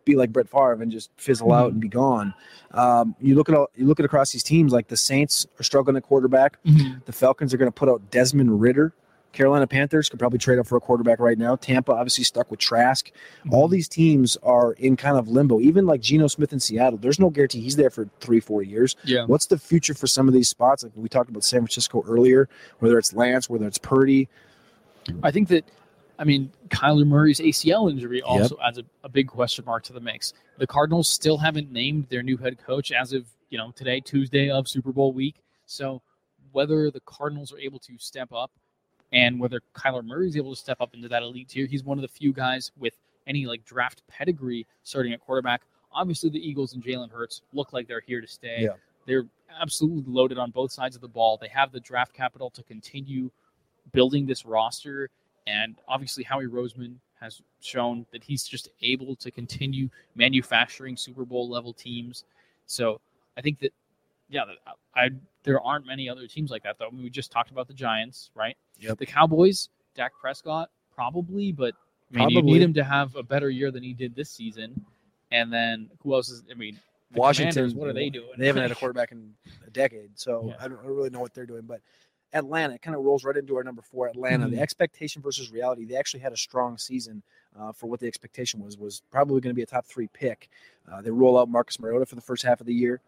be 0.05 0.15
like 0.15 0.31
Brett 0.31 0.49
Favre 0.49 0.81
and 0.81 0.91
just 0.91 1.09
fizzle 1.17 1.51
out 1.51 1.69
Mhm. 1.69 1.73
and 1.73 1.81
be 1.81 1.87
gone? 1.89 2.33
Um, 2.71 3.15
you 3.19 3.35
look 3.35 3.49
at 3.49 3.55
all, 3.55 3.67
you 3.75 3.85
look 3.85 3.99
at 3.99 4.05
across 4.05 4.31
these 4.31 4.43
teams. 4.43 4.71
Like 4.71 4.87
the 4.87 4.97
Saints 4.97 5.45
are 5.59 5.63
struggling 5.63 5.97
at 5.97 6.03
quarterback. 6.03 6.57
The 6.63 7.11
Falcons 7.11 7.53
are 7.53 7.57
going 7.57 7.67
to 7.71 7.75
put 7.75 7.89
out 7.89 8.09
Desmond 8.11 8.61
Ridder. 8.61 8.93
Carolina 9.31 9.67
Panthers 9.67 10.09
could 10.09 10.17
probably 10.17 10.39
trade 10.39 10.57
up 10.57 10.65
for 10.65 10.75
a 10.75 10.79
quarterback 10.79 11.19
right 11.19 11.37
now. 11.37 11.55
Tampa 11.55 11.91
obviously 11.91 12.23
stuck 12.23 12.49
with 12.49 12.59
Trask. 12.59 13.11
All 13.51 13.67
these 13.67 13.87
teams 13.87 14.37
are 14.41 14.71
in 14.73 14.95
kind 14.97 15.17
of 15.19 15.27
limbo. 15.27 15.59
Even 15.59 15.85
like 15.85 16.01
Geno 16.01 16.25
Smith 16.25 16.51
in 16.51 16.59
Seattle, 16.59 16.97
there's 16.97 17.19
no 17.19 17.29
guarantee 17.29 17.61
he's 17.61 17.75
there 17.75 17.91
for 17.91 18.09
three, 18.21 18.39
four 18.39 18.63
years. 18.63 18.95
Yeah. 19.03 19.25
What's 19.25 19.45
the 19.45 19.59
future 19.59 19.93
for 19.93 20.07
some 20.07 20.27
of 20.27 20.33
these 20.33 20.49
spots? 20.49 20.81
Like 20.81 20.93
we 20.95 21.07
talked 21.09 21.29
about 21.29 21.43
San 21.43 21.59
Francisco 21.61 22.03
earlier, 22.07 22.49
whether 22.79 22.97
it's 22.97 23.13
Lance, 23.13 23.47
whether 23.47 23.67
it's 23.67 23.77
Purdy. 23.77 24.27
I 25.21 25.29
think 25.29 25.47
that, 25.49 25.63
I 26.19 26.25
mean, 26.25 26.51
Kyler 26.67 27.07
Murray's 27.07 27.39
ACL 27.39 27.89
injury 27.89 28.21
also 28.21 28.57
adds 28.63 28.77
a, 28.77 28.83
a 29.05 29.09
big 29.09 29.27
question 29.27 29.63
mark 29.63 29.83
to 29.85 29.93
the 29.93 30.01
mix. 30.01 30.33
The 30.57 30.67
Cardinals 30.67 31.07
still 31.07 31.37
haven't 31.37 31.71
named 31.71 32.07
their 32.09 32.21
new 32.21 32.35
head 32.35 32.57
coach 32.63 32.91
as 32.91 33.13
of, 33.13 33.25
you 33.49 33.57
know, 33.57 33.71
today, 33.71 34.01
Tuesday 34.01 34.49
of 34.49 34.67
Super 34.67 34.91
Bowl 34.91 35.13
week. 35.13 35.41
So 35.65 36.01
whether 36.51 36.91
the 36.91 36.99
Cardinals 37.01 37.53
are 37.53 37.57
able 37.57 37.79
to 37.79 37.97
step 37.97 38.33
up 38.33 38.51
and 39.13 39.39
whether 39.39 39.61
Kyler 39.73 40.03
Murray 40.03 40.27
is 40.27 40.35
able 40.35 40.53
to 40.53 40.59
step 40.59 40.81
up 40.81 40.93
into 40.93 41.07
that 41.07 41.23
elite 41.23 41.47
tier, 41.47 41.65
he's 41.65 41.85
one 41.85 41.97
of 41.97 42.01
the 42.01 42.09
few 42.09 42.33
guys 42.33 42.69
with 42.77 42.97
any 43.25 43.45
like 43.45 43.63
draft 43.63 44.03
pedigree 44.09 44.67
starting 44.83 45.13
at 45.13 45.21
quarterback. 45.21 45.61
Obviously, 45.93 46.29
the 46.29 46.45
Eagles 46.45 46.73
and 46.73 46.83
Jalen 46.83 47.11
Hurts 47.11 47.43
look 47.53 47.71
like 47.71 47.87
they're 47.87 48.03
here 48.05 48.19
to 48.19 48.27
stay. 48.27 48.63
Yeah. 48.63 48.73
They're 49.05 49.25
absolutely 49.61 50.11
loaded 50.11 50.37
on 50.37 50.51
both 50.51 50.71
sides 50.73 50.95
of 50.95 51.01
the 51.01 51.07
ball. 51.07 51.37
They 51.41 51.47
have 51.47 51.71
the 51.71 51.79
draft 51.79 52.13
capital 52.13 52.49
to 52.51 52.63
continue 52.63 53.31
building 53.93 54.25
this 54.25 54.45
roster. 54.45 55.09
And 55.49 55.75
obviously, 55.87 56.23
Howie 56.23 56.45
Roseman 56.45 56.95
has 57.19 57.41
shown 57.59 58.05
that 58.11 58.23
he's 58.23 58.43
just 58.43 58.69
able 58.81 59.15
to 59.15 59.31
continue 59.31 59.89
manufacturing 60.15 60.95
Super 60.95 61.25
Bowl 61.25 61.49
level 61.49 61.73
teams. 61.73 62.23
So 62.65 63.01
I 63.35 63.41
think 63.41 63.59
that, 63.59 63.73
yeah, 64.29 64.43
I 64.95 65.09
there 65.43 65.59
aren't 65.61 65.87
many 65.87 66.07
other 66.07 66.27
teams 66.27 66.51
like 66.51 66.63
that 66.63 66.77
though. 66.77 66.87
I 66.87 66.91
mean, 66.91 67.03
we 67.03 67.09
just 67.09 67.31
talked 67.31 67.51
about 67.51 67.67
the 67.67 67.73
Giants, 67.73 68.29
right? 68.35 68.55
Yep. 68.79 68.99
The 68.99 69.05
Cowboys, 69.05 69.69
Dak 69.95 70.11
Prescott, 70.21 70.69
probably, 70.93 71.51
but 71.51 71.73
I 72.13 72.25
mean, 72.25 72.29
you 72.29 72.41
need 72.41 72.61
him 72.61 72.73
to 72.75 72.83
have 72.83 73.15
a 73.15 73.23
better 73.23 73.49
year 73.49 73.71
than 73.71 73.83
he 73.83 73.93
did 73.93 74.15
this 74.15 74.29
season. 74.29 74.85
And 75.31 75.51
then 75.51 75.89
who 76.03 76.13
else 76.13 76.29
is? 76.29 76.43
I 76.49 76.53
mean, 76.55 76.79
Washington, 77.13 77.71
what 77.71 77.87
are 77.89 77.93
they 77.93 78.09
doing? 78.09 78.29
They 78.37 78.47
haven't 78.47 78.61
had 78.61 78.71
a 78.71 78.75
quarterback 78.81 79.11
in 79.11 79.33
a 79.65 79.69
decade, 79.71 80.11
so 80.15 80.45
Yeah. 80.47 80.63
I 80.63 80.67
don't 80.67 80.83
really 80.83 81.09
know 81.09 81.19
what 81.19 81.33
they're 81.33 81.45
doing. 81.45 81.63
But 81.63 81.81
Atlanta 82.33 82.77
kind 82.77 82.95
of 82.95 83.03
rolls 83.03 83.23
right 83.23 83.35
into 83.35 83.55
our 83.55 83.63
number 83.63 83.81
four. 83.81 84.07
Atlanta, 84.07 84.45
Mhm. 84.47 84.51
the 84.51 84.59
expectation 84.59 85.21
versus 85.21 85.51
reality. 85.51 85.85
They 85.85 85.95
actually 85.95 86.19
had 86.19 86.31
a 86.33 86.37
strong 86.37 86.77
season 86.77 87.23
uh, 87.59 87.71
for 87.71 87.87
what 87.87 87.99
the 87.99 88.07
expectation 88.07 88.61
was. 88.63 88.77
Was 88.77 89.01
probably 89.09 89.41
going 89.41 89.51
to 89.51 89.55
be 89.55 89.63
a 89.63 89.65
top 89.65 89.85
three 89.85 90.07
pick. 90.13 90.49
Uh, 90.91 91.01
they 91.01 91.09
roll 91.09 91.37
out 91.39 91.49
Marcus 91.49 91.79
Mariota 91.79 92.05
for 92.05 92.15
the 92.15 92.21
first 92.21 92.43
half 92.43 92.61
of 92.61 92.67
the 92.67 92.73
year, 92.73 93.01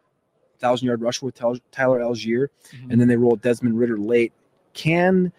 thousand 0.60 0.88
yard 0.88 1.02
rusher 1.02 1.26
with 1.26 1.36
Tyler 1.36 2.00
Allgeier, 2.00 2.48
Mhm. 2.74 2.92
and 2.92 3.00
then 3.02 3.08
they 3.08 3.16
roll 3.18 3.36
Desmond 3.36 3.78
Ridder 3.78 3.98
late. 4.00 4.34
Can 4.74 5.32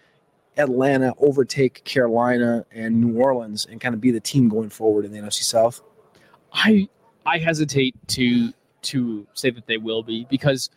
Atlanta 0.57 1.13
overtake 1.17 1.83
Carolina 1.83 2.65
and 2.71 3.01
New 3.01 3.17
Orleans 3.19 3.65
and 3.65 3.81
kind 3.81 3.93
of 3.93 3.99
be 3.99 4.11
the 4.11 4.19
team 4.21 4.47
going 4.47 4.69
forward 4.69 5.03
in 5.03 5.11
the 5.11 5.17
NFC 5.17 5.43
South? 5.43 5.81
I 6.53 6.87
I 7.25 7.37
hesitate 7.39 7.95
to 8.09 8.53
to 8.83 9.25
say 9.33 9.49
that 9.49 9.65
they 9.65 9.77
will 9.77 10.03
be 10.03 10.25
because 10.29 10.69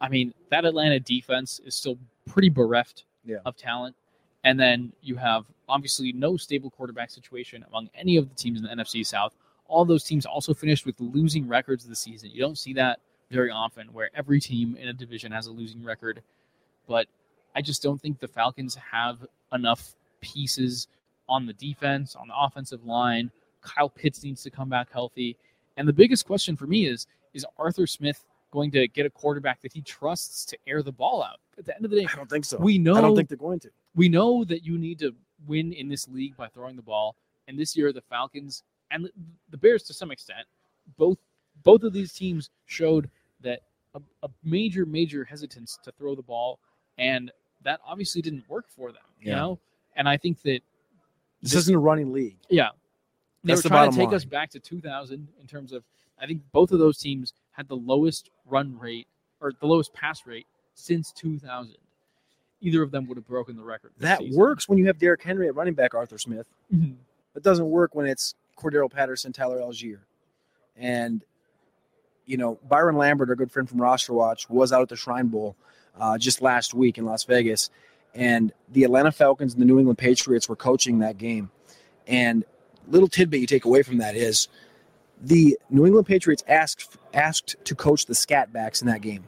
I 0.00 0.08
mean 0.08 0.32
that 0.50 0.64
Atlanta 0.64 1.00
defense 1.00 1.58
is 1.64 1.74
still 1.74 1.98
pretty 2.26 2.48
bereft 2.48 3.04
Yeah. 3.24 3.38
of 3.44 3.56
talent. 3.56 3.96
And 4.44 4.58
then 4.60 4.92
you 5.02 5.16
have 5.16 5.44
obviously 5.68 6.12
no 6.12 6.36
stable 6.36 6.70
quarterback 6.70 7.10
situation 7.10 7.64
among 7.68 7.90
any 7.94 8.16
of 8.16 8.28
the 8.28 8.34
teams 8.34 8.60
in 8.60 8.64
the 8.66 8.70
NFC 8.70 9.04
South. 9.04 9.34
All 9.66 9.84
those 9.84 10.04
teams 10.04 10.24
also 10.26 10.54
finished 10.54 10.86
with 10.86 11.00
losing 11.00 11.48
records 11.48 11.84
this 11.84 11.98
season. 11.98 12.30
You 12.30 12.40
don't 12.40 12.56
see 12.58 12.72
that 12.74 13.00
very 13.30 13.50
often 13.50 13.92
where 13.92 14.10
every 14.14 14.40
team 14.40 14.76
in 14.76 14.86
a 14.88 14.92
division 14.92 15.32
has 15.32 15.48
a 15.48 15.52
losing 15.52 15.82
record. 15.82 16.22
But 16.86 17.08
I 17.56 17.62
just 17.62 17.82
don't 17.82 18.00
think 18.00 18.20
the 18.20 18.28
Falcons 18.28 18.76
have 18.76 19.26
enough 19.52 19.94
pieces 20.20 20.86
on 21.28 21.46
the 21.46 21.52
defense, 21.54 22.14
on 22.14 22.28
the 22.28 22.34
offensive 22.38 22.84
line. 22.84 23.32
Kyle 23.62 23.88
Pitts 23.88 24.22
needs 24.22 24.44
to 24.44 24.50
come 24.50 24.68
back 24.68 24.92
healthy. 24.92 25.36
And 25.76 25.88
the 25.88 25.92
biggest 25.92 26.26
question 26.26 26.56
for 26.56 26.66
me 26.68 26.86
is 26.86 27.06
is 27.34 27.44
Arthur 27.58 27.86
Smith 27.88 28.24
going 28.50 28.70
to 28.72 28.88
get 28.88 29.06
a 29.06 29.10
quarterback 29.10 29.60
that 29.62 29.72
he 29.72 29.80
trusts 29.82 30.44
to 30.46 30.58
air 30.66 30.82
the 30.82 30.92
ball 30.92 31.22
out? 31.22 31.38
At 31.58 31.64
the 31.64 31.74
end 31.74 31.84
of 31.84 31.90
the 31.90 31.98
day, 32.00 32.06
I 32.10 32.16
don't 32.16 32.28
think 32.28 32.44
so. 32.44 32.58
we 32.58 32.78
know 32.78 32.96
I 32.96 33.00
don't 33.00 33.16
think 33.16 33.28
they're 33.28 33.36
going 33.38 33.60
to. 33.60 33.70
we 33.94 34.08
know 34.08 34.44
that 34.44 34.64
you 34.64 34.78
need 34.78 34.98
to 35.00 35.14
win 35.46 35.72
in 35.72 35.88
this 35.88 36.08
league 36.08 36.36
by 36.36 36.48
throwing 36.48 36.76
the 36.76 36.82
ball. 36.82 37.16
And 37.48 37.58
this 37.58 37.76
year, 37.76 37.92
the 37.92 38.00
Falcons 38.02 38.62
and 38.90 39.04
the- 39.04 39.12
the 39.50 39.56
Bears, 39.56 39.82
to 39.84 39.94
some 39.94 40.10
extent, 40.10 40.46
both 40.96 41.18
both 41.62 41.82
of 41.82 41.92
these 41.92 42.12
teams 42.12 42.50
showed 42.66 43.08
that 43.40 43.62
a, 43.94 44.00
a 44.22 44.28
major, 44.44 44.84
major 44.84 45.24
hesitance 45.24 45.78
to 45.82 45.90
throw 45.92 46.14
the 46.14 46.22
ball, 46.22 46.58
and 46.98 47.30
that 47.62 47.80
obviously 47.86 48.20
didn't 48.20 48.46
work 48.48 48.66
for 48.68 48.92
them. 48.92 49.02
You 49.20 49.30
Yeah. 49.30 49.36
know, 49.36 49.58
and 49.96 50.06
I 50.08 50.16
think 50.18 50.42
that 50.42 50.60
This 51.42 51.54
isn't 51.54 51.74
a 51.74 51.78
running 51.78 52.12
league. 52.12 52.36
yeah, 52.50 52.70
they 53.42 53.48
That's 53.52 53.58
were 53.58 53.62
the 53.62 53.68
trying 53.70 53.90
to 53.90 53.96
bottom 53.96 54.10
take 54.10 54.14
us 54.14 54.24
back 54.24 54.50
to 54.50 54.60
2000 54.60 55.28
in 55.40 55.46
terms 55.46 55.72
of. 55.72 55.82
I 56.18 56.26
think 56.26 56.42
both 56.52 56.72
of 56.72 56.78
those 56.78 56.98
teams 56.98 57.32
had 57.56 57.68
the 57.68 57.76
lowest 57.76 58.30
run 58.46 58.78
rate 58.78 59.06
or 59.40 59.52
the 59.60 59.66
lowest 59.66 59.92
pass 59.94 60.26
rate 60.26 60.46
since 60.74 61.10
2000. 61.12 61.74
Either 62.60 62.82
of 62.82 62.90
them 62.90 63.06
would 63.06 63.16
have 63.16 63.26
broken 63.26 63.56
the 63.56 63.62
record. 63.62 63.92
That 63.98 64.18
season. 64.18 64.38
works 64.38 64.68
when 64.68 64.78
you 64.78 64.86
have 64.86 64.98
Derrick 64.98 65.22
Henry 65.22 65.48
at 65.48 65.54
running 65.54 65.74
back, 65.74 65.94
Arthur 65.94 66.18
Smith. 66.18 66.46
Mhm. 66.72 66.96
It 67.34 67.42
doesn't 67.42 67.68
work 67.68 67.94
when 67.94 68.06
it's 68.06 68.34
Cordarrelle 68.58 68.90
Patterson, 68.90 69.32
Tyler 69.32 69.58
Allgeier. 69.58 70.00
And, 70.76 71.22
you 72.24 72.36
know, 72.36 72.58
Byron 72.68 72.96
Lambert, 72.96 73.28
our 73.30 73.36
good 73.36 73.50
friend 73.52 73.68
from 73.68 73.80
Roster 73.80 74.12
Watch, 74.12 74.48
was 74.48 74.72
out 74.72 74.82
at 74.82 74.88
the 74.88 74.96
Shrine 74.96 75.28
Bowl 75.28 75.56
uh, 75.98 76.18
just 76.18 76.42
last 76.42 76.74
week 76.74 76.98
in 76.98 77.04
Las 77.04 77.24
Vegas. 77.24 77.70
And 78.14 78.52
the 78.72 78.84
Atlanta 78.84 79.12
Falcons 79.12 79.52
and 79.52 79.60
the 79.62 79.66
New 79.66 79.78
England 79.78 79.98
Patriots 79.98 80.48
were 80.48 80.56
coaching 80.56 80.98
that 81.00 81.18
game. 81.18 81.50
And 82.06 82.44
little 82.88 83.08
tidbit 83.08 83.40
you 83.40 83.46
take 83.46 83.64
away 83.64 83.82
from 83.82 83.98
that 83.98 84.16
is 84.16 84.48
the 85.20 85.58
New 85.70 85.86
England 85.86 86.06
Patriots 86.06 86.44
asked 86.46 86.96
asked 87.14 87.56
to 87.64 87.74
coach 87.74 88.06
the 88.06 88.14
scat 88.14 88.52
backs 88.52 88.80
in 88.80 88.88
that 88.88 89.00
game. 89.00 89.24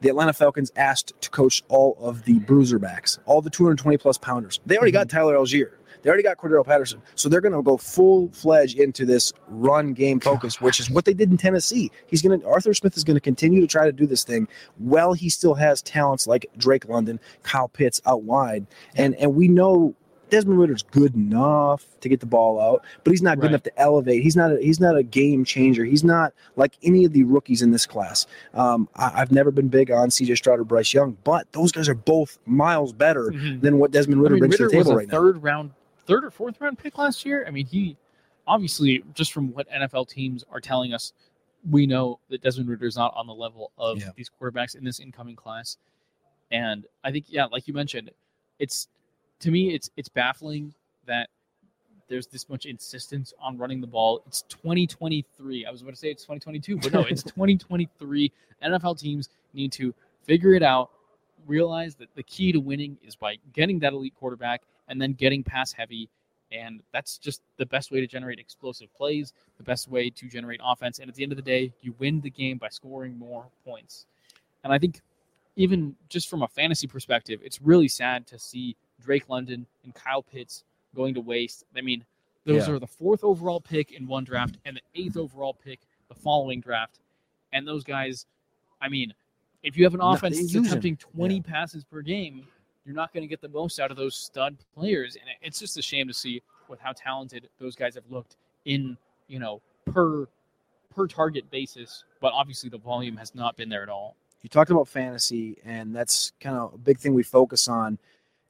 The 0.00 0.08
Atlanta 0.10 0.32
Falcons 0.32 0.70
asked 0.76 1.12
to 1.22 1.30
coach 1.30 1.62
all 1.68 1.96
of 2.00 2.24
the 2.24 2.38
bruiser 2.40 2.78
backs, 2.78 3.18
all 3.26 3.42
the 3.42 3.50
220 3.50 3.96
plus 3.98 4.16
pounders. 4.16 4.60
They 4.64 4.76
already 4.76 4.92
got 4.92 5.08
mhm. 5.08 5.10
Tyler 5.10 5.34
Allgeier. 5.34 5.72
They 6.02 6.10
already 6.10 6.22
got 6.22 6.36
Cordarrelle 6.36 6.64
Patterson. 6.64 7.02
So 7.16 7.28
they're 7.28 7.40
going 7.40 7.54
to 7.54 7.62
go 7.62 7.76
full 7.76 8.28
fledged 8.32 8.78
into 8.78 9.04
this 9.04 9.32
run 9.48 9.94
game 9.94 10.20
focus, 10.20 10.60
which 10.60 10.78
is 10.78 10.90
what 10.90 11.04
they 11.04 11.14
did 11.14 11.30
in 11.30 11.36
Tennessee. 11.36 11.90
He's 12.06 12.22
going 12.22 12.40
to 12.40 12.46
Arthur 12.46 12.72
Smith 12.74 12.96
is 12.96 13.04
going 13.04 13.16
to 13.16 13.20
continue 13.20 13.60
to 13.60 13.66
try 13.66 13.84
to 13.84 13.92
do 13.92 14.06
this 14.06 14.24
thing 14.24 14.48
while 14.76 15.12
he 15.12 15.28
still 15.28 15.54
has 15.54 15.82
talents 15.82 16.26
like 16.26 16.46
Drake 16.56 16.88
London, 16.88 17.18
Kyle 17.42 17.68
Pitts 17.68 18.00
out 18.06 18.22
wide, 18.22 18.66
and 18.94 19.14
and 19.16 19.34
we 19.34 19.48
know 19.48 19.94
Desmond 20.30 20.58
Ridder's 20.60 20.82
good 20.82 21.14
enough 21.14 21.84
to 22.00 22.08
get 22.08 22.20
the 22.20 22.26
ball 22.26 22.60
out, 22.60 22.84
but 23.04 23.10
he's 23.12 23.22
not 23.22 23.36
good 23.38 23.44
Right. 23.44 23.50
enough 23.50 23.62
to 23.64 23.78
elevate. 23.80 24.22
He's 24.22 24.36
not 24.36 24.52
a, 24.52 24.58
he's 24.60 24.80
not 24.80 24.96
a 24.96 25.02
game 25.02 25.44
changer. 25.44 25.84
He's 25.84 26.04
not 26.04 26.32
like 26.56 26.76
any 26.82 27.04
of 27.04 27.12
the 27.12 27.24
rookies 27.24 27.62
in 27.62 27.70
this 27.70 27.86
class. 27.86 28.26
Um, 28.54 28.88
I, 28.96 29.12
I've 29.22 29.32
never 29.32 29.50
been 29.50 29.68
big 29.68 29.90
on 29.90 30.10
C.J. 30.10 30.34
Stroud 30.36 30.60
or 30.60 30.64
Bryce 30.64 30.92
Young, 30.92 31.16
but 31.24 31.50
those 31.52 31.72
guys 31.72 31.88
are 31.88 31.94
both 31.94 32.38
miles 32.46 32.92
better 32.92 33.30
Mhm. 33.32 33.60
than 33.60 33.78
what 33.78 33.90
Desmond 33.90 34.20
Ridder 34.22 34.34
I 34.34 34.36
mean, 34.36 34.40
brings 34.40 34.54
Ridder 34.60 34.70
to 34.70 34.76
the 34.76 34.82
table 34.82 34.90
was 34.92 34.94
a 34.94 34.98
right 34.98 35.08
now. 35.08 35.12
third 35.18 35.42
round, 35.42 35.70
third 36.06 36.24
or 36.24 36.30
fourth 36.30 36.60
round 36.60 36.78
pick 36.78 36.98
last 36.98 37.24
year. 37.24 37.44
I 37.46 37.50
mean, 37.50 37.66
he 37.66 37.96
obviously 38.46 39.04
just 39.14 39.32
from 39.32 39.52
what 39.52 39.68
NFL 39.70 40.08
teams 40.08 40.44
are 40.50 40.60
telling 40.60 40.92
us, 40.94 41.12
we 41.70 41.86
know 41.86 42.20
that 42.30 42.40
Desmond 42.42 42.68
Ridder 42.68 42.86
is 42.86 42.96
not 42.96 43.12
on 43.16 43.26
the 43.26 43.34
level 43.34 43.72
of 43.76 43.98
Yeah. 43.98 44.10
these 44.16 44.30
quarterbacks 44.40 44.74
in 44.76 44.84
this 44.84 45.00
incoming 45.00 45.36
class. 45.36 45.76
And 46.50 46.86
I 47.04 47.10
think, 47.12 47.26
yeah, 47.28 47.44
like 47.46 47.68
you 47.68 47.74
mentioned, 47.74 48.10
it's 48.58 48.88
to 49.40 49.50
me, 49.50 49.74
it's 49.74 49.90
it's 49.96 50.08
baffling 50.08 50.74
that 51.06 51.28
there's 52.08 52.26
this 52.26 52.48
much 52.48 52.66
insistence 52.66 53.32
on 53.40 53.58
running 53.58 53.80
the 53.80 53.86
ball. 53.86 54.22
It's 54.26 54.42
2023. 54.42 55.66
I 55.66 55.70
was 55.70 55.82
about 55.82 55.90
to 55.90 55.96
say 55.96 56.10
it's 56.10 56.22
2022, 56.22 56.78
but 56.78 56.92
no, 56.92 57.00
it's 57.00 57.22
2023. 57.24 58.32
NFL 58.64 58.98
teams 58.98 59.28
need 59.54 59.72
to 59.72 59.94
figure 60.24 60.54
it 60.54 60.62
out, 60.62 60.90
realize 61.46 61.94
that 61.96 62.08
the 62.14 62.22
key 62.22 62.52
to 62.52 62.60
winning 62.60 62.96
is 63.06 63.14
by 63.14 63.36
getting 63.52 63.78
that 63.80 63.92
elite 63.92 64.14
quarterback 64.18 64.62
and 64.88 65.00
then 65.00 65.12
getting 65.12 65.42
pass 65.42 65.72
heavy. 65.72 66.08
And 66.50 66.82
that's 66.92 67.18
just 67.18 67.42
the 67.58 67.66
best 67.66 67.92
way 67.92 68.00
to 68.00 68.06
generate 68.06 68.38
explosive 68.38 68.92
plays, 68.94 69.34
the 69.58 69.62
best 69.62 69.86
way 69.86 70.08
to 70.08 70.28
generate 70.28 70.60
offense. 70.64 70.98
And 70.98 71.10
at 71.10 71.14
the 71.14 71.22
end 71.22 71.32
of 71.32 71.36
the 71.36 71.42
day, 71.42 71.72
you 71.82 71.94
win 71.98 72.22
the 72.22 72.30
game 72.30 72.56
by 72.56 72.70
scoring 72.70 73.18
more 73.18 73.46
points. 73.66 74.06
And 74.64 74.72
I 74.72 74.78
think 74.78 75.02
even 75.56 75.94
just 76.08 76.30
from 76.30 76.42
a 76.42 76.48
fantasy 76.48 76.86
perspective, 76.86 77.40
it's 77.44 77.60
really 77.60 77.88
sad 77.88 78.26
to 78.28 78.38
see 78.38 78.76
Drake 79.02 79.28
London 79.28 79.66
and 79.84 79.94
Kyle 79.94 80.22
Pitts 80.22 80.64
going 80.94 81.14
to 81.14 81.20
waste. 81.20 81.64
I 81.76 81.80
mean, 81.80 82.04
those 82.44 82.66
Yeah. 82.66 82.74
are 82.74 82.78
the 82.78 82.86
fourth 82.86 83.24
overall 83.24 83.60
pick 83.60 83.92
in 83.92 84.06
one 84.06 84.24
draft 84.24 84.56
and 84.64 84.76
the 84.76 84.82
eighth 84.94 85.16
overall 85.16 85.54
pick 85.54 85.80
the 86.08 86.14
following 86.14 86.60
draft. 86.60 87.00
And 87.52 87.66
those 87.66 87.84
guys, 87.84 88.26
I 88.80 88.88
mean, 88.88 89.12
if 89.62 89.76
you 89.76 89.84
have 89.84 89.94
an 89.94 90.00
offense 90.00 90.38
that's 90.40 90.54
attempting 90.54 90.96
20 90.96 91.36
Yeah. 91.36 91.42
passes 91.42 91.84
per 91.84 92.00
game, 92.02 92.46
you're 92.84 92.94
not 92.94 93.12
going 93.12 93.22
to 93.22 93.28
get 93.28 93.40
the 93.40 93.48
most 93.48 93.78
out 93.80 93.90
of 93.90 93.96
those 93.96 94.16
stud 94.16 94.56
players. 94.74 95.16
And 95.16 95.24
it's 95.42 95.58
just 95.58 95.76
a 95.76 95.82
shame 95.82 96.08
to 96.08 96.14
see 96.14 96.42
with 96.68 96.80
how 96.80 96.92
talented 96.92 97.48
those 97.58 97.74
guys 97.76 97.94
have 97.94 98.10
looked 98.10 98.36
in, 98.64 98.96
you 99.26 99.38
know, 99.38 99.60
per 99.84 100.26
per 100.90 101.06
target 101.06 101.48
basis. 101.50 102.04
But 102.20 102.32
obviously 102.32 102.70
the 102.70 102.78
volume 102.78 103.16
has 103.18 103.34
not 103.34 103.56
been 103.56 103.68
there 103.68 103.82
at 103.82 103.88
all. 103.88 104.16
You 104.42 104.48
talked 104.48 104.70
about 104.70 104.88
fantasy, 104.88 105.58
and 105.64 105.94
that's 105.94 106.32
kind 106.40 106.56
of 106.56 106.74
a 106.74 106.78
big 106.78 106.98
thing 106.98 107.12
we 107.14 107.22
focus 107.22 107.68
on. 107.68 107.98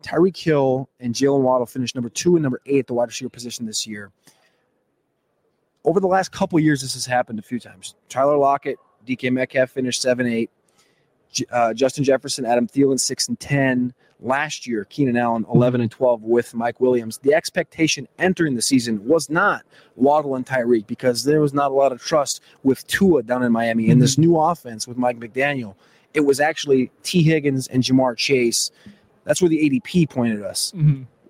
Tyreek 0.03 0.37
Hill 0.37 0.89
and 1.01 1.15
Jaylen 1.15 1.41
Waddle 1.41 1.67
finished 1.67 1.95
number 1.95 2.09
two 2.09 2.37
and 2.37 2.43
number 2.43 2.61
eight 2.67 2.81
at 2.81 2.87
the 2.87 2.95
wide 2.95 3.09
receiver 3.09 3.29
position 3.31 3.67
this 3.67 3.87
year. 3.87 4.11
Over 5.85 6.01
the 6.01 6.07
last 6.07 6.33
couple 6.33 6.59
years, 6.61 6.83
this 6.83 6.95
has 6.95 7.07
happened 7.07 7.39
a 7.39 7.43
few 7.43 7.59
times. 7.59 7.95
Tyler 8.09 8.37
Lockett, 8.37 8.79
DK 9.07 9.33
Metcalf 9.33 9.71
finished 9.71 10.03
seven 10.03 10.27
eight. 10.27 10.51
Uh, 11.53 11.75
Justin 11.75 12.05
Jefferson, 12.05 12.47
Adam 12.47 12.67
Thielen, 12.67 12.99
six 12.99 13.29
and 13.29 13.39
ten. 13.39 13.93
Last 14.21 14.67
year, 14.67 14.85
Keenan 14.85 15.17
Allen, 15.17 15.47
eleven 15.53 15.81
and 15.81 15.91
twelve 15.91 16.23
with 16.23 16.55
Mike 16.55 16.81
Williams. 16.81 17.19
The 17.19 17.35
expectation 17.35 18.09
entering 18.19 18.55
the 18.55 18.63
season 18.63 19.07
was 19.07 19.31
not 19.31 19.65
Waddle 19.95 20.35
and 20.35 20.45
Tyreek 20.45 20.87
because 20.87 21.25
there 21.25 21.41
was 21.41 21.55
not 21.55 21.71
a 21.71 21.75
lot 21.75 21.93
of 21.93 22.03
trust 22.03 22.43
with 22.65 22.85
Tua 22.89 23.23
down 23.23 23.45
in 23.45 23.53
Miami 23.53 23.91
and 23.91 24.03
this 24.03 24.19
new 24.19 24.37
offense 24.37 24.89
with 24.89 24.97
Mike 24.97 25.19
McDaniel. 25.19 25.75
It 26.15 26.21
was 26.21 26.41
actually 26.41 26.91
Tee 27.03 27.23
Higgins 27.23 27.69
and 27.69 27.83
Ja'Marr 27.83 28.17
Chase. 28.17 28.71
That's 29.29 29.41
where 29.41 29.49
the 29.49 29.59
ADP 29.59 30.11
pointed 30.11 30.43
us. 30.43 30.73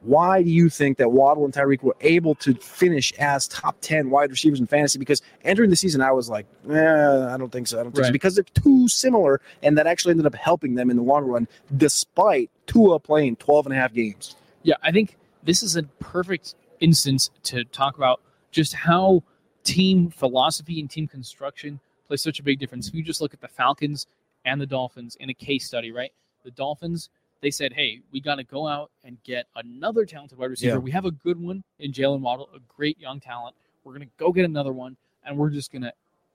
Why 0.03 0.43
do 0.43 0.49
you 0.49 0.71
think 0.71 0.97
that 0.99 1.11
Waddle 1.11 1.45
and 1.45 1.53
Tyreek 1.53 1.83
were 1.83 1.97
able 2.01 2.37
to 2.37 2.55
finish 2.55 3.13
as 3.19 3.49
top 3.49 3.77
10 3.81 4.11
wide 4.11 4.31
receivers 4.31 4.61
in 4.61 4.67
fantasy? 4.69 4.99
Because 4.99 5.21
entering 5.43 5.71
the 5.71 5.77
season, 5.77 6.01
I 6.01 6.13
was 6.13 6.31
like, 6.31 6.47
eh, 6.71 7.27
I 7.27 7.37
don't 7.37 7.51
think 7.51 7.67
so. 7.67 7.81
I 7.81 7.83
don't 7.83 7.93
think 7.93 8.07
so. 8.07 8.13
Because 8.13 8.37
they're 8.37 8.45
too 8.55 8.87
similar, 8.89 9.41
and 9.63 9.77
that 9.77 9.89
actually 9.89 10.13
ended 10.13 10.27
up 10.27 10.37
helping 10.37 10.77
them 10.77 10.89
in 10.89 10.97
the 10.97 11.03
long 11.03 11.25
run, 11.25 11.49
despite 11.77 12.49
Tua 12.69 13.01
playing 13.01 13.37
12 13.37 13.67
and 13.67 13.75
a 13.75 13.77
half 13.77 13.93
games. 13.93 14.37
Yeah, 14.63 14.77
I 14.83 14.93
think 14.93 15.17
this 15.43 15.65
is 15.65 15.75
a 15.77 15.83
perfect 15.83 16.55
instance 16.79 17.31
to 17.43 17.65
talk 17.65 17.97
about 17.97 18.21
just 18.53 18.75
how 18.75 19.25
team 19.65 20.11
philosophy 20.11 20.81
and 20.81 20.89
team 20.89 21.09
construction 21.09 21.81
plays 22.07 22.23
such 22.23 22.39
a 22.39 22.43
big 22.43 22.61
difference. 22.61 22.89
If 22.89 22.95
you 22.95 23.03
just 23.03 23.21
look 23.21 23.35
at 23.35 23.41
the 23.41 23.49
Falcons 23.49 24.07
and 24.45 24.61
the 24.61 24.67
Dolphins 24.67 25.17
in 25.19 25.29
a 25.29 25.35
case 25.35 25.67
study, 25.67 25.91
right? 25.91 26.13
The 26.45 26.51
Dolphins, 26.53 27.11
they 27.41 27.51
said, 27.51 27.73
hey, 27.73 28.01
we 28.13 28.21
got 28.21 28.37
to 28.37 28.45
go 28.45 28.67
out 28.67 28.91
and 29.05 29.23
get 29.23 29.47
another 29.57 30.05
talented 30.05 30.39
wide 30.39 30.51
receiver. 30.51 30.75
Yeah. 30.75 30.79
We 30.79 30.91
have 30.91 31.05
a 31.05 31.11
good 31.11 31.41
one 31.41 31.63
in 31.79 31.93
Jaylen 31.93 32.21
Waddle, 32.21 32.49
a 32.55 32.59
great 32.75 32.99
young 32.99 33.21
talent. 33.21 33.55
We're 33.85 33.93
going 33.93 34.07
to 34.07 34.13
go 34.19 34.33
get 34.33 34.45
another 34.45 34.73
one, 34.73 34.97
and 35.25 35.37
we're 35.39 35.51
just 35.51 35.71
going 35.71 35.83
to 35.83 35.93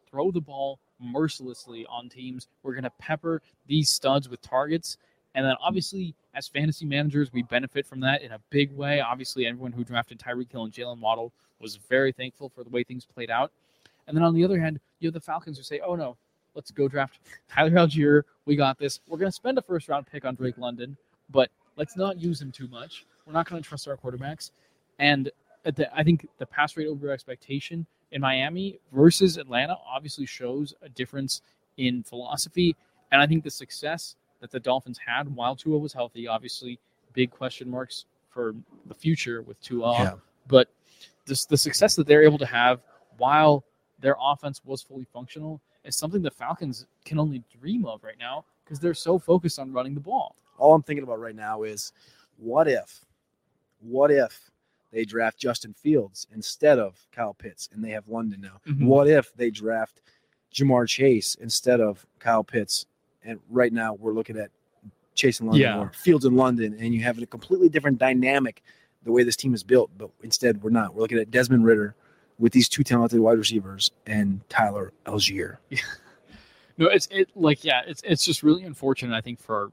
throw 0.09 0.31
the 0.31 0.41
ball 0.41 0.79
mercilessly 0.99 1.85
on 1.89 2.09
teams. 2.09 2.47
We're 2.63 2.73
going 2.73 2.83
to 2.83 2.91
pepper 2.91 3.41
these 3.67 3.89
studs 3.89 4.29
with 4.29 4.41
targets. 4.41 4.97
And 5.35 5.45
then 5.45 5.55
obviously, 5.61 6.15
as 6.35 6.47
fantasy 6.47 6.85
managers, 6.85 7.33
we 7.33 7.43
benefit 7.43 7.85
from 7.85 7.99
that 8.01 8.21
in 8.21 8.31
a 8.31 8.39
big 8.49 8.71
way. 8.71 9.01
Obviously, 9.01 9.45
everyone 9.47 9.71
who 9.71 9.83
drafted 9.83 10.19
Tyreek 10.19 10.51
Hill 10.51 10.63
and 10.63 10.73
Jaylen 10.73 10.99
Waddle 10.99 11.33
was 11.59 11.75
very 11.75 12.11
thankful 12.11 12.49
for 12.49 12.63
the 12.63 12.69
way 12.69 12.83
things 12.83 13.05
played 13.05 13.31
out. 13.31 13.51
And 14.07 14.15
then 14.15 14.23
on 14.23 14.33
the 14.33 14.43
other 14.43 14.59
hand, 14.59 14.79
you 14.99 15.07
have 15.07 15.13
the 15.13 15.21
Falcons 15.21 15.57
who 15.57 15.63
say, 15.63 15.79
oh 15.85 15.95
no, 15.95 16.17
let's 16.55 16.71
go 16.71 16.87
draft 16.87 17.19
Tyler 17.49 17.71
Allgeier. 17.71 18.23
We 18.45 18.55
got 18.55 18.77
this. 18.77 18.99
We're 19.07 19.17
going 19.17 19.31
to 19.31 19.35
spend 19.35 19.57
a 19.57 19.61
first 19.61 19.89
round 19.89 20.07
pick 20.11 20.25
on 20.25 20.35
Drake 20.35 20.57
London, 20.57 20.97
but 21.29 21.49
let's 21.77 21.95
not 21.97 22.19
use 22.19 22.41
him 22.41 22.51
too 22.51 22.67
much. 22.67 23.05
We're 23.25 23.33
not 23.33 23.49
going 23.49 23.61
to 23.61 23.67
trust 23.67 23.87
our 23.87 23.97
quarterbacks. 23.97 24.51
And 24.99 25.29
at 25.65 25.75
the, 25.75 25.93
I 25.97 26.03
think 26.03 26.27
the 26.37 26.45
pass 26.45 26.75
rate 26.77 26.87
over 26.87 27.09
expectation 27.09 27.85
in 28.11 28.21
Miami 28.21 28.79
versus 28.91 29.37
Atlanta 29.37 29.77
obviously 29.87 30.25
shows 30.25 30.73
a 30.81 30.89
difference 30.89 31.41
in 31.77 32.03
philosophy. 32.03 32.75
And 33.11 33.21
I 33.21 33.27
think 33.27 33.43
the 33.43 33.51
success 33.51 34.15
that 34.41 34.51
the 34.51 34.59
Dolphins 34.59 34.99
had 35.03 35.33
while 35.33 35.55
Tua 35.55 35.77
was 35.77 35.93
healthy, 35.93 36.27
obviously 36.27 36.79
big 37.13 37.31
question 37.31 37.69
marks 37.69 38.05
for 38.29 38.53
the 38.87 38.93
future 38.93 39.41
with 39.41 39.59
Tua, 39.61 39.93
Yeah. 39.93 40.13
but 40.47 40.67
this, 41.25 41.45
the 41.45 41.57
success 41.57 41.95
that 41.95 42.07
they're 42.07 42.23
able 42.23 42.39
to 42.39 42.45
have 42.45 42.81
while 43.17 43.63
their 43.99 44.15
offense 44.21 44.61
was 44.65 44.81
fully 44.81 45.05
functional 45.13 45.61
is 45.85 45.95
something 45.95 46.21
the 46.21 46.31
Falcons 46.31 46.85
can 47.05 47.19
only 47.19 47.43
dream 47.59 47.85
of 47.85 48.03
right 48.03 48.17
now 48.19 48.45
because 48.63 48.79
they're 48.79 48.93
so 48.93 49.19
focused 49.19 49.59
on 49.59 49.71
running 49.71 49.93
the 49.93 49.99
ball. 49.99 50.35
All 50.57 50.73
I'm 50.73 50.83
thinking 50.83 51.03
about 51.03 51.19
right 51.19 51.35
now 51.35 51.63
is 51.63 51.91
what 52.37 52.67
if, 52.67 53.03
what 53.81 54.11
if 54.11 54.49
they 54.91 55.03
draft 55.05 55.37
Justin 55.37 55.73
Fields 55.73 56.27
instead 56.33 56.79
of 56.79 56.95
Kyle 57.11 57.33
Pitts 57.33 57.69
and 57.73 57.83
they 57.83 57.89
have 57.89 58.07
London 58.07 58.41
now? 58.41 58.61
Mhm. 58.67 58.85
What 58.85 59.07
if 59.09 59.33
they 59.35 59.49
draft 59.49 60.01
Ja'Marr 60.53 60.87
Chase 60.87 61.35
instead 61.35 61.81
of 61.81 62.05
Kyle 62.19 62.43
Pitts? 62.43 62.85
And 63.23 63.39
right 63.49 63.73
now 63.73 63.93
we're 63.95 64.13
looking 64.13 64.37
at 64.37 64.51
Chase 65.15 65.39
in 65.39 65.47
London 65.47 65.61
Yeah. 65.61 65.79
or 65.79 65.91
Fields 65.93 66.25
in 66.25 66.35
London, 66.35 66.75
and 66.79 66.93
you 66.93 67.01
have 67.03 67.19
a 67.21 67.25
completely 67.25 67.69
different 67.69 67.97
dynamic 67.97 68.63
the 69.03 69.11
way 69.11 69.23
this 69.23 69.35
team 69.35 69.53
is 69.53 69.63
built. 69.63 69.91
But 69.97 70.09
instead, 70.23 70.63
we're 70.63 70.69
not. 70.69 70.95
We're 70.95 71.01
looking 71.01 71.17
at 71.19 71.29
Desmond 71.29 71.65
Ridder 71.65 71.95
with 72.39 72.51
these 72.53 72.67
two 72.69 72.83
talented 72.83 73.19
wide 73.19 73.37
receivers 73.37 73.91
and 74.05 74.41
Tyler 74.49 74.93
Allgeier. 75.05 75.57
No, 76.77 76.87
it's 76.87 77.07
it 77.11 77.29
like 77.35 77.63
yeah, 77.63 77.81
it's 77.85 78.01
it's 78.03 78.25
just 78.25 78.41
really 78.41 78.63
unfortunate. 78.63 79.15
I 79.15 79.21
think 79.21 79.39
for 79.39 79.71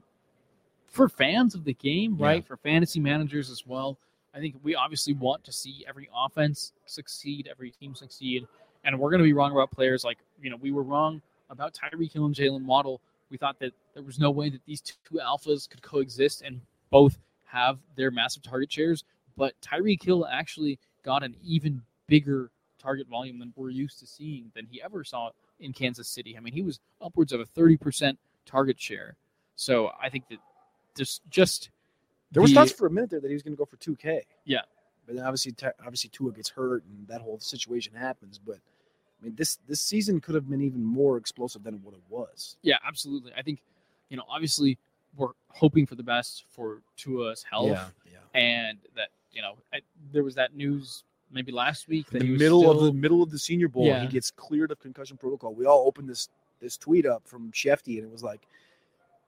for 0.85 1.09
fans 1.09 1.55
of 1.55 1.63
the 1.63 1.73
game, 1.73 2.15
Yeah. 2.19 2.25
right? 2.27 2.45
For 2.45 2.57
fantasy 2.57 2.99
managers 2.99 3.49
as 3.49 3.65
well. 3.65 3.97
I 4.35 4.39
think 4.39 4.55
we 4.61 4.75
obviously 4.75 5.13
want 5.13 5.43
to 5.45 5.51
see 5.51 5.83
every 5.89 6.09
offense 6.15 6.73
succeed, 6.85 7.47
every 7.49 7.71
team 7.71 7.95
succeed, 7.95 8.45
and 8.83 8.99
we're 8.99 9.09
going 9.09 9.17
to 9.19 9.23
be 9.25 9.33
wrong 9.33 9.51
about 9.51 9.71
players 9.71 10.03
like 10.03 10.19
you 10.43 10.51
know 10.51 10.57
we 10.57 10.69
were 10.71 10.83
wrong 10.83 11.23
about 11.49 11.73
Tyreek 11.73 12.13
Hill 12.13 12.25
and 12.27 12.35
Jaylen 12.35 12.65
Waddle. 12.65 13.01
We 13.31 13.37
thought 13.37 13.57
that 13.61 13.73
there 13.95 14.03
was 14.03 14.19
no 14.19 14.29
way 14.29 14.49
that 14.49 14.61
these 14.67 14.81
two 14.81 15.15
alphas 15.15 15.67
could 15.67 15.81
coexist 15.81 16.43
and 16.43 16.61
both 16.91 17.17
have 17.45 17.79
their 17.95 18.11
massive 18.11 18.43
target 18.43 18.71
shares, 18.71 19.03
but 19.35 19.55
Tyreek 19.59 20.03
Hill 20.03 20.27
actually 20.31 20.77
got 21.03 21.23
an 21.23 21.35
even 21.43 21.81
bigger 22.07 22.51
target 22.79 23.07
volume 23.07 23.37
than 23.39 23.53
we're 23.55 23.69
used 23.69 23.99
to 23.99 24.07
seeing 24.07 24.51
than 24.55 24.65
he 24.65 24.81
ever 24.81 25.03
saw 25.03 25.29
in 25.59 25.71
Kansas 25.73 26.07
City. 26.07 26.35
I 26.35 26.39
mean, 26.39 26.53
he 26.53 26.61
was 26.63 26.79
upwards 27.01 27.31
of 27.31 27.39
a 27.39 27.45
30% 27.45 28.17
target 28.45 28.79
share. 28.79 29.15
So 29.55 29.91
I 30.01 30.09
think 30.09 30.27
that 30.29 30.39
just 30.97 31.21
just 31.29 31.69
There 32.31 32.41
was 32.41 32.51
the- 32.51 32.55
thoughts 32.55 32.71
for 32.71 32.87
a 32.87 32.91
minute 32.91 33.09
there 33.11 33.19
that 33.19 33.27
he 33.27 33.33
was 33.33 33.43
going 33.43 33.53
to 33.53 33.57
go 33.57 33.65
for 33.65 33.77
2K. 33.77 34.21
Yeah. 34.45 34.61
But 35.05 35.15
then 35.15 35.25
obviously, 35.25 35.53
obviously 35.79 36.09
Tua 36.11 36.31
gets 36.31 36.49
hurt 36.49 36.83
and 36.85 37.07
that 37.07 37.21
whole 37.21 37.39
situation 37.39 37.93
happens. 37.93 38.39
But 38.39 38.55
I 38.55 39.25
mean, 39.25 39.35
this 39.35 39.57
this 39.67 39.81
season 39.81 40.19
could 40.19 40.33
have 40.35 40.49
been 40.49 40.61
even 40.61 40.83
more 40.83 41.17
explosive 41.17 41.63
than 41.63 41.81
what 41.83 41.93
it 41.93 42.01
was. 42.09 42.57
yeah, 42.63 42.77
absolutely. 42.85 43.31
I 43.37 43.41
think 43.43 43.61
you 44.09 44.17
know, 44.17 44.23
obviously 44.29 44.77
we're 45.15 45.31
hoping 45.49 45.85
for 45.85 45.95
the 45.95 46.03
best 46.03 46.45
for 46.49 46.81
Tua's 46.97 47.43
health 47.43 47.67
Yeah, 47.67 47.87
yeah. 48.11 48.39
and 48.39 48.77
that 48.95 49.09
you 49.31 49.41
know, 49.41 49.55
I, 49.73 49.81
there 50.11 50.23
was 50.23 50.35
that 50.35 50.55
news 50.55 51.03
maybe 51.31 51.51
last 51.51 51.87
week 51.87 52.09
the 52.09 52.23
he 52.23 52.31
was 52.31 52.39
middle 52.39 52.69
of 52.69 52.81
the 52.81 52.93
middle 52.93 53.23
of 53.23 53.31
the 53.31 53.39
Senior 53.39 53.67
Bowl, 53.67 53.85
Yeah. 53.85 54.01
he 54.01 54.07
gets 54.07 54.31
cleared 54.31 54.71
of 54.71 54.79
concussion 54.79 55.17
protocol. 55.17 55.53
We 55.53 55.65
all 55.65 55.85
opened 55.87 56.09
this 56.09 56.29
this 56.59 56.77
tweet 56.77 57.05
up 57.05 57.27
from 57.27 57.51
Schefty, 57.51 57.97
and 57.97 58.05
it 58.05 58.11
was 58.11 58.23
like 58.23 58.47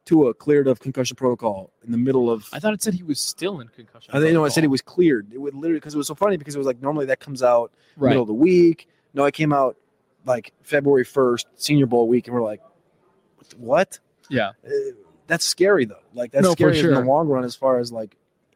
Tua 0.06 0.34
cleared 0.34 0.68
of 0.68 0.80
concussion 0.80 1.16
protocol 1.16 1.72
in 1.84 1.92
the 1.92 1.98
middle 1.98 2.30
of. 2.30 2.46
I 2.54 2.60
thought 2.60 2.74
it 2.74 2.84
said 2.84 2.94
he 2.94 3.04
was 3.04 3.20
still 3.20 3.60
in 3.62 3.70
concussion. 3.70 4.14
I 4.14 4.20
think 4.20 4.34
no, 4.34 4.46
I 4.46 4.50
said 4.50 4.64
he 4.64 4.68
was 4.68 4.82
cleared. 4.82 5.32
It 5.34 5.38
would 5.40 5.56
literally 5.56 5.80
because 5.80 5.96
it 5.96 5.98
was 5.98 6.08
so 6.08 6.16
funny 6.16 6.38
because 6.38 6.56
it 6.56 6.58
was 6.58 6.68
like 6.68 6.82
normally 6.82 7.06
that 7.08 7.20
comes 7.20 7.42
out 7.42 7.72
right. 7.98 8.10
middle 8.10 8.24
of 8.24 8.28
the 8.28 8.34
week. 8.34 8.88
No, 9.14 9.26
it 9.26 9.34
came 9.34 9.54
out 9.54 9.78
like 10.26 10.54
February 10.62 11.04
first, 11.06 11.48
Senior 11.56 11.86
Bowl 11.86 12.08
week, 12.08 12.28
and 12.28 12.36
we're 12.36 12.44
like, 12.44 12.62
what? 13.58 14.00
Yeah. 14.30 14.52
Uh, 14.66 14.70
that's 15.28 15.46
scary 15.46 15.86
though. 15.86 15.96
Like 16.14 16.32
that's 16.32 16.44
No, 16.44 16.52
scary 16.52 16.80
in 16.80 16.92
the 16.92 17.02
long 17.02 17.28
run 17.28 17.44
as 17.44 17.56
far 17.56 17.80
as 17.80 17.92
like 17.92 18.16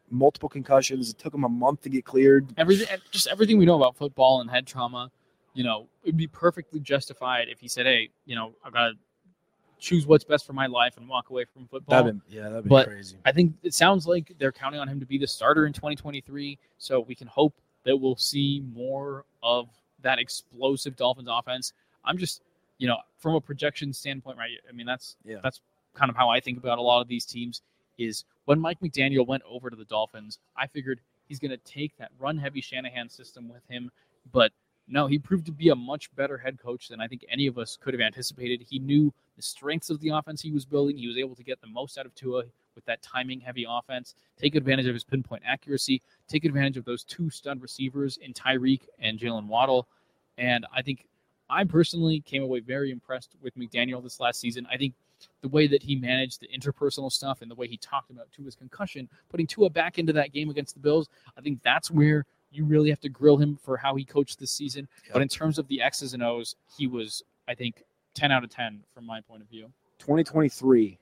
multiple 0.09 0.49
concussions. 0.49 1.09
It 1.09 1.17
took 1.19 1.33
him 1.33 1.43
a 1.43 1.49
month 1.49 1.81
to 1.81 1.89
get 1.89 2.05
cleared. 2.05 2.47
everything 2.57 2.87
just 3.11 3.27
everything 3.27 3.57
we 3.57 3.65
know 3.65 3.75
about 3.75 3.95
football 3.95 4.41
and 4.41 4.49
head 4.49 4.65
trauma 4.65 5.11
you 5.53 5.63
know 5.63 5.87
it'd 6.03 6.15
be 6.17 6.27
perfectly 6.27 6.79
justified 6.79 7.47
if 7.49 7.59
he 7.59 7.67
said 7.67 7.85
hey 7.85 8.09
you 8.25 8.35
know 8.35 8.53
I've 8.63 8.73
gotta 8.73 8.93
choose 9.79 10.07
what's 10.07 10.23
best 10.23 10.45
for 10.45 10.53
my 10.53 10.65
life 10.67 10.97
and 10.97 11.07
walk 11.07 11.29
away 11.29 11.45
from 11.45 11.67
football 11.67 12.03
That'd 12.03 12.21
been, 12.27 12.35
yeah, 12.35 12.49
that'd 12.49 12.63
be 12.63 12.69
But- 12.69 12.87
crazy. 12.87 13.17
i 13.25 13.31
think 13.31 13.53
it 13.63 13.73
sounds 13.73 14.07
like 14.07 14.33
they're 14.39 14.51
counting 14.51 14.79
on 14.79 14.87
him 14.87 14.99
to 14.99 15.05
be 15.05 15.17
the 15.19 15.27
starter 15.27 15.65
in 15.67 15.73
2023 15.73 16.57
so 16.79 16.99
we 17.01 17.13
can 17.15 17.27
hope 17.27 17.53
that 17.83 17.95
we'll 17.95 18.15
see 18.15 18.63
more 18.73 19.25
of 19.43 19.67
that 20.01 20.17
explosive 20.19 20.95
dolphins 20.95 21.27
offense 21.31 21.73
i'm 22.05 22.17
just 22.17 22.41
you 22.79 22.87
know 22.87 22.97
from 23.17 23.35
a 23.35 23.41
projection 23.41 23.93
standpoint 23.93 24.37
right 24.37 24.51
i 24.67 24.71
mean 24.71 24.85
that's 24.87 25.15
Yeah. 25.25 25.37
that's 25.43 25.61
kind 25.93 26.09
of 26.09 26.15
how 26.15 26.29
i 26.29 26.39
think 26.39 26.57
about 26.57 26.77
a 26.79 26.81
lot 26.81 27.01
of 27.01 27.07
these 27.07 27.25
teams 27.25 27.61
is 27.97 28.25
when 28.45 28.59
mike 28.59 28.79
mcdaniel 28.79 29.25
went 29.25 29.43
over 29.49 29.69
to 29.69 29.75
the 29.75 29.85
dolphins 29.85 30.39
i 30.55 30.67
figured 30.67 30.99
he's 31.27 31.39
going 31.39 31.51
to 31.51 31.57
take 31.57 31.95
that 31.97 32.11
run 32.19 32.37
heavy 32.37 32.61
Shanahan 32.61 33.09
system 33.09 33.49
with 33.49 33.61
him. 33.69 33.91
But 34.31 34.51
no, 34.87 35.07
he 35.07 35.19
proved 35.19 35.45
to 35.47 35.51
be 35.51 35.69
a 35.69 35.75
much 35.75 36.13
better 36.15 36.37
head 36.37 36.57
coach 36.59 36.87
than 36.87 37.01
I 37.01 37.07
think 37.07 37.25
any 37.29 37.47
of 37.47 37.57
us 37.57 37.77
could 37.79 37.93
have 37.93 38.01
anticipated. 38.01 38.65
He 38.67 38.79
knew 38.79 39.13
the 39.35 39.41
strengths 39.41 39.89
of 39.89 39.99
the 39.99 40.09
offense 40.09 40.41
he 40.41 40.51
was 40.51 40.65
building. 40.65 40.97
He 40.97 41.07
was 41.07 41.17
able 41.17 41.35
to 41.35 41.43
get 41.43 41.59
the 41.61 41.67
most 41.67 41.97
out 41.97 42.05
of 42.05 42.15
Tua 42.15 42.43
with 42.75 42.85
that 42.85 43.01
timing 43.01 43.39
heavy 43.39 43.65
offense, 43.67 44.15
take 44.39 44.55
advantage 44.55 44.85
of 44.85 44.93
his 44.93 45.03
pinpoint 45.03 45.43
accuracy, 45.45 46.01
take 46.27 46.45
advantage 46.45 46.77
of 46.77 46.85
those 46.85 47.03
two 47.03 47.29
stud 47.29 47.61
receivers 47.61 48.17
in 48.17 48.33
Tyreek 48.33 48.81
and 48.99 49.19
Jaylen 49.19 49.47
Waddle. 49.47 49.87
And 50.37 50.65
I 50.73 50.81
think 50.81 51.05
I 51.49 51.63
personally 51.63 52.19
came 52.21 52.43
away 52.43 52.59
very 52.59 52.91
impressed 52.91 53.35
with 53.41 53.57
McDaniel 53.57 54.01
this 54.03 54.19
last 54.19 54.39
season. 54.39 54.67
I 54.71 54.77
think 54.77 54.93
the 55.41 55.47
way 55.47 55.67
that 55.67 55.83
he 55.83 55.95
managed 55.95 56.41
the 56.41 56.47
interpersonal 56.47 57.11
stuff 57.11 57.41
and 57.41 57.49
the 57.49 57.55
way 57.55 57.67
he 57.67 57.77
talked 57.77 58.11
about 58.11 58.31
Tua's 58.31 58.55
concussion, 58.55 59.09
putting 59.29 59.47
Tua 59.47 59.69
back 59.69 59.99
into 59.99 60.13
that 60.13 60.33
game 60.33 60.49
against 60.49 60.73
the 60.73 60.79
Bills, 60.79 61.09
I 61.37 61.41
think 61.41 61.61
that's 61.63 61.91
where 61.91 62.25
you 62.51 62.65
really 62.65 62.89
have 62.89 62.99
to 63.01 63.09
grill 63.09 63.37
him 63.37 63.57
for 63.61 63.77
how 63.77 63.95
he 63.95 64.05
coached 64.05 64.39
this 64.39 64.51
season. 64.51 64.87
But 65.11 65.21
in 65.21 65.27
terms 65.27 65.59
of 65.59 65.67
the 65.67 65.81
X's 65.81 66.13
and 66.13 66.23
O's, 66.23 66.55
he 66.77 66.87
was, 66.87 67.23
I 67.47 67.55
think, 67.55 67.83
10 68.15 68.31
out 68.31 68.43
of 68.43 68.49
10 68.49 68.83
from 68.93 69.05
my 69.05 69.21
point 69.21 69.41
of 69.41 69.49
view. 69.49 69.71
2023. 69.99 70.97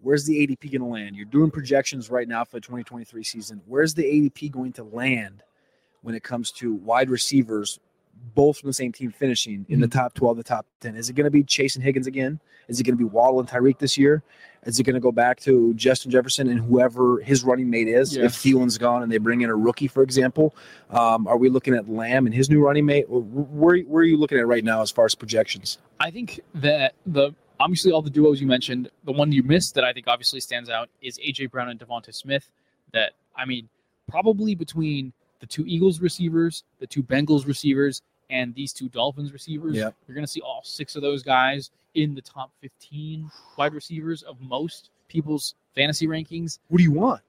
Where's 0.00 0.24
the 0.24 0.44
ADP 0.44 0.72
going 0.72 0.80
to 0.80 0.86
land? 0.86 1.14
You're 1.14 1.26
doing 1.26 1.50
projections 1.50 2.10
right 2.10 2.26
now 2.26 2.44
for 2.44 2.56
the 2.56 2.60
2023 2.60 3.22
season. 3.22 3.60
Where's 3.66 3.94
the 3.94 4.02
ADP 4.02 4.50
going 4.50 4.72
to 4.72 4.84
land 4.84 5.44
when 6.02 6.16
it 6.16 6.24
comes 6.24 6.50
to 6.52 6.74
wide 6.74 7.08
receivers, 7.08 7.78
both 8.34 8.58
from 8.58 8.68
the 8.68 8.72
same 8.74 8.92
team 8.92 9.10
finishing 9.10 9.66
in 9.68 9.80
the 9.80 9.86
Mhm. 9.86 9.92
top 9.92 10.14
12, 10.14 10.36
the 10.36 10.42
top 10.42 10.66
10? 10.80 10.96
Is 10.96 11.10
it 11.10 11.14
going 11.14 11.24
to 11.24 11.30
be 11.30 11.42
Chase 11.42 11.74
and 11.76 11.84
Higgins 11.84 12.06
again? 12.06 12.40
Is 12.68 12.80
it 12.80 12.84
going 12.84 12.96
to 12.96 12.98
be 12.98 13.04
Waddle 13.04 13.40
and 13.40 13.48
Tyreek 13.48 13.78
this 13.78 13.98
year? 13.98 14.22
Is 14.64 14.78
it 14.78 14.84
going 14.84 14.94
to 14.94 15.00
go 15.00 15.10
back 15.12 15.40
to 15.40 15.74
Justin 15.74 16.10
Jefferson 16.10 16.48
and 16.48 16.60
whoever 16.60 17.18
his 17.20 17.42
running 17.44 17.68
mate 17.68 17.88
is? 17.88 18.16
Yeah. 18.16 18.24
If 18.24 18.32
Thielen's 18.32 18.78
gone 18.78 19.02
and 19.02 19.10
they 19.10 19.18
bring 19.18 19.40
in 19.40 19.50
a 19.50 19.56
rookie, 19.56 19.88
for 19.88 20.02
example, 20.02 20.54
um, 20.90 21.26
are 21.26 21.36
we 21.36 21.48
looking 21.50 21.74
at 21.74 21.88
Lamb 21.88 22.26
and 22.26 22.34
his 22.34 22.48
new 22.48 22.64
running 22.64 22.86
mate? 22.86 23.06
Where, 23.08 23.78
where 23.80 24.02
are 24.02 24.06
you 24.06 24.16
looking 24.16 24.38
at 24.38 24.46
right 24.46 24.64
now 24.64 24.80
as 24.80 24.90
far 24.90 25.04
as 25.04 25.14
projections? 25.14 25.78
I 26.00 26.10
think 26.10 26.40
that 26.54 26.94
the 27.04 27.34
obviously 27.60 27.92
all 27.92 28.02
the 28.02 28.10
duos 28.10 28.40
you 28.40 28.46
mentioned, 28.46 28.88
the 29.04 29.12
one 29.12 29.30
you 29.32 29.42
missed 29.42 29.74
that 29.74 29.84
I 29.84 29.92
think 29.92 30.06
obviously 30.08 30.40
stands 30.40 30.70
out 30.70 30.88
is 31.02 31.18
AJ 31.18 31.50
Brown 31.50 31.68
and 31.68 31.78
DeVonta 31.80 32.14
Smith. 32.14 32.48
That 32.92 33.12
I 33.36 33.44
mean, 33.44 33.68
probably 34.08 34.54
between 34.54 35.12
the 35.42 35.46
two 35.46 35.64
Eagles 35.66 36.00
receivers, 36.00 36.62
the 36.78 36.86
two 36.86 37.02
Bengals 37.02 37.46
receivers, 37.48 38.00
and 38.30 38.54
these 38.54 38.72
two 38.72 38.88
Dolphins 38.88 39.32
receivers, 39.32 39.74
Yep. 39.74 39.94
you're 40.06 40.14
going 40.14 40.24
to 40.24 40.30
see 40.30 40.40
all 40.40 40.62
six 40.64 40.94
of 40.94 41.02
those 41.02 41.24
guys 41.24 41.70
in 41.94 42.14
the 42.14 42.22
top 42.22 42.52
15 42.60 43.28
wide 43.58 43.74
receivers 43.74 44.22
of 44.22 44.40
most 44.40 44.90
people's 45.08 45.56
fantasy 45.74 46.06
rankings. 46.06 46.60
What 46.68 46.78
do 46.78 46.84
you 46.84 46.92
want? 46.92 47.22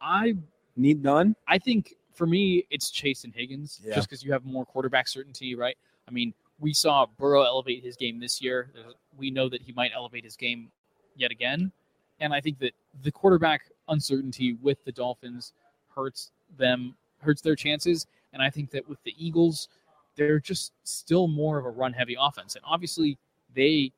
I 0.00 0.34
Need 0.76 1.02
none? 1.02 1.36
I 1.48 1.58
think 1.58 1.94
for 2.14 2.26
me, 2.26 2.66
it's 2.70 2.90
Chase 2.90 3.24
and 3.24 3.34
Higgins, 3.34 3.80
Yeah. 3.84 3.94
just 3.94 4.08
because 4.08 4.22
you 4.22 4.30
have 4.32 4.44
more 4.44 4.64
quarterback 4.66 5.06
certainty, 5.08 5.54
right? 5.54 5.76
I 6.06 6.10
mean, 6.10 6.32
we 6.60 6.72
saw 6.74 7.06
Burrow 7.18 7.42
elevate 7.42 7.82
his 7.82 7.96
game 7.96 8.18
this 8.20 8.40
year. 8.42 8.70
We 9.16 9.30
know 9.30 9.48
that 9.48 9.60
he 9.62 9.72
might 9.72 9.90
elevate 9.94 10.24
his 10.24 10.36
game 10.36 10.70
yet 11.16 11.30
again. 11.30 11.72
And 12.20 12.32
I 12.32 12.40
think 12.40 12.58
that 12.60 12.72
the 13.02 13.10
quarterback 13.12 13.70
uncertainty 13.88 14.54
with 14.54 14.82
the 14.84 14.92
Dolphins 14.92 15.52
hurts 15.94 16.30
them, 16.56 16.94
hurts 17.22 17.40
their 17.40 17.56
chances. 17.56 18.06
And 18.32 18.42
I 18.42 18.50
think 18.50 18.70
that 18.70 18.88
with 18.88 19.02
the 19.04 19.14
Eagles, 19.18 19.68
they're 20.16 20.40
just 20.40 20.72
still 20.84 21.28
more 21.28 21.58
of 21.58 21.64
a 21.64 21.70
run 21.70 21.92
heavy 21.92 22.16
offense. 22.18 22.54
And 22.56 22.64
obviously, 22.66 23.18
they 23.54 23.92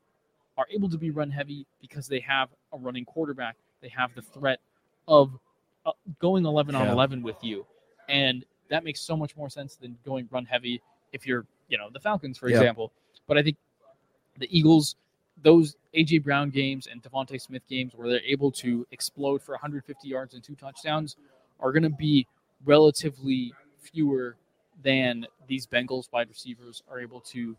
are 0.57 0.65
able 0.71 0.89
to 0.89 0.97
be 0.97 1.09
run 1.09 1.29
heavy 1.29 1.65
because 1.81 2.07
they 2.07 2.19
have 2.21 2.49
a 2.73 2.77
running 2.77 3.05
quarterback. 3.05 3.57
They 3.81 3.89
have 3.89 4.13
the 4.15 4.21
threat 4.21 4.59
of 5.07 5.37
uh, 5.85 5.91
going 6.19 6.45
11 6.45 6.75
on 6.75 6.85
Yeah. 6.87 6.93
11 6.93 7.21
with 7.21 7.43
you. 7.43 7.65
And 8.09 8.45
that 8.69 8.83
makes 8.83 9.01
so 9.01 9.15
much 9.15 9.35
more 9.35 9.49
sense 9.49 9.75
than 9.75 9.97
going 10.05 10.27
run 10.31 10.45
heavy 10.45 10.81
if 11.11 11.27
you're, 11.27 11.45
you 11.67 11.77
know, 11.77 11.89
the 11.91 11.99
Falcons, 11.99 12.37
for 12.37 12.49
Yeah. 12.49 12.55
example. 12.57 12.91
But 13.27 13.37
I 13.37 13.43
think 13.43 13.57
the 14.37 14.47
Eagles, 14.57 14.95
those 15.43 15.75
AJ 15.93 16.23
Brown 16.23 16.49
games 16.49 16.87
and 16.87 17.01
DeVonta 17.03 17.39
Smith 17.39 17.67
games 17.67 17.93
where 17.95 18.09
they're 18.09 18.21
able 18.25 18.51
to 18.53 18.85
explode 18.91 19.41
for 19.41 19.53
150 19.53 20.07
yards 20.07 20.33
and 20.33 20.43
two 20.43 20.55
touchdowns 20.55 21.17
are 21.59 21.71
going 21.71 21.83
to 21.83 21.89
be 21.89 22.27
relatively 22.63 23.53
fewer 23.79 24.37
than 24.83 25.25
these 25.47 25.65
Bengals 25.67 26.11
wide 26.11 26.29
receivers 26.29 26.83
are 26.89 26.99
able 26.99 27.19
to 27.21 27.55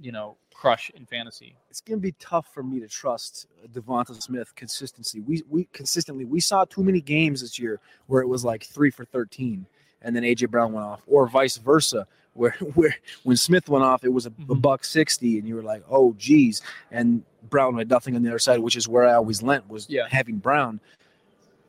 you 0.00 0.12
know, 0.12 0.36
crush 0.54 0.90
in 0.94 1.04
fantasy. 1.06 1.56
It's 1.70 1.80
going 1.80 1.98
to 1.98 2.02
be 2.02 2.12
tough 2.20 2.46
for 2.54 2.62
me 2.62 2.78
to 2.80 2.86
trust 2.86 3.48
DeVonta 3.72 4.20
Smith 4.22 4.54
consistency. 4.54 5.20
We 5.20 5.42
we 5.48 5.64
consistently 5.72 6.24
we 6.24 6.40
saw 6.40 6.64
too 6.64 6.84
many 6.84 7.00
games 7.00 7.40
this 7.40 7.58
year 7.58 7.80
where 8.06 8.22
it 8.22 8.28
was 8.28 8.44
like 8.44 8.62
three 8.64 8.90
for 8.90 9.04
thirteen, 9.04 9.66
and 10.02 10.14
then 10.14 10.22
AJ 10.22 10.50
Brown 10.50 10.72
went 10.72 10.86
off, 10.86 11.02
or 11.08 11.26
vice 11.28 11.56
versa, 11.56 12.06
where 12.34 12.52
where 12.74 12.94
when 13.24 13.36
Smith 13.36 13.68
went 13.68 13.84
off, 13.84 14.04
it 14.04 14.12
was 14.12 14.26
a, 14.26 14.30
a 14.30 14.32
Mhm. 14.54 14.62
buck 14.62 14.84
sixty, 14.84 15.38
and 15.38 15.48
you 15.48 15.56
were 15.56 15.62
like, 15.62 15.82
oh 15.90 16.14
geez, 16.16 16.62
and 16.92 17.24
Brown 17.50 17.76
had 17.76 17.88
nothing 17.90 18.14
on 18.14 18.22
the 18.22 18.28
other 18.28 18.38
side, 18.38 18.60
which 18.60 18.76
is 18.76 18.86
where 18.86 19.04
I 19.04 19.14
always 19.14 19.42
lent 19.42 19.68
was 19.68 19.88
Yeah. 19.90 20.06
having 20.08 20.36
Brown. 20.36 20.78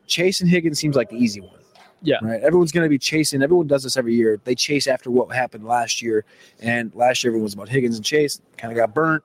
Chase 0.05 0.41
and 0.41 0.49
Higgins 0.49 0.77
seems 0.79 0.95
like 0.95 1.09
the 1.09 1.17
easy 1.17 1.41
one. 1.41 1.59
Yeah. 2.01 2.17
Right. 2.21 2.41
Everyone's 2.41 2.71
going 2.71 2.85
to 2.85 2.89
be 2.89 2.97
chasing. 2.97 3.41
Everyone 3.41 3.67
does 3.67 3.83
this 3.83 3.97
every 3.97 4.15
year. 4.15 4.39
They 4.43 4.55
chase 4.55 4.87
after 4.87 5.11
what 5.11 5.33
happened 5.35 5.65
last 5.65 6.01
year, 6.01 6.23
and 6.61 6.93
last 6.95 7.23
year 7.23 7.31
everyone 7.31 7.43
was 7.43 7.53
about 7.53 7.67
Higgins 7.69 7.97
and 7.97 8.05
Chase. 8.05 8.39
Kind 8.57 8.71
of 8.71 8.77
got 8.77 8.93
burnt. 8.93 9.23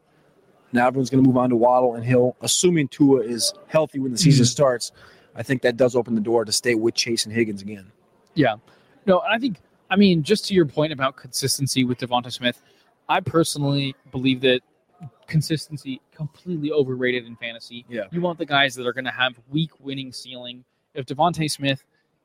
Now 0.72 0.88
everyone's 0.88 1.08
going 1.08 1.22
to 1.22 1.26
move 1.28 1.36
on 1.36 1.50
to 1.50 1.56
Waddle 1.56 1.94
and 1.94 2.04
Hill, 2.04 2.36
assuming 2.40 2.88
Tua 2.88 3.20
is 3.20 3.52
healthy 3.68 4.00
when 4.00 4.10
the 4.10 4.18
season 4.18 4.44
Mhm. 4.44 4.48
starts. 4.48 4.90
I 5.36 5.42
think 5.44 5.62
that 5.62 5.76
does 5.76 5.94
open 5.94 6.16
the 6.16 6.20
door 6.20 6.44
to 6.44 6.50
stay 6.52 6.74
with 6.74 6.94
Chase 6.94 7.24
and 7.26 7.32
Higgins 7.34 7.62
again. 7.62 7.92
Yeah. 8.34 8.56
No, 9.06 9.20
I 9.20 9.38
think 9.38 9.58
I 9.90 9.96
mean 9.96 10.24
just 10.24 10.46
to 10.48 10.54
your 10.54 10.66
point 10.66 10.92
about 10.92 11.14
consistency 11.16 11.84
with 11.84 11.98
DeVonta 11.98 12.32
Smith, 12.32 12.60
I 13.08 13.20
personally 13.20 13.94
believe 14.10 14.40
that 14.40 14.62
consistency 15.26 16.00
completely 16.14 16.70
overrated 16.72 17.26
in 17.26 17.36
fantasy. 17.36 17.84
Yeah. 17.88 18.04
You 18.10 18.20
want 18.20 18.38
the 18.38 18.46
guys 18.46 18.74
that 18.74 18.86
are 18.86 18.92
going 18.92 19.04
to 19.04 19.10
have 19.10 19.34
weak 19.50 19.70
winning 19.80 20.12
ceiling. 20.12 20.64
If 20.94 21.06
DeVonta 21.06 21.50
Smith 21.50 21.84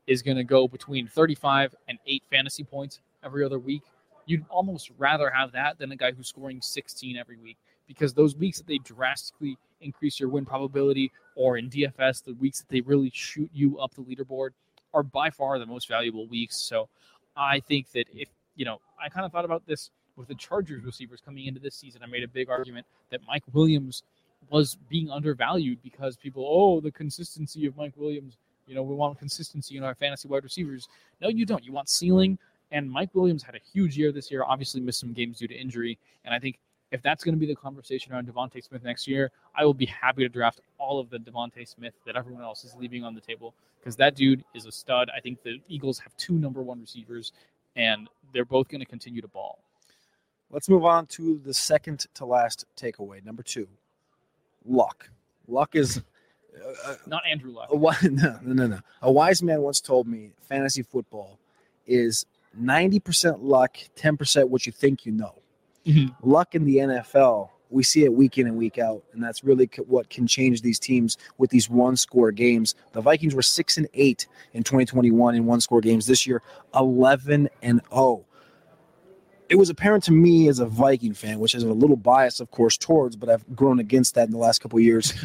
is 0.10 0.24
going 0.24 0.38
to 0.38 0.44
go 0.44 0.68
between 0.68 1.08
35 1.08 1.76
and 1.88 2.00
8 2.08 2.24
fantasy 2.32 2.64
points 2.64 3.00
every 3.24 3.46
other 3.46 3.60
week, 3.60 3.84
you'd 4.26 4.44
almost 4.50 4.92
rather 4.98 5.30
have 5.30 5.52
that 5.52 5.78
than 5.78 5.92
a 5.92 5.96
guy 5.96 6.12
who's 6.12 6.28
scoring 6.28 6.60
16 6.62 7.16
every 7.16 7.38
week 7.38 7.58
because 7.88 8.14
those 8.14 8.36
weeks 8.36 8.58
that 8.58 8.68
they 8.68 8.80
drastically 8.80 9.56
increase 9.82 10.20
your 10.20 10.30
win 10.30 10.46
probability 10.46 11.12
or 11.36 11.58
in 11.58 11.70
DFS 11.70 12.24
the 12.24 12.34
weeks 12.34 12.60
that 12.60 12.70
they 12.70 12.82
really 12.82 13.12
shoot 13.14 13.50
you 13.54 13.78
up 13.78 13.94
the 13.94 14.02
leaderboard 14.02 14.50
are 14.96 15.04
by 15.04 15.30
far 15.30 15.60
the 15.60 15.66
most 15.66 15.88
valuable 15.88 16.28
weeks. 16.28 16.58
So 16.58 16.90
I 17.38 17.60
think 17.60 17.92
that 17.92 18.06
if, 18.12 18.30
you 18.56 18.66
know, 18.66 18.80
I 19.04 19.10
kind 19.10 19.28
of 19.28 19.32
thought 19.32 19.46
about 19.46 19.66
this 19.68 19.92
with 20.16 20.28
the 20.28 20.36
Chargers 20.36 20.84
receivers 20.84 21.22
coming 21.24 21.46
into 21.46 21.60
this 21.60 21.76
season. 21.76 22.02
I 22.04 22.08
made 22.08 22.24
a 22.24 22.28
big 22.28 22.50
argument 22.50 22.88
that 23.12 23.22
Mike 23.28 23.44
Williams 23.54 24.04
was 24.50 24.76
being 24.90 25.10
undervalued 25.12 25.80
because 25.84 26.18
people, 26.18 26.46
oh, 26.48 26.82
the 26.82 26.92
consistency 26.92 27.66
of 27.68 27.78
Mike 27.78 27.94
Williams. 27.96 28.38
You 28.70 28.76
know, 28.76 28.84
we 28.84 28.94
want 28.94 29.18
consistency 29.18 29.78
in 29.78 29.84
our 29.84 29.96
fantasy 29.96 30.28
wide 30.28 30.44
receivers. 30.44 30.88
No, 31.22 31.28
you 31.28 31.44
don't. 31.44 31.66
You 31.66 31.74
want 31.74 31.90
ceiling. 31.90 32.38
And 32.72 32.90
Mike 32.90 33.10
Williams 33.16 33.42
had 33.42 33.56
a 33.56 33.60
huge 33.74 33.98
year 33.98 34.12
this 34.12 34.30
year, 34.30 34.44
obviously 34.44 34.80
missed 34.80 35.00
some 35.00 35.12
games 35.12 35.40
due 35.40 35.48
to 35.48 35.56
injury. 35.56 35.98
And 36.24 36.36
I 36.36 36.40
think 36.40 36.60
if 36.92 37.02
that's 37.02 37.24
going 37.24 37.34
to 37.34 37.40
be 37.40 37.48
the 37.48 37.56
conversation 37.56 38.14
around 38.14 38.28
DeVonta 38.28 38.64
Smith 38.64 38.84
next 38.84 39.08
year, 39.08 39.32
I 39.56 39.66
will 39.66 39.74
be 39.74 39.88
happy 39.88 40.22
to 40.22 40.30
draft 40.30 40.62
all 40.78 41.00
of 41.00 41.10
the 41.10 41.18
DeVonta 41.18 41.68
Smith 41.68 41.96
that 42.06 42.16
everyone 42.16 42.44
else 42.44 42.64
is 42.64 42.76
leaving 42.76 43.04
on 43.04 43.16
the 43.16 43.22
table 43.22 43.56
because 43.80 43.96
that 43.96 44.16
dude 44.16 44.44
is 44.54 44.68
a 44.68 44.72
stud. 44.72 45.10
I 45.16 45.20
think 45.20 45.42
the 45.42 45.60
Eagles 45.68 45.98
have 46.00 46.16
two 46.18 46.34
number 46.34 46.62
one 46.62 46.80
receivers, 46.80 47.32
and 47.76 48.08
they're 48.34 48.46
both 48.46 48.68
going 48.68 48.82
to 48.82 48.88
continue 48.88 49.22
to 49.22 49.28
ball. 49.28 49.60
Let's 50.52 50.70
move 50.70 50.86
on 50.86 51.08
to 51.08 51.40
the 51.44 51.54
second 51.54 52.06
to 52.16 52.26
last 52.26 52.66
takeaway. 52.76 53.24
Number 53.26 53.42
two, 53.42 53.68
luck. 54.66 55.10
Luck 55.48 55.76
is 55.76 56.02
uh, 56.86 56.96
Not 57.06 57.24
Andrew 57.26 57.52
Luck. 57.52 57.70
a, 57.72 57.76
no, 58.10 58.40
no, 58.42 58.54
no, 58.54 58.68
no. 58.68 58.80
A 59.02 59.12
wise 59.12 59.42
man 59.42 59.62
once 59.62 59.82
told 59.82 60.08
me 60.08 60.32
fantasy 60.42 60.82
football 60.82 61.40
is 61.88 62.26
90% 62.60 63.38
luck, 63.42 63.78
10% 63.96 64.50
what 64.50 64.66
you 64.66 64.72
think 64.72 65.06
you 65.06 65.12
know. 65.12 65.36
Mhm. 65.86 66.16
Luck 66.22 66.56
in 66.56 66.66
the 66.66 66.78
NFL, 66.78 67.50
we 67.70 67.84
see 67.84 68.04
it 68.04 68.14
week 68.14 68.38
in 68.38 68.48
and 68.48 68.58
week 68.58 68.78
out, 68.78 69.04
and 69.14 69.24
that's 69.24 69.44
really 69.44 69.70
what 69.88 70.10
can 70.10 70.28
change 70.28 70.62
these 70.62 70.80
teams 70.80 71.18
with 71.38 71.52
these 71.52 71.70
one 71.70 71.96
score 71.96 72.32
games. 72.32 72.76
The 72.94 73.02
Vikings 73.02 73.36
were 73.36 73.42
6 73.42 73.78
and 73.78 73.88
8 73.94 74.28
in 74.54 74.64
2021 74.64 75.36
in 75.36 75.46
one 75.46 75.62
score 75.62 75.82
games. 75.82 76.06
This 76.06 76.26
year, 76.28 76.42
11 76.74 77.50
and 77.62 77.82
0 77.94 78.26
it 79.50 79.56
was 79.58 79.70
apparent 79.72 80.04
to 80.04 80.12
me 80.12 80.48
as 80.48 80.60
a 80.60 80.66
Viking 80.68 81.14
fan, 81.16 81.40
which 81.40 81.56
is 81.56 81.64
a 81.64 81.74
little 81.74 81.96
bias, 81.96 82.40
of 82.40 82.52
course, 82.52 82.78
towards, 82.78 83.16
but 83.16 83.30
I've 83.30 83.56
grown 83.56 83.80
against 83.80 84.14
that 84.14 84.28
in 84.28 84.32
the 84.32 84.38
last 84.38 84.62
couple 84.62 84.78
of 84.78 84.86
years. 84.86 85.14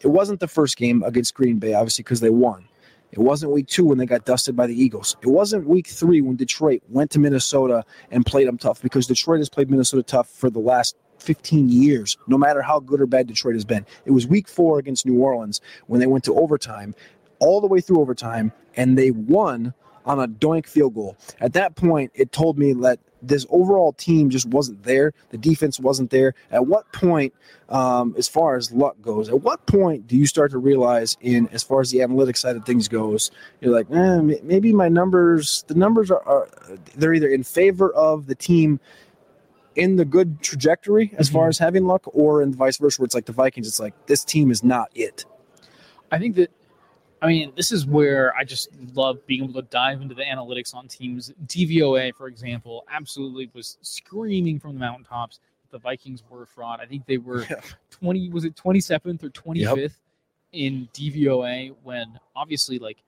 it 0.00 0.08
wasn't 0.08 0.40
the 0.40 0.48
first 0.48 0.76
game 0.76 1.02
against 1.02 1.34
Green 1.34 1.58
Bay, 1.58 1.74
obviously, 1.74 2.02
because 2.02 2.20
they 2.20 2.30
won. 2.30 2.68
It 3.10 3.18
wasn't 3.18 3.52
week 3.52 3.68
two 3.68 3.86
when 3.86 3.98
they 3.98 4.06
got 4.06 4.26
dusted 4.26 4.54
by 4.54 4.66
the 4.66 4.80
Eagles. 4.80 5.16
It 5.22 5.28
wasn't 5.28 5.66
week 5.66 5.86
three 5.86 6.20
when 6.20 6.36
Detroit 6.36 6.82
went 6.88 7.10
to 7.12 7.18
Minnesota 7.18 7.84
and 8.10 8.24
played 8.24 8.46
them 8.46 8.58
tough 8.58 8.82
because 8.82 9.06
Detroit 9.06 9.38
has 9.38 9.48
played 9.48 9.70
Minnesota 9.70 10.02
tough 10.02 10.28
for 10.28 10.50
the 10.50 10.58
last 10.58 10.96
15 11.18 11.68
years, 11.70 12.16
no 12.26 12.36
matter 12.38 12.62
how 12.62 12.80
good 12.80 13.00
or 13.00 13.06
bad 13.06 13.26
Detroit 13.26 13.54
has 13.54 13.64
been. 13.64 13.84
It 14.04 14.10
was 14.10 14.26
week 14.26 14.46
four 14.46 14.78
against 14.78 15.06
New 15.06 15.18
Orleans 15.20 15.60
when 15.86 16.00
they 16.00 16.06
went 16.06 16.24
to 16.24 16.34
overtime, 16.34 16.94
all 17.40 17.60
the 17.60 17.66
way 17.66 17.80
through 17.80 18.00
overtime, 18.00 18.52
and 18.76 18.96
they 18.96 19.10
won 19.10 19.74
on 20.08 20.18
a 20.18 20.26
doink 20.26 20.66
field 20.66 20.94
goal. 20.94 21.16
At 21.40 21.52
that 21.52 21.76
point, 21.76 22.10
it 22.14 22.32
told 22.32 22.58
me 22.58 22.72
that 22.72 22.98
this 23.20 23.46
overall 23.50 23.92
team 23.92 24.30
just 24.30 24.46
wasn't 24.46 24.82
there. 24.84 25.12
The 25.30 25.38
defense 25.38 25.78
wasn't 25.78 26.10
there. 26.10 26.34
At 26.50 26.66
what 26.66 26.90
point, 26.92 27.34
um, 27.68 28.14
as 28.16 28.26
far 28.26 28.56
as 28.56 28.72
luck 28.72 28.96
goes, 29.02 29.28
at 29.28 29.42
what 29.42 29.66
point 29.66 30.06
do 30.06 30.16
you 30.16 30.24
start 30.26 30.50
to 30.52 30.58
realize, 30.58 31.16
in 31.20 31.48
as 31.48 31.62
far 31.62 31.80
as 31.80 31.90
the 31.90 31.98
analytics 31.98 32.38
side 32.38 32.56
of 32.56 32.64
things 32.64 32.88
goes, 32.88 33.30
you're 33.60 33.72
like, 33.74 33.86
eh, 33.90 34.38
maybe 34.42 34.72
my 34.72 34.88
numbers, 34.88 35.64
the 35.66 35.74
numbers 35.74 36.10
are, 36.10 36.22
are, 36.26 36.48
they're 36.96 37.12
either 37.14 37.28
in 37.28 37.42
favor 37.42 37.92
of 37.92 38.26
the 38.26 38.34
team 38.34 38.80
in 39.76 39.96
the 39.96 40.04
good 40.04 40.40
trajectory 40.40 41.12
as 41.18 41.28
far 41.28 41.46
Mhm. 41.46 41.50
as 41.50 41.58
having 41.58 41.86
luck, 41.86 42.02
or 42.06 42.42
in 42.42 42.54
vice 42.54 42.78
versa, 42.78 43.00
where 43.00 43.04
it's 43.04 43.14
like 43.14 43.26
the 43.26 43.32
Vikings, 43.32 43.68
it's 43.68 43.78
like 43.78 43.94
this 44.06 44.24
team 44.24 44.50
is 44.50 44.64
not 44.64 44.88
it. 44.94 45.24
I 46.10 46.18
think 46.18 46.36
that, 46.36 46.50
I 47.20 47.26
mean, 47.26 47.52
this 47.56 47.72
is 47.72 47.84
where 47.86 48.34
I 48.36 48.44
just 48.44 48.68
love 48.94 49.24
being 49.26 49.44
able 49.44 49.54
to 49.54 49.68
dive 49.68 50.00
into 50.00 50.14
the 50.14 50.22
analytics 50.22 50.74
on 50.74 50.86
teams. 50.88 51.32
DVOA, 51.46 52.14
for 52.14 52.28
example, 52.28 52.84
absolutely 52.90 53.50
was 53.54 53.76
screaming 53.82 54.60
from 54.60 54.74
the 54.74 54.78
mountaintops 54.80 55.40
that 55.62 55.70
the 55.76 55.78
Vikings 55.78 56.22
were 56.30 56.42
a 56.42 56.46
fraud. 56.46 56.80
I 56.80 56.86
think 56.86 57.06
they 57.06 57.18
were 57.18 57.44
Yeah. 57.44 57.60
20, 57.90 58.30
was 58.30 58.44
it 58.44 58.54
27th 58.54 59.22
or 59.24 59.30
25th 59.30 59.96
in 60.52 60.88
DVOA 60.94 61.74
when 61.82 62.18
obviously, 62.36 62.78
like, 62.78 62.98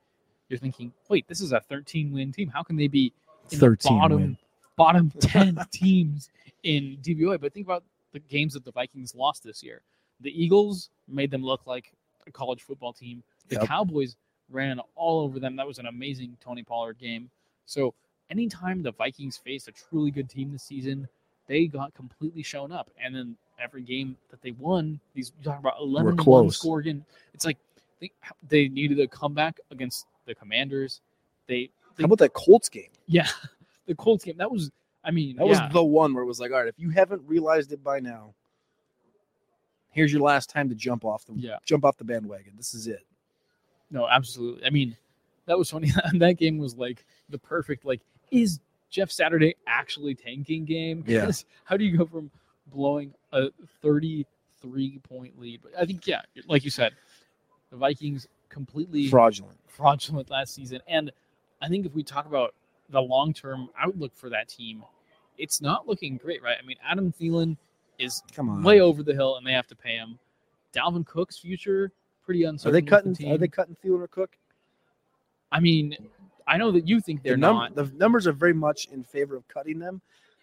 you're 0.49 0.59
thinking, 0.59 0.91
wait, 1.07 1.25
this 1.27 1.39
is 1.39 1.53
a 1.53 1.61
13 1.61 2.11
win 2.11 2.33
team. 2.33 2.49
How 2.49 2.63
can 2.63 2.75
they 2.75 2.87
be 2.89 3.13
in 3.51 3.59
the 3.59 3.77
bottom, 3.83 4.17
win. 4.19 4.37
bottom 4.75 5.11
10 5.21 5.57
teams 5.71 6.29
in 6.63 6.97
DVOA? 7.01 7.39
But 7.39 7.53
think 7.53 7.65
about 7.65 7.85
the 8.11 8.19
games 8.19 8.53
that 8.53 8.65
the 8.65 8.71
Vikings 8.73 9.15
lost 9.15 9.43
this 9.43 9.63
year. 9.63 9.81
The 10.19 10.29
Eagles 10.29 10.89
made 11.07 11.31
them 11.31 11.43
look 11.43 11.65
like 11.65 11.93
a 12.27 12.31
college 12.31 12.61
football 12.61 12.91
team. 12.91 13.23
The 13.51 13.57
Yep. 13.57 13.67
Cowboys 13.67 14.15
ran 14.49 14.79
all 14.95 15.19
over 15.21 15.39
them. 15.39 15.55
That 15.57 15.67
was 15.67 15.77
an 15.77 15.85
amazing 15.87 16.37
Tony 16.41 16.63
Pollard 16.63 16.97
game. 16.97 17.29
So 17.65 17.93
anytime 18.29 18.81
the 18.81 18.93
Vikings 18.93 19.35
faced 19.37 19.67
a 19.67 19.71
truly 19.73 20.09
good 20.09 20.29
team 20.29 20.51
this 20.53 20.63
season, 20.63 21.07
they 21.47 21.67
got 21.67 21.93
completely 21.93 22.43
shown 22.43 22.71
up. 22.71 22.89
And 23.01 23.13
then 23.13 23.35
every 23.59 23.81
game 23.81 24.15
that 24.29 24.41
they 24.41 24.51
won, 24.51 24.99
these 25.13 25.33
you 25.37 25.43
talk 25.43 25.59
about 25.59 25.75
eleven 25.81 26.15
close. 26.15 26.57
score 26.57 26.79
again. 26.79 27.03
It's 27.33 27.45
like 27.45 27.57
they, 27.99 28.09
they 28.47 28.67
needed 28.69 28.99
a 29.01 29.07
comeback 29.07 29.59
against 29.69 30.07
the 30.25 30.33
Commanders. 30.33 31.01
They, 31.47 31.69
they 31.97 32.03
How 32.03 32.05
about 32.05 32.19
that 32.19 32.33
Colts 32.33 32.69
game? 32.69 32.89
yeah, 33.07 33.27
the 33.85 33.95
Colts 33.95 34.23
game. 34.23 34.37
That 34.37 34.49
was 34.49 34.71
I 35.03 35.11
mean 35.11 35.35
That 35.35 35.45
yeah, 35.47 35.65
was 35.65 35.73
the 35.73 35.83
one 35.83 36.13
where 36.13 36.23
it 36.23 36.27
was 36.27 36.39
like, 36.39 36.51
all 36.51 36.59
right, 36.59 36.67
if 36.67 36.79
you 36.79 36.89
haven't 36.89 37.21
realized 37.27 37.73
it 37.73 37.83
by 37.83 37.99
now, 37.99 38.33
here's 39.89 40.11
your 40.13 40.21
last 40.21 40.49
time 40.49 40.69
to 40.69 40.75
jump 40.75 41.03
off 41.03 41.25
the 41.25 41.33
Yeah. 41.35 41.57
jump 41.65 41.83
off 41.83 41.97
the 41.97 42.05
bandwagon. 42.05 42.53
This 42.55 42.73
is 42.73 42.87
it. 42.87 43.05
No, 43.91 44.07
absolutely. 44.07 44.65
I 44.65 44.69
mean, 44.69 44.95
that 45.45 45.57
was 45.57 45.69
funny. 45.69 45.91
that 46.13 46.37
game 46.37 46.57
was 46.57 46.75
like 46.75 47.05
the 47.29 47.37
perfect 47.37 47.85
like 47.85 48.01
is 48.31 48.59
Jeff 48.89 49.11
Saturday 49.11 49.55
actually 49.67 50.15
tanking 50.15 50.65
game? 50.65 51.03
Yeah. 51.07 51.29
How 51.65 51.77
do 51.77 51.83
you 51.85 51.97
go 51.97 52.05
from 52.05 52.31
blowing 52.71 53.13
a 53.33 53.49
33 53.81 54.99
point 55.07 55.39
lead? 55.39 55.61
But 55.63 55.73
I 55.79 55.85
think 55.85 56.07
yeah, 56.07 56.21
like 56.47 56.63
you 56.63 56.69
said, 56.71 56.93
the 57.69 57.77
Vikings 57.77 58.27
completely 58.49 59.07
Fraudulent. 59.07 59.57
fraudulent 59.67 60.29
last 60.29 60.53
season. 60.53 60.79
And 60.87 61.11
I 61.61 61.67
think 61.69 61.85
if 61.85 61.93
we 61.93 62.03
talk 62.03 62.25
about 62.25 62.53
the 62.89 63.01
long 63.01 63.33
term 63.33 63.69
outlook 63.79 64.11
for 64.15 64.29
that 64.29 64.49
team, 64.49 64.83
it's 65.37 65.61
not 65.61 65.87
looking 65.87 66.17
great, 66.17 66.41
right? 66.43 66.57
I 66.61 66.65
mean, 66.65 66.77
Adam 66.87 67.13
Thielen 67.13 67.57
is 67.97 68.21
Come 68.35 68.49
on. 68.49 68.63
way 68.63 68.79
over 68.81 69.03
the 69.03 69.13
hill 69.13 69.37
and 69.37 69.45
they 69.45 69.53
have 69.53 69.67
to 69.67 69.75
pay 69.75 69.95
him. 69.95 70.19
Dalvin 70.73 71.05
Cook's 71.05 71.37
future 71.37 71.91
pretty 72.25 72.43
uncertain. 72.43 72.69
Are 72.69 72.73
they 72.73 72.81
with 72.81 72.85
the 72.85 73.11
cutting? 73.13 73.31
Are 73.31 73.37
they 73.37 73.47
cutting 73.47 73.77
Thielen 73.83 74.01
or 74.01 74.07
Cook? 74.07 74.31
I 75.51 75.59
mean, 75.59 75.95
I 76.47 76.57
know 76.57 76.71
that 76.71 76.87
you 76.87 77.01
think 77.01 77.23
they're 77.23 77.33
the, 77.33 77.37
num- 77.37 77.55
not. 77.55 77.75
the 77.75 77.91
numbers 77.97 78.27
are 78.27 78.31
very 78.33 78.53
much 78.53 78.87
in 78.91 79.03
favor 79.03 79.35
of 79.35 79.47
cutting 79.47 79.79
them. 79.79 80.01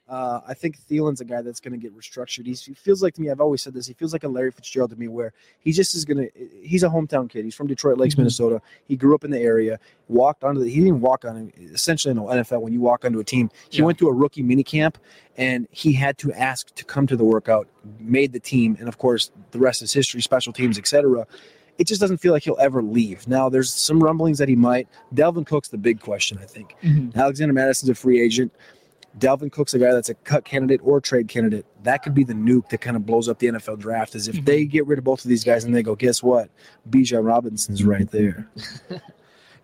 Uh, 0.08 0.40
I 0.48 0.54
think 0.54 0.78
Thielen's 0.78 1.20
a 1.20 1.24
guy 1.26 1.42
that's 1.42 1.60
going 1.60 1.72
to 1.72 1.78
get 1.78 1.94
restructured. 1.94 2.46
He's, 2.46 2.64
he 2.64 2.72
feels 2.72 3.02
like 3.02 3.12
to 3.16 3.20
me. 3.20 3.28
I've 3.30 3.42
always 3.42 3.60
said 3.60 3.74
this. 3.74 3.86
He 3.86 3.92
feels 3.92 4.14
like 4.14 4.24
a 4.24 4.28
Larry 4.28 4.50
Fitzgerald 4.50 4.88
to 4.90 4.96
me, 4.96 5.06
where 5.06 5.34
he 5.58 5.70
just 5.70 5.94
is 5.94 6.06
going 6.06 6.16
to. 6.16 6.30
He's 6.62 6.82
a 6.82 6.88
hometown 6.88 7.28
kid. 7.28 7.44
He's 7.44 7.54
from 7.54 7.66
Detroit 7.66 7.98
Lakes, 7.98 8.14
Mhm. 8.14 8.18
Minnesota. 8.18 8.62
He 8.86 8.96
grew 8.96 9.14
up 9.14 9.24
in 9.24 9.30
the 9.30 9.38
area. 9.38 9.78
Walked 10.08 10.44
onto 10.44 10.62
the. 10.62 10.70
He 10.70 10.80
didn't 10.80 11.02
walk 11.02 11.26
on. 11.26 11.52
Essentially, 11.58 12.10
in 12.12 12.16
the 12.16 12.22
NFL, 12.22 12.62
when 12.62 12.72
you 12.72 12.80
walk 12.80 13.04
onto 13.04 13.18
a 13.18 13.24
team, 13.24 13.50
he 13.68 13.78
Yeah. 13.80 13.84
went 13.84 13.98
to 13.98 14.08
a 14.08 14.12
rookie 14.14 14.42
mini 14.42 14.64
camp, 14.64 14.96
and 15.36 15.68
he 15.72 15.92
had 15.92 16.16
to 16.18 16.32
ask 16.32 16.74
to 16.76 16.86
come 16.86 17.06
to 17.06 17.14
the 17.16 17.24
workout. 17.24 17.68
Made 18.00 18.32
the 18.32 18.40
team, 18.40 18.78
and 18.80 18.88
of 18.88 18.96
course, 18.96 19.30
the 19.50 19.58
rest 19.58 19.82
is 19.82 19.92
history. 19.92 20.22
Special 20.22 20.54
teams, 20.54 20.78
etc. 20.78 21.26
It 21.78 21.86
just 21.86 22.00
doesn't 22.00 22.18
feel 22.18 22.32
like 22.32 22.42
he'll 22.42 22.58
ever 22.58 22.82
leave. 22.82 23.26
Now, 23.28 23.48
there's 23.48 23.72
some 23.72 24.00
rumblings 24.00 24.38
that 24.38 24.48
he 24.48 24.56
might. 24.56 24.88
Dalvin 25.14 25.46
Cook's 25.46 25.68
the 25.68 25.78
big 25.78 26.00
question, 26.00 26.38
I 26.42 26.44
think. 26.44 26.74
Alexander 27.14 27.54
Mattison's 27.54 27.88
a 27.90 27.94
free 27.94 28.20
agent. 28.20 28.52
Dalvin 29.18 29.50
Cook's 29.50 29.74
a 29.74 29.78
guy 29.78 29.92
that's 29.92 30.08
a 30.10 30.14
cut 30.14 30.44
candidate 30.44 30.80
or 30.84 31.00
trade 31.00 31.28
candidate. 31.28 31.66
That 31.84 32.02
could 32.02 32.14
be 32.14 32.24
the 32.24 32.34
nuke 32.34 32.68
that 32.70 32.78
kind 32.80 32.96
of 32.96 33.06
blows 33.06 33.28
up 33.28 33.38
the 33.38 33.46
NFL 33.48 33.78
draft. 33.78 34.14
Is 34.14 34.28
if 34.28 34.36
Mhm. 34.36 34.44
they 34.44 34.64
get 34.64 34.86
rid 34.86 34.98
of 34.98 35.04
both 35.04 35.24
of 35.24 35.28
these 35.28 35.44
guys 35.44 35.64
and 35.64 35.74
they 35.74 35.82
go, 35.82 35.94
guess 35.94 36.22
what? 36.22 36.50
Bijan 36.90 37.24
Robinson's 37.24 37.84
right 37.84 38.08
there. 38.10 38.48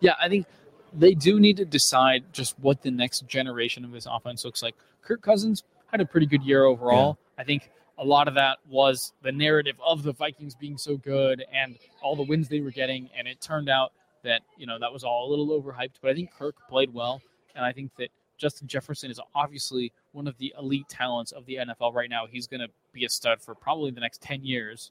Yeah, 0.00 0.14
I 0.20 0.28
think 0.28 0.46
they 0.92 1.14
do 1.14 1.40
need 1.40 1.56
to 1.56 1.64
decide 1.64 2.24
just 2.32 2.58
what 2.58 2.82
the 2.82 2.90
next 2.90 3.26
generation 3.26 3.84
of 3.84 3.92
this 3.92 4.06
offense 4.10 4.44
looks 4.44 4.62
like. 4.62 4.74
Kirk 5.02 5.22
Cousins 5.22 5.62
had 5.86 6.00
a 6.00 6.04
pretty 6.04 6.26
good 6.26 6.42
year 6.42 6.64
overall. 6.64 7.16
I 7.38 7.44
think 7.44 7.70
a 7.98 8.04
lot 8.04 8.26
of 8.28 8.34
that 8.34 8.58
was 8.68 9.12
the 9.22 9.30
narrative 9.32 9.76
of 9.84 10.02
the 10.02 10.12
Vikings 10.12 10.54
being 10.54 10.76
so 10.76 10.96
good 10.96 11.44
and 11.52 11.78
all 12.02 12.16
the 12.16 12.22
wins 12.24 12.48
they 12.48 12.60
were 12.60 12.70
getting, 12.72 13.08
and 13.16 13.28
it 13.28 13.40
turned 13.40 13.68
out 13.68 13.92
that 14.22 14.42
you 14.56 14.66
know 14.66 14.78
that 14.78 14.92
was 14.92 15.04
all 15.04 15.28
a 15.28 15.30
little 15.30 15.48
overhyped. 15.60 15.94
But 16.02 16.10
I 16.10 16.14
think 16.14 16.32
Kirk 16.36 16.56
played 16.68 16.92
well, 16.92 17.20
and 17.54 17.64
I 17.64 17.72
think 17.72 17.94
that 17.96 18.08
Justin 18.36 18.66
Jefferson 18.66 19.10
is 19.10 19.20
obviously 19.34 19.92
one 20.12 20.26
of 20.26 20.36
the 20.38 20.52
elite 20.58 20.88
talents 20.88 21.30
of 21.32 21.46
the 21.46 21.56
NFL 21.56 21.94
right 21.94 22.10
now. 22.10 22.26
He's 22.26 22.46
going 22.46 22.60
to 22.60 22.68
be 22.92 23.04
a 23.04 23.08
stud 23.08 23.40
for 23.40 23.54
probably 23.54 23.90
the 23.90 24.00
next 24.00 24.20
ten 24.20 24.44
years. 24.44 24.90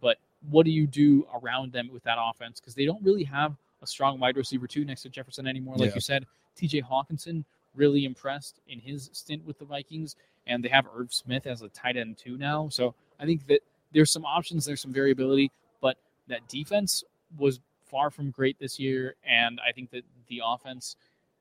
But 0.00 0.18
what 0.50 0.64
do 0.66 0.70
you 0.70 0.86
do 0.86 1.26
around 1.42 1.72
them 1.72 1.88
with 1.92 2.04
that 2.04 2.18
offense? 2.20 2.60
Because 2.60 2.74
they 2.74 2.84
don't 2.84 3.02
really 3.02 3.24
have 3.24 3.56
a 3.82 3.86
strong 3.86 4.20
wide 4.20 4.36
receiver 4.36 4.66
two 4.66 4.84
next 4.84 5.02
to 5.02 5.08
Jefferson 5.08 5.46
anymore. 5.46 5.76
Like 5.76 5.88
Yeah. 5.90 5.94
you 5.96 6.00
said, 6.00 6.26
T.J. 6.54 6.82
Hockenson 6.82 7.44
really 7.74 8.04
impressed 8.04 8.60
in 8.68 8.78
his 8.78 9.10
stint 9.12 9.44
with 9.44 9.58
the 9.58 9.64
Vikings, 9.64 10.16
and 10.46 10.62
they 10.62 10.68
have 10.68 10.86
Irv 10.94 11.12
Smith 11.12 11.46
as 11.46 11.62
a 11.62 11.68
tight 11.68 11.96
end 11.96 12.18
too 12.18 12.36
now. 12.36 12.68
So 12.68 12.94
I 13.18 13.24
think 13.24 13.46
that 13.48 13.60
there's 13.92 14.10
some 14.12 14.24
options, 14.24 14.64
there's 14.64 14.80
some 14.80 14.92
variability, 14.92 15.50
but 15.80 15.96
that 16.28 16.46
defense 16.48 17.04
was 17.38 17.60
far 17.84 18.10
from 18.10 18.30
great 18.30 18.58
this 18.58 18.78
year, 18.78 19.14
and 19.24 19.60
I 19.66 19.72
think 19.72 19.90
that 19.90 20.02
the 20.28 20.42
offense, 20.44 20.96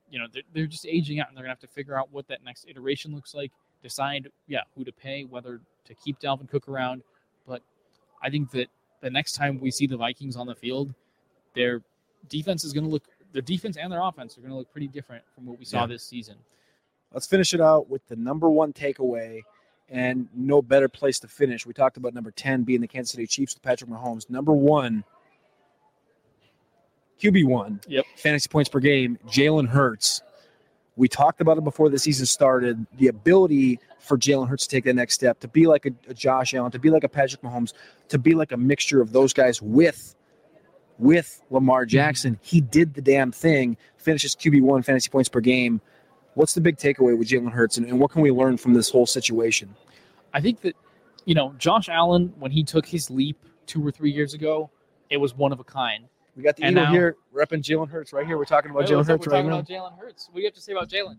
you 0.09 0.19
know, 0.19 0.27
they're, 0.31 0.43
they're 0.53 0.67
just 0.67 0.85
aging 0.85 1.19
out, 1.19 1.27
and 1.27 1.35
they're 1.35 1.43
gonna 1.43 1.51
have 1.51 1.59
to 1.59 1.67
figure 1.67 1.97
out 1.97 2.09
what 2.11 2.27
that 2.27 2.43
next 2.43 2.65
iteration 2.67 3.13
looks 3.13 3.33
like. 3.33 3.51
Decide, 3.81 4.29
yeah, 4.47 4.61
who 4.75 4.83
to 4.83 4.91
pay, 4.91 5.23
whether 5.23 5.59
to 5.85 5.93
keep 5.95 6.19
Dalvin 6.19 6.49
Cook 6.49 6.67
around, 6.67 7.03
but 7.47 7.61
I 8.21 8.29
think 8.29 8.51
that 8.51 8.67
the 9.01 9.09
next 9.09 9.33
time 9.33 9.59
we 9.59 9.69
see 9.69 9.85
the 9.87 9.97
Vikings 9.97 10.35
on 10.35 10.47
the 10.47 10.55
field, 10.55 10.93
their 11.53 11.81
defense 12.29 12.63
is 12.63 12.73
going 12.73 12.83
to 12.85 12.89
look, 12.89 13.03
their 13.33 13.41
defense 13.41 13.77
and 13.77 13.91
their 13.91 14.01
offense 14.01 14.37
are 14.37 14.41
going 14.41 14.51
to 14.51 14.57
look 14.57 14.71
pretty 14.71 14.87
different 14.87 15.23
from 15.35 15.45
what 15.45 15.59
we 15.59 15.65
saw 15.65 15.81
Yeah. 15.81 15.87
this 15.87 16.03
season. 16.03 16.35
Let's 17.13 17.27
finish 17.27 17.53
it 17.53 17.61
out 17.61 17.89
with 17.89 18.05
the 18.07 18.15
number 18.15 18.49
one 18.49 18.73
takeaway, 18.73 19.41
and 19.89 20.27
no 20.35 20.61
better 20.61 20.89
place 20.89 21.19
to 21.19 21.27
finish. 21.27 21.65
We 21.65 21.73
talked 21.73 21.97
about 21.97 22.13
number 22.13 22.31
10 22.31 22.63
being 22.63 22.81
the 22.81 22.87
Kansas 22.87 23.11
City 23.11 23.27
Chiefs 23.27 23.55
with 23.55 23.63
Patrick 23.63 23.89
Mahomes. 23.89 24.29
Number 24.29 24.53
one, 24.53 25.03
QB1, 27.21 27.83
Yep. 27.87 28.05
fantasy 28.17 28.49
points 28.49 28.69
per 28.69 28.79
game, 28.79 29.17
Jalen 29.27 29.67
Hurts. 29.69 30.21
We 30.97 31.07
talked 31.07 31.41
about 31.41 31.57
it 31.57 31.63
before 31.63 31.89
the 31.89 31.99
season 31.99 32.25
started. 32.25 32.85
The 32.97 33.07
ability 33.07 33.79
for 33.99 34.17
Jalen 34.17 34.47
Hurts 34.47 34.65
to 34.67 34.75
take 34.75 34.83
that 34.85 34.93
next 34.95 35.13
step, 35.13 35.39
to 35.41 35.47
be 35.47 35.67
like 35.67 35.85
a, 35.85 35.91
a 36.09 36.13
Josh 36.13 36.53
Allen, 36.53 36.71
to 36.71 36.79
be 36.79 36.89
like 36.89 37.03
a 37.03 37.09
Patrick 37.09 37.41
Mahomes, 37.41 37.73
to 38.09 38.17
be 38.17 38.33
like 38.33 38.51
a 38.51 38.57
mixture 38.57 39.01
of 39.01 39.11
those 39.13 39.33
guys 39.33 39.61
with 39.61 40.15
with 40.97 41.41
Lamar 41.49 41.85
Jackson. 41.85 42.39
He 42.41 42.61
did 42.61 42.93
the 42.93 43.01
damn 43.01 43.29
thing. 43.33 43.75
Finishes 43.97 44.33
QB1 44.33 44.85
fantasy 44.85 45.09
points 45.09 45.27
per 45.27 45.41
game. 45.41 45.81
What's 46.35 46.53
the 46.53 46.61
big 46.61 46.77
takeaway 46.77 47.17
with 47.17 47.27
Jalen 47.29 47.51
Hurts, 47.51 47.77
and, 47.77 47.85
and 47.87 47.99
what 47.99 48.11
can 48.11 48.21
we 48.21 48.31
learn 48.31 48.57
from 48.57 48.73
this 48.73 48.89
whole 48.89 49.05
situation? 49.05 49.73
I 50.33 50.41
think 50.41 50.61
that, 50.61 50.75
you 51.25 51.33
know, 51.33 51.53
Josh 51.57 51.89
Allen, 51.89 52.33
when 52.37 52.51
he 52.51 52.63
took 52.63 52.85
his 52.85 53.09
leap 53.09 53.37
two 53.65 53.85
or 53.85 53.91
three 53.91 54.11
years 54.11 54.33
ago, 54.33 54.69
it 55.09 55.17
was 55.17 55.33
one 55.33 55.51
of 55.53 55.59
a 55.59 55.63
kind. 55.63 56.05
We 56.35 56.43
got 56.43 56.57
the 56.57 56.63
And 56.63 56.73
Eagle 56.73 56.83
now- 56.85 56.91
here 56.91 57.15
repping 57.33 57.61
Jalen 57.63 57.89
Hurts 57.89 58.11
right 58.11 58.25
here. 58.27 58.37
We're 58.37 58.45
talking 58.45 58.71
about 58.71 58.83
Jalen? 58.85 59.07
Hurts 59.07 59.25
We're 59.25 59.31
right 59.33 59.37
talking 59.43 59.49
now. 59.49 59.59
about 59.59 59.67
Jalen 59.69 59.97
Hurts. 59.97 60.27
What 60.27 60.35
do 60.35 60.41
you 60.41 60.47
have 60.47 60.53
to 60.55 60.61
say 60.61 60.73
about 60.73 60.89
Jalen? 60.89 61.17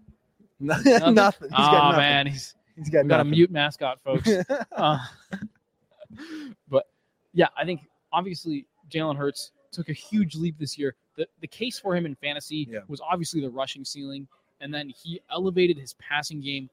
nothing. 0.60 1.14
nothing. 1.14 1.48
He's 1.48 1.52
oh, 1.58 1.70
got 1.70 1.84
nothing. 1.90 1.96
man. 1.98 2.26
He's 2.26 2.54
He's 2.76 2.88
got 2.88 3.06
got 3.08 3.20
a 3.20 3.24
mute 3.24 3.50
mascot, 3.50 4.00
folks. 4.02 4.28
Uh, 4.76 4.98
but 6.68 6.84
yeah, 7.32 7.48
I 7.56 7.64
think 7.64 7.80
obviously 8.12 8.66
Jalen 8.90 9.16
Hurts 9.16 9.52
took 9.70 9.88
a 9.88 9.92
huge 9.92 10.34
leap 10.34 10.58
this 10.58 10.78
year. 10.78 10.94
The 11.16 11.26
the 11.40 11.46
case 11.46 11.78
for 11.78 11.94
him 11.94 12.06
in 12.06 12.14
fantasy 12.16 12.66
Yeah. 12.70 12.80
was 12.88 13.00
obviously 13.00 13.40
the 13.40 13.50
rushing 13.50 13.84
ceiling, 13.84 14.26
and 14.60 14.72
then 14.72 14.88
he 14.90 15.20
elevated 15.30 15.76
his 15.78 15.94
passing 15.94 16.40
game 16.40 16.68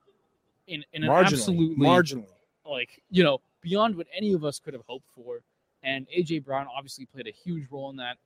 in, 0.67 0.83
in 0.93 1.03
an 1.03 1.09
marginally, 1.09 1.25
absolutely 1.25 1.75
marginally. 1.85 2.25
like 2.69 3.01
you 3.09 3.23
know 3.23 3.39
beyond 3.61 3.95
what 3.95 4.07
any 4.15 4.33
of 4.33 4.43
us 4.45 4.59
could 4.59 4.73
have 4.73 4.83
hoped 4.88 5.07
for. 5.15 5.39
And 5.83 6.07
AJ 6.15 6.43
Brown 6.43 6.67
obviously 6.75 7.05
played 7.05 7.27
a 7.27 7.31
huge 7.31 7.65
role 7.71 7.89
in 7.89 7.97
that. 7.97 8.17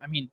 I 0.00 0.06
mean, 0.06 0.30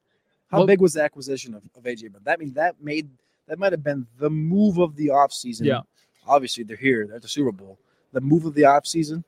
How 0.52 0.60
Well- 0.60 0.68
big 0.68 0.80
was 0.80 0.94
the 0.94 1.04
acquisition 1.04 1.54
of, 1.54 1.64
of 1.76 1.84
AJ 1.84 2.12
Brown? 2.12 2.22
That 2.24 2.40
means 2.40 2.54
that 2.54 2.82
made 2.82 3.10
that 3.48 3.60
might 3.60 3.72
have 3.74 3.84
been 3.84 4.06
the 4.18 4.30
move 4.30 4.78
of 4.78 4.96
the 4.96 5.08
offseason. 5.08 5.66
Yeah. 5.66 5.82
Obviously, 6.28 6.64
they're 6.64 6.78
here. 6.78 7.06
They're 7.08 7.16
at 7.18 7.22
the 7.22 7.28
Super 7.28 7.52
Bowl. 7.52 7.78
The 8.14 8.22
move 8.22 8.46
of 8.46 8.54
the 8.54 8.64
offseason. 8.64 9.24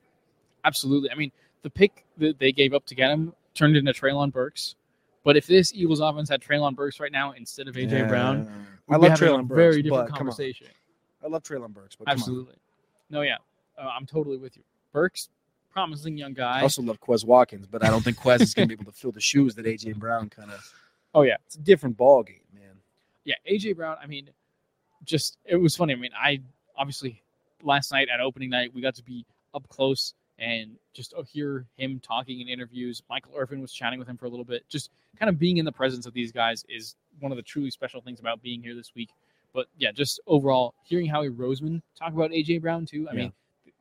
absolutely. 0.66 1.10
I 1.12 1.16
mean, 1.16 1.32
the 1.62 1.70
pick 1.70 2.06
that 2.18 2.38
they 2.40 2.52
gave 2.52 2.74
up 2.74 2.86
to 2.88 2.96
get 2.96 3.10
him 3.12 3.34
turned 3.54 3.76
into 3.78 3.92
Treylon 3.92 4.32
Burks. 4.32 4.76
But 5.24 5.36
if 5.38 5.48
this 5.48 5.74
Eagles 5.74 6.00
offense 6.00 6.30
had 6.30 6.42
Treylon 6.42 6.76
Burks 6.76 7.00
right 7.00 7.12
now 7.12 7.32
instead 7.34 7.68
of 7.68 7.76
AJ 7.76 8.08
Brown, 8.08 8.68
I 8.90 8.98
love 8.98 9.12
Treylon 9.18 9.48
Burks. 9.48 9.58
very 9.58 9.82
different 9.82 10.08
but 10.10 10.18
come 10.18 10.28
on. 10.28 10.34
conversation. 10.34 10.68
I 11.24 11.28
love 11.28 11.44
Treylon 11.44 11.74
Burks, 11.74 11.96
but 11.96 12.06
come 12.06 12.12
on. 12.12 12.20
Absolutely. 12.20 12.56
No, 13.10 13.22
yeah, 13.22 13.38
uh, 13.78 13.88
I'm 13.88 14.06
totally 14.06 14.38
with 14.38 14.56
you. 14.58 14.64
Burks, 14.92 15.30
promising 15.72 16.18
young 16.18 16.34
guy. 16.34 16.60
I 16.60 16.62
also 16.62 16.82
love 16.82 17.00
Quez 17.00 17.26
Watkins, 17.26 17.68
but 17.68 17.84
I 17.84 17.90
don't 17.90 18.04
think 18.04 18.18
Quez 18.18 18.42
is 18.42 18.54
going 18.54 18.68
to 18.70 18.76
be 18.76 18.82
able 18.82 18.92
to 18.92 18.98
fill 18.98 19.12
the 19.12 19.22
shoes 19.22 19.56
that 19.56 19.66
AJ 19.66 19.96
Brown 19.96 20.30
kind 20.30 20.52
of. 20.52 20.74
oh 21.14 21.22
yeah, 21.24 21.36
It's 21.46 21.56
a 21.56 21.60
different 21.60 21.98
ball 21.98 22.24
game, 22.24 22.42
man. 22.54 22.76
yeah. 23.26 23.36
AJ 23.50 23.76
Brown. 23.76 23.98
I 24.02 24.08
mean, 24.08 24.30
just 25.04 25.38
it 25.46 25.56
was 25.56 25.76
funny. 25.76 25.94
I 25.94 25.98
mean, 25.98 26.12
I 26.20 26.42
obviously 26.78 27.22
last 27.64 27.92
night 27.92 28.08
at 28.14 28.20
opening 28.22 28.50
night 28.50 28.74
we 28.74 28.82
got 28.82 28.96
to 28.96 29.04
be 29.04 29.26
up 29.54 29.68
close 29.70 30.14
and 30.38 30.78
just 30.94 31.14
uh, 31.18 31.24
hear 31.24 31.66
him 31.76 32.00
talking 32.00 32.40
in 32.40 32.48
interviews. 32.48 33.04
Michael 33.10 33.34
Irvin 33.36 33.62
was 33.62 33.74
chatting 33.74 34.00
with 34.00 34.08
him 34.08 34.18
for 34.18 34.26
a 34.26 34.30
little 34.30 34.46
bit. 34.46 34.64
Just 34.70 34.90
kind 35.18 35.30
of 35.30 35.38
being 35.38 35.58
in 35.58 35.66
the 35.66 35.72
presence 35.72 36.06
of 36.06 36.14
these 36.14 36.32
guys 36.32 36.64
is 36.70 36.96
one 37.22 37.32
of 37.32 37.36
the 37.38 37.42
truly 37.44 37.72
special 37.72 38.02
things 38.02 38.20
about 38.20 38.42
being 38.42 38.62
here 38.62 38.76
this 38.76 38.94
week. 38.96 39.10
But 39.54 39.68
yeah, 39.78 39.92
just 39.92 40.20
overall 40.28 40.74
hearing 40.84 41.08
Howie 41.08 41.30
Roseman 41.30 41.82
talk 41.98 42.14
about 42.14 42.32
AJ 42.32 42.62
Brown 42.62 42.86
too. 42.86 43.08
I 43.10 43.14
Yeah. 43.14 43.20
mean, 43.22 43.34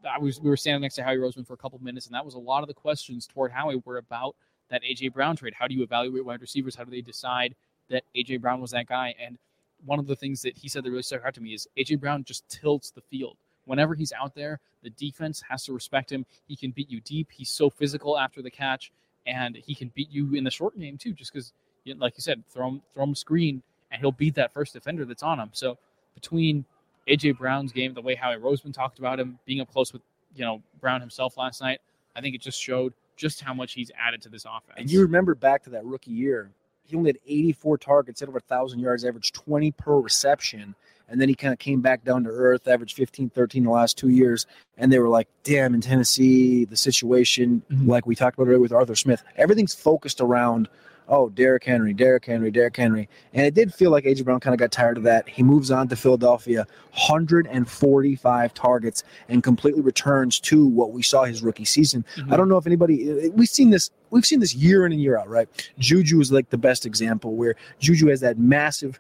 I 0.09 0.19
was 0.19 0.41
we 0.41 0.49
were 0.49 0.57
standing 0.57 0.83
next 0.83 0.95
to 0.97 1.03
Howie 1.03 1.17
Roseman 1.17 1.47
for 1.47 1.55
a 1.55 1.59
couple 1.59 1.79
minutes, 1.81 2.07
and 2.07 2.15
that 2.15 2.25
was 2.25 2.35
a 2.35 2.39
lot 2.39 2.63
of 2.63 2.69
the 2.69 2.75
questions 2.75 3.27
toward 3.27 3.51
Howie 3.51 3.81
were 3.85 3.99
about 3.99 4.37
that 4.69 4.83
AJ 4.83 5.13
Brown 5.13 5.37
trade. 5.37 5.55
How 5.55 5.67
do 5.67 5.75
you 5.75 5.83
evaluate 5.83 6.25
wide 6.25 6.41
receivers? 6.41 6.75
How 6.75 6.85
do 6.85 6.91
they 6.91 7.01
decide 7.01 7.55
that 7.89 8.05
AJ 8.15 8.41
Brown 8.41 8.61
was 8.61 8.71
that 8.71 8.87
guy? 8.87 9.15
And 9.19 9.39
one 9.85 9.99
of 9.99 10.07
the 10.07 10.17
things 10.17 10.43
that 10.43 10.57
he 10.57 10.69
said 10.69 10.85
that 10.85 10.91
really 10.91 11.03
stuck 11.03 11.25
out 11.25 11.35
to 11.35 11.41
me 11.41 11.55
is 11.55 11.69
AJ 11.77 11.97
Brown 12.01 12.25
just 12.25 12.49
tilts 12.49 12.91
the 12.91 13.01
field. 13.01 13.37
Whenever 13.65 13.95
he's 13.95 14.13
out 14.13 14.35
there, 14.35 14.61
the 14.83 14.91
defense 14.91 15.43
has 15.49 15.65
to 15.65 15.73
respect 15.73 16.11
him. 16.11 16.25
He 16.47 16.57
can 16.57 16.71
beat 16.71 16.91
you 16.91 17.01
deep. 17.01 17.29
He's 17.31 17.51
so 17.51 17.69
physical 17.69 18.19
after 18.19 18.41
the 18.41 18.51
catch, 18.51 18.93
and 19.27 19.57
he 19.57 19.75
can 19.75 19.89
beat 19.95 20.11
you 20.11 20.35
in 20.35 20.45
the 20.45 20.51
short 20.51 20.79
game 20.79 20.97
too. 20.97 21.13
Just 21.13 21.33
because, 21.33 21.53
like 21.95 22.15
you 22.17 22.23
said, 22.23 22.43
throw 22.49 22.69
him 22.69 22.83
throw 22.95 23.05
him 23.05 23.13
a 23.13 23.17
screen, 23.17 23.63
and 23.91 24.01
he'll 24.01 24.13
beat 24.13 24.35
that 24.35 24.53
first 24.53 24.73
defender 24.73 25.05
that's 25.05 25.23
on 25.23 25.39
him. 25.39 25.51
So 25.53 25.79
between 26.15 26.65
AJ 27.09 27.39
Brown's 27.39 27.73
game, 27.73 27.95
the 27.95 28.03
way 28.03 28.15
Howie 28.15 28.37
Roseman 28.37 28.73
talked 28.75 28.99
about 28.99 29.19
him, 29.19 29.39
being 29.47 29.61
up 29.61 29.71
close 29.73 29.93
with 29.93 30.03
you 30.35 30.45
know 30.45 30.63
Brown 30.81 31.01
himself 31.01 31.37
last 31.37 31.61
night, 31.61 31.81
I 32.17 32.21
think 32.21 32.35
it 32.35 32.41
just 32.41 32.61
showed 32.61 32.93
just 33.17 33.41
how 33.41 33.53
much 33.55 33.73
he's 33.73 33.91
added 33.99 34.23
to 34.23 34.29
this 34.29 34.45
offense. 34.45 34.77
And 34.77 34.91
you 34.91 35.01
remember 35.03 35.35
back 35.35 35.65
to 35.65 35.71
that 35.71 35.85
rookie 35.85 36.13
year, 36.13 36.51
he 36.85 36.97
only 36.97 37.09
had 37.11 37.19
84 37.27 37.79
targets, 37.79 38.21
had 38.21 38.29
over 38.29 38.37
1,000 38.39 38.79
yards, 38.79 39.05
averaged 39.05 39.35
20 39.35 39.73
per 39.73 39.99
reception. 39.99 40.75
And 41.09 41.21
then 41.21 41.29
he 41.29 41.35
kind 41.35 41.53
of 41.53 41.59
came 41.59 41.81
back 41.81 42.05
down 42.05 42.23
to 42.25 42.31
earth, 42.31 42.69
averaged 42.69 42.95
15, 42.97 43.31
13 43.31 43.65
the 43.65 43.71
last 43.71 43.97
two 43.99 44.11
years. 44.11 44.47
And 44.77 44.93
they 44.93 44.99
were 45.01 45.09
like, 45.09 45.27
damn, 45.43 45.75
in 45.75 45.81
Tennessee, 45.81 46.65
the 46.65 46.77
situation, 46.77 47.63
Mhm. 47.71 47.89
like 47.89 48.07
we 48.07 48.15
talked 48.15 48.39
about 48.39 48.47
earlier 48.49 48.61
with 48.61 48.73
Arthur 48.73 48.95
Smith, 48.95 49.23
everything's 49.37 49.75
focused 49.75 50.21
around, 50.21 50.69
oh, 51.09 51.29
Derrick 51.31 51.65
Henry, 51.65 51.95
Derrick 51.95 52.27
Henry, 52.27 52.51
Derrick 52.51 52.77
Henry. 52.77 53.09
And 53.33 53.47
it 53.47 53.55
did 53.55 53.73
feel 53.73 53.91
like 53.91 54.05
A.J. 54.05 54.23
Brown 54.25 54.41
kind 54.41 54.53
of 54.55 54.59
got 54.61 54.71
tired 54.71 54.97
of 54.99 55.03
that. 55.05 55.29
He 55.29 55.43
moves 55.43 55.71
on 55.71 55.89
to 55.89 55.97
Philadelphia, 55.97 56.67
145 56.93 58.55
targets, 58.55 59.05
and 59.29 59.43
completely 59.43 59.81
returns 59.83 60.39
to 60.41 60.67
what 60.67 60.93
we 60.93 61.03
saw 61.03 61.25
his 61.25 61.43
rookie 61.43 61.65
season. 61.65 62.05
Mhm. 62.17 62.33
I 62.33 62.37
don't 62.37 62.49
know 62.49 62.57
if 62.59 62.67
anybody 62.67 63.29
we've 63.31 63.49
seen 63.49 63.71
this 63.71 63.91
we've 64.11 64.25
seen 64.27 64.41
this 64.41 64.55
year 64.55 64.87
in 64.87 64.93
and 64.93 65.01
year 65.01 65.19
out, 65.19 65.29
right? 65.29 65.49
Juju 65.79 66.21
is 66.21 66.33
like 66.33 66.51
the 66.51 66.59
best 66.59 66.87
example 66.87 67.35
where 67.37 67.55
Juju 67.79 68.07
has 68.09 68.21
that 68.21 68.39
massive 68.39 68.99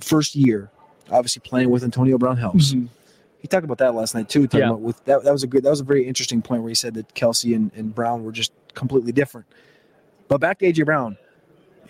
first 0.00 0.34
year, 0.34 0.70
Obviously, 1.12 1.40
playing 1.44 1.70
with 1.70 1.82
Antonio 1.82 2.16
Brown 2.18 2.36
helps. 2.36 2.72
Mhm. 2.72 2.86
He 3.40 3.48
talked 3.48 3.64
about 3.64 3.78
that 3.78 3.94
last 3.96 4.14
night 4.14 4.28
too. 4.28 4.46
Talking 4.46 4.60
Yeah. 4.60 4.66
about 4.68 4.80
with 4.80 5.04
that, 5.06 5.24
that 5.24 5.32
was 5.32 5.42
a 5.42 5.48
good, 5.48 5.64
that 5.64 5.70
was 5.70 5.80
a 5.80 5.84
very 5.84 6.06
interesting 6.06 6.40
point 6.40 6.62
where 6.62 6.68
he 6.68 6.74
said 6.76 6.94
that 6.94 7.12
Kelce 7.16 7.52
and, 7.56 7.72
and 7.74 7.92
Brown 7.92 8.22
were 8.22 8.30
just 8.30 8.52
completely 8.74 9.10
different. 9.10 9.46
But 10.28 10.40
back 10.40 10.60
to 10.60 10.66
AJ 10.66 10.84
Brown, 10.84 11.16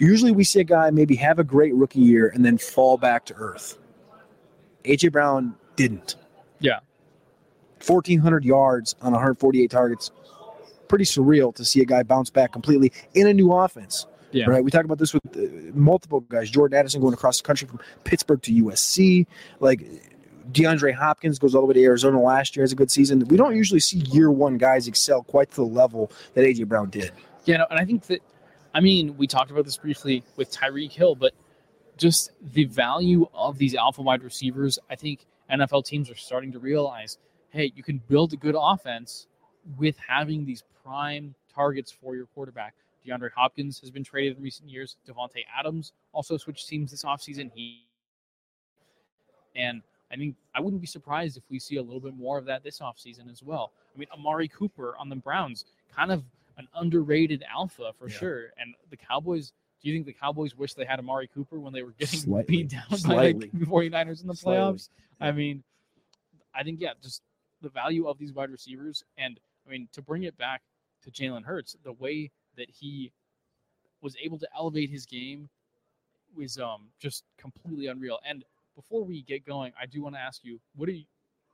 usually 0.00 0.32
we 0.32 0.44
see 0.44 0.60
a 0.60 0.64
guy 0.64 0.90
maybe 0.90 1.14
have 1.16 1.38
a 1.38 1.44
great 1.44 1.74
rookie 1.74 2.00
year 2.00 2.28
and 2.28 2.44
then 2.44 2.58
fall 2.58 2.96
back 2.96 3.24
to 3.26 3.34
earth. 3.34 3.78
AJ 4.84 5.12
Brown 5.12 5.54
didn't. 5.76 6.16
Yeah. 6.58 6.80
1,400 7.86 8.44
yards 8.44 8.94
on 9.00 9.12
148 9.12 9.70
targets. 9.70 10.10
Pretty 10.88 11.04
surreal 11.04 11.54
to 11.54 11.64
see 11.64 11.80
a 11.80 11.84
guy 11.84 12.02
bounce 12.02 12.30
back 12.30 12.52
completely 12.52 12.92
in 13.14 13.26
a 13.26 13.32
new 13.32 13.52
offense. 13.52 14.06
Yeah. 14.32 14.46
Right. 14.46 14.62
We 14.62 14.70
talk 14.70 14.84
about 14.84 14.98
this 14.98 15.12
with 15.12 15.24
uh, 15.36 15.72
multiple 15.74 16.20
guys. 16.20 16.50
Jordan 16.50 16.78
Addison 16.78 17.00
going 17.00 17.14
across 17.14 17.38
the 17.38 17.42
country 17.42 17.66
from 17.66 17.80
Pittsburgh 18.04 18.40
to 18.42 18.52
USC. 18.64 19.26
Like 19.58 19.84
DeAndre 20.52 20.94
Hopkins 20.94 21.38
goes 21.38 21.54
all 21.54 21.62
the 21.62 21.66
way 21.66 21.74
to 21.74 21.82
Arizona 21.82 22.20
last 22.20 22.54
year, 22.54 22.62
has 22.62 22.72
a 22.72 22.76
good 22.76 22.90
season. 22.90 23.20
We 23.26 23.36
don't 23.36 23.56
usually 23.56 23.80
see 23.80 23.98
year 23.98 24.30
one 24.30 24.56
guys 24.56 24.86
excel 24.86 25.22
quite 25.22 25.50
to 25.50 25.56
the 25.56 25.64
level 25.64 26.12
that 26.34 26.44
AJ 26.44 26.68
Brown 26.68 26.90
did. 26.90 27.12
Yeah, 27.44 27.58
no, 27.58 27.66
and 27.70 27.78
I 27.78 27.84
think 27.84 28.06
that, 28.06 28.20
I 28.74 28.80
mean, 28.80 29.16
we 29.16 29.26
talked 29.26 29.50
about 29.50 29.64
this 29.64 29.76
briefly 29.76 30.22
with 30.36 30.52
Tyreek 30.52 30.92
Hill, 30.92 31.14
but 31.14 31.32
just 31.96 32.30
the 32.40 32.64
value 32.64 33.28
of 33.34 33.58
these 33.58 33.74
alpha 33.74 34.02
wide 34.02 34.22
receivers, 34.22 34.78
I 34.88 34.94
think 34.94 35.26
NFL 35.50 35.84
teams 35.84 36.10
are 36.10 36.16
starting 36.16 36.52
to 36.52 36.58
realize 36.58 37.18
hey, 37.50 37.72
you 37.74 37.82
can 37.82 38.00
build 38.08 38.32
a 38.32 38.36
good 38.36 38.54
offense 38.56 39.26
with 39.76 39.96
having 39.98 40.44
these 40.44 40.62
prime 40.84 41.34
targets 41.52 41.90
for 41.90 42.14
your 42.14 42.26
quarterback. 42.26 42.74
DeAndre 43.04 43.30
Hopkins 43.34 43.80
has 43.80 43.90
been 43.90 44.04
traded 44.04 44.36
in 44.36 44.42
recent 44.42 44.68
years. 44.68 44.96
Davante 45.08 45.44
Adams 45.58 45.92
also 46.12 46.36
switched 46.36 46.68
teams 46.68 46.92
this 46.92 47.02
offseason. 47.02 47.50
He 47.52 47.86
and 49.56 49.82
I 50.12 50.16
mean, 50.16 50.34
I 50.54 50.60
wouldn't 50.60 50.80
be 50.80 50.86
surprised 50.86 51.36
if 51.36 51.42
we 51.50 51.58
see 51.58 51.76
a 51.76 51.82
little 51.82 52.00
bit 52.00 52.16
more 52.16 52.38
of 52.38 52.44
that 52.46 52.62
this 52.62 52.80
offseason 52.80 53.30
as 53.30 53.42
well. 53.42 53.72
I 53.94 53.98
mean, 53.98 54.08
Amari 54.12 54.48
Cooper 54.48 54.94
on 54.98 55.08
the 55.08 55.16
Browns, 55.16 55.64
kind 55.94 56.12
of 56.12 56.24
an 56.60 56.68
underrated 56.74 57.42
alpha 57.52 57.92
for 57.98 58.08
Yeah. 58.08 58.16
sure. 58.16 58.44
And 58.58 58.74
the 58.90 58.96
Cowboys, 58.96 59.52
do 59.82 59.88
you 59.88 59.94
think 59.94 60.06
the 60.06 60.12
Cowboys 60.12 60.54
wish 60.54 60.74
they 60.74 60.84
had 60.84 60.98
Amari 60.98 61.26
Cooper 61.28 61.58
when 61.58 61.72
they 61.72 61.82
were 61.82 61.92
getting 61.92 62.20
Slightly. 62.28 62.56
beat 62.58 62.68
down 62.68 62.84
by 63.06 63.32
the 63.32 63.66
49ers 63.66 64.20
in 64.22 64.28
the 64.28 64.34
Slightly. 64.36 64.60
playoffs? 64.74 64.88
I 65.20 65.32
mean, 65.32 65.62
I 66.54 66.62
think, 66.62 66.80
yeah, 66.80 66.92
just 67.02 67.22
the 67.62 67.70
value 67.70 68.06
of 68.08 68.18
these 68.18 68.32
wide 68.32 68.50
receivers. 68.50 69.02
And 69.18 69.40
I 69.66 69.70
mean, 69.70 69.88
to 69.92 70.02
bring 70.02 70.22
it 70.24 70.36
back 70.36 70.62
to 71.02 71.10
Jalen 71.10 71.44
Hurts, 71.44 71.76
the 71.82 71.92
way 71.92 72.30
that 72.56 72.68
he 72.70 73.12
was 74.02 74.16
able 74.22 74.38
to 74.38 74.48
elevate 74.56 74.90
his 74.90 75.06
game 75.06 75.48
was 76.36 76.58
um 76.58 76.88
just 77.00 77.24
completely 77.38 77.86
unreal. 77.88 78.18
And 78.26 78.44
before 78.76 79.02
we 79.04 79.22
get 79.22 79.44
going, 79.46 79.72
I 79.80 79.86
do 79.86 80.02
want 80.02 80.14
to 80.14 80.20
ask 80.20 80.44
you, 80.44 80.60
what 80.76 80.86
do 80.86 80.92
you 80.92 81.04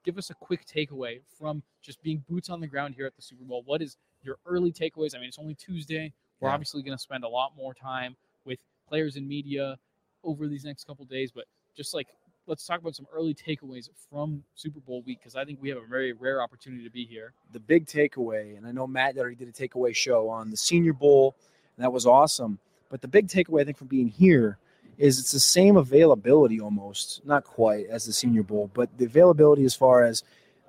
give 0.04 0.18
us 0.18 0.30
a 0.30 0.34
quick 0.34 0.64
takeaway 0.66 1.20
from 1.38 1.62
just 1.82 2.00
being 2.02 2.22
boots 2.28 2.50
on 2.50 2.60
the 2.60 2.66
ground 2.66 2.94
here 2.94 3.06
at 3.06 3.16
the 3.16 3.22
Super 3.22 3.44
Bowl? 3.44 3.62
What 3.64 3.82
is 3.82 3.96
your 4.26 4.36
early 4.44 4.72
takeaways? 4.72 5.14
I 5.14 5.18
mean, 5.18 5.28
it's 5.28 5.38
only 5.38 5.54
Tuesday. 5.54 6.12
We're 6.40 6.48
Yeah. 6.48 6.54
obviously 6.54 6.82
going 6.82 6.96
to 6.96 7.02
spend 7.02 7.24
a 7.24 7.28
lot 7.28 7.56
more 7.56 7.72
time 7.72 8.16
with 8.44 8.58
players 8.88 9.16
and 9.16 9.26
media 9.26 9.78
over 10.24 10.48
these 10.48 10.64
next 10.64 10.84
couple 10.84 11.04
days, 11.06 11.30
but 11.32 11.44
just 11.76 11.94
like 11.94 12.08
let's 12.48 12.64
talk 12.64 12.80
about 12.80 12.94
some 12.94 13.06
early 13.12 13.34
takeaways 13.34 13.88
from 14.08 14.44
Super 14.54 14.78
Bowl 14.78 15.02
week 15.02 15.18
because 15.18 15.34
I 15.34 15.44
think 15.44 15.60
we 15.60 15.68
have 15.68 15.78
a 15.78 15.86
very 15.86 16.12
rare 16.12 16.40
opportunity 16.40 16.84
to 16.84 16.90
be 16.90 17.04
here. 17.04 17.32
the 17.52 17.58
big 17.58 17.86
takeaway, 17.86 18.56
and 18.56 18.64
I 18.66 18.70
know 18.72 18.86
Matt 18.86 19.16
already 19.18 19.34
did 19.34 19.48
a 19.48 19.52
takeaway 19.52 19.94
show 19.96 20.28
on 20.28 20.50
the 20.50 20.56
Senior 20.56 20.92
Bowl, 20.92 21.34
and 21.76 21.82
that 21.82 21.92
was 21.92 22.06
awesome. 22.06 22.58
But 22.88 23.00
the 23.00 23.08
big 23.08 23.26
takeaway, 23.26 23.62
I 23.62 23.64
think, 23.64 23.76
from 23.78 23.88
being 23.88 24.06
here 24.08 24.58
is 24.96 25.18
it's 25.18 25.32
the 25.32 25.40
same 25.40 25.76
availability 25.76 26.60
almost, 26.60 27.20
not 27.26 27.42
quite 27.42 27.86
as 27.86 28.04
the 28.06 28.12
Senior 28.12 28.44
Bowl, 28.44 28.70
but 28.74 28.96
the 28.96 29.06
availability 29.06 29.64
as 29.64 29.74
far 29.74 30.04
as 30.04 30.22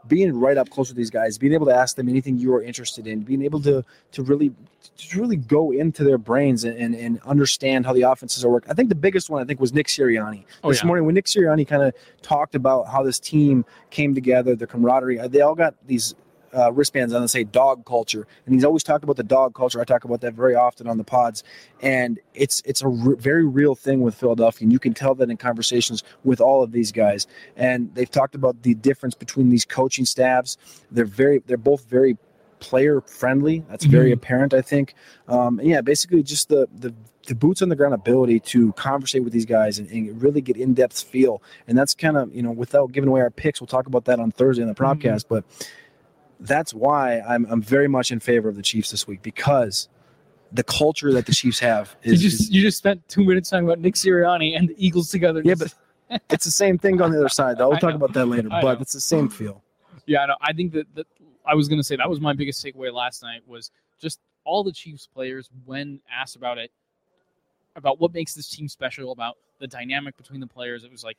being 0.08 0.38
right 0.40 0.58
up 0.58 0.70
close 0.70 0.90
with 0.90 0.98
these 0.98 1.10
guys, 1.10 1.38
being 1.38 1.54
able 1.54 1.66
to 1.66 1.76
ask 1.76 1.96
them 1.96 2.08
anything 2.08 2.38
you 2.38 2.54
are 2.54 2.62
interested 2.62 3.08
in, 3.08 3.22
being 3.22 3.42
able 3.42 3.62
to 3.62 3.84
to 4.14 4.24
really 4.24 4.54
to 4.98 5.20
really 5.20 5.36
go 5.36 5.72
into 5.72 6.04
their 6.04 6.18
brains 6.18 6.64
and, 6.64 6.78
and, 6.78 6.96
and 6.96 7.20
understand 7.24 7.86
how 7.86 7.94
the 7.94 8.02
offenses 8.04 8.44
are 8.44 8.50
working. 8.50 8.72
I 8.72 8.74
think 8.74 8.90
the 8.90 8.96
biggest 8.96 9.30
one 9.30 9.42
I 9.42 9.46
think 9.46 9.60
was 9.60 9.74
Nick 9.74 9.88
Sirianni 9.88 10.44
Oh, 10.64 10.70
this 10.70 10.82
yeah. 10.82 10.88
morning 10.88 11.06
when 11.06 11.16
Nick 11.16 11.26
Sirianni 11.26 11.68
kind 11.68 11.84
of 11.84 11.94
talked 12.22 12.56
about 12.56 12.88
how 12.88 13.04
this 13.04 13.20
team 13.20 13.66
came 13.90 14.16
together, 14.16 14.56
the 14.56 14.66
camaraderie. 14.68 15.20
They 15.28 15.42
all 15.42 15.56
got 15.56 15.76
these 15.86 16.16
uh, 16.58 16.72
wristbands 16.74 17.14
on 17.14 17.22
that 17.22 17.28
say 17.28 17.44
dog 17.44 17.86
culture, 17.86 18.26
and 18.46 18.56
he's 18.56 18.64
always 18.66 18.84
talked 18.84 19.04
about 19.04 19.16
the 19.16 19.24
dog 19.24 19.54
culture. 19.54 19.80
I 19.80 19.84
talk 19.84 20.04
about 20.04 20.22
that 20.22 20.34
very 20.34 20.56
often 20.56 20.88
on 20.88 20.98
the 20.98 21.04
pods, 21.04 21.44
and 21.82 22.20
it's 22.34 22.62
it's 22.66 22.82
a 22.82 22.88
re- 22.88 23.16
very 23.18 23.46
real 23.46 23.76
thing 23.76 24.02
with 24.02 24.16
Philadelphia, 24.16 24.66
and 24.66 24.74
you 24.74 24.80
can 24.80 24.94
tell 24.94 25.14
that 25.16 25.30
in 25.30 25.38
conversations 25.38 26.04
with 26.24 26.42
all 26.42 26.64
of 26.64 26.72
these 26.72 26.92
guys. 26.92 27.28
And 27.56 27.94
they've 27.94 28.10
talked 28.10 28.36
about 28.36 28.64
the 28.64 28.74
difference 28.74 29.14
between 29.16 29.50
these 29.50 29.66
coaching 29.66 30.06
staffs. 30.06 30.58
They're 30.92 31.06
very 31.06 31.40
they're 31.46 31.58
both 31.58 31.86
very 31.86 32.18
player 32.60 33.02
friendly. 33.02 33.64
That's 33.70 33.86
very 33.86 34.10
Mhm. 34.10 34.14
apparent, 34.16 34.54
I 34.56 34.62
think. 34.64 34.96
Um, 35.28 35.62
yeah, 35.62 35.82
basically 35.82 36.24
just 36.24 36.50
the 36.50 36.68
the 36.76 36.92
the 37.28 37.36
boots 37.36 37.62
on 37.62 37.68
the 37.68 37.76
ground 37.76 37.94
ability 37.94 38.40
to 38.40 38.72
conversate 38.74 39.22
with 39.22 39.34
these 39.34 39.46
guys 39.46 39.80
and, 39.80 39.90
and 39.92 40.22
really 40.22 40.40
get 40.40 40.56
in 40.56 40.74
depth 40.74 41.04
feel. 41.04 41.44
And 41.68 41.78
that's 41.78 41.94
kind 41.94 42.16
of, 42.16 42.34
you 42.34 42.42
know, 42.42 42.52
without 42.52 42.94
giving 42.94 43.10
away 43.10 43.20
our 43.20 43.30
picks, 43.30 43.60
we'll 43.60 43.68
talk 43.68 43.86
about 43.86 44.06
that 44.06 44.18
on 44.22 44.32
Thursday 44.32 44.62
in 44.64 44.70
the 44.70 44.74
podcast. 44.74 45.26
But 45.28 45.44
that's 46.40 46.74
why 46.74 47.20
I'm, 47.22 47.46
I'm 47.50 47.62
very 47.62 47.88
much 47.88 48.12
in 48.12 48.20
favor 48.20 48.50
of 48.50 48.56
the 48.56 48.62
Chiefs 48.62 48.92
this 48.92 49.08
week 49.08 49.22
because 49.22 49.90
the 50.52 50.64
culture 50.64 51.12
that 51.14 51.26
the 51.26 51.34
Chiefs 51.34 51.60
have 51.60 51.96
You 52.04 52.14
is, 52.14 52.22
just 52.22 52.42
is- 52.42 52.50
you 52.52 52.62
just 52.62 52.78
spent 52.78 53.08
two 53.08 53.24
minutes 53.24 53.50
talking 53.50 53.66
about 53.66 53.80
Nick 53.80 53.96
Sirianni 53.96 54.58
and 54.58 54.70
the 54.70 54.76
Eagles 54.78 55.10
together. 55.10 55.42
Yeah, 55.44 55.56
but 55.56 55.74
it's 56.30 56.46
the 56.46 56.52
same 56.52 56.78
thing 56.78 57.02
on 57.02 57.12
the 57.12 57.18
other 57.20 57.30
side. 57.30 57.58
Though. 57.58 57.70
We'll 57.70 57.80
talk 57.80 57.94
about 57.96 58.14
that 58.14 58.26
later, 58.28 58.50
I 58.52 58.62
but 58.62 58.76
know. 58.76 58.82
it's 58.82 58.94
the 58.94 59.02
same 59.02 59.30
feel. 59.30 59.64
Yeah, 60.06 60.26
no, 60.26 60.36
I 60.42 60.54
think 60.54 60.72
that, 60.74 60.88
that 60.96 61.08
I 61.46 61.54
was 61.56 61.68
going 61.68 61.80
to 61.80 61.84
say 61.84 61.96
that 61.98 62.10
was 62.10 62.22
my 62.22 62.34
biggest 62.34 62.64
takeaway 62.64 62.94
last 62.94 63.22
night 63.24 63.42
was 63.46 63.72
just 64.00 64.20
all 64.46 64.64
the 64.64 64.72
Chiefs 64.72 65.06
players 65.08 65.50
when 65.66 66.00
asked 66.10 66.38
about 66.38 66.58
it, 66.58 66.72
about 67.76 68.00
what 68.00 68.14
makes 68.14 68.34
this 68.34 68.48
team 68.50 68.70
special, 68.70 69.12
about 69.12 69.36
the 69.60 69.68
dynamic 69.68 70.16
between 70.16 70.40
the 70.40 70.48
players. 70.48 70.84
It 70.86 70.92
was 70.92 71.04
like 71.04 71.18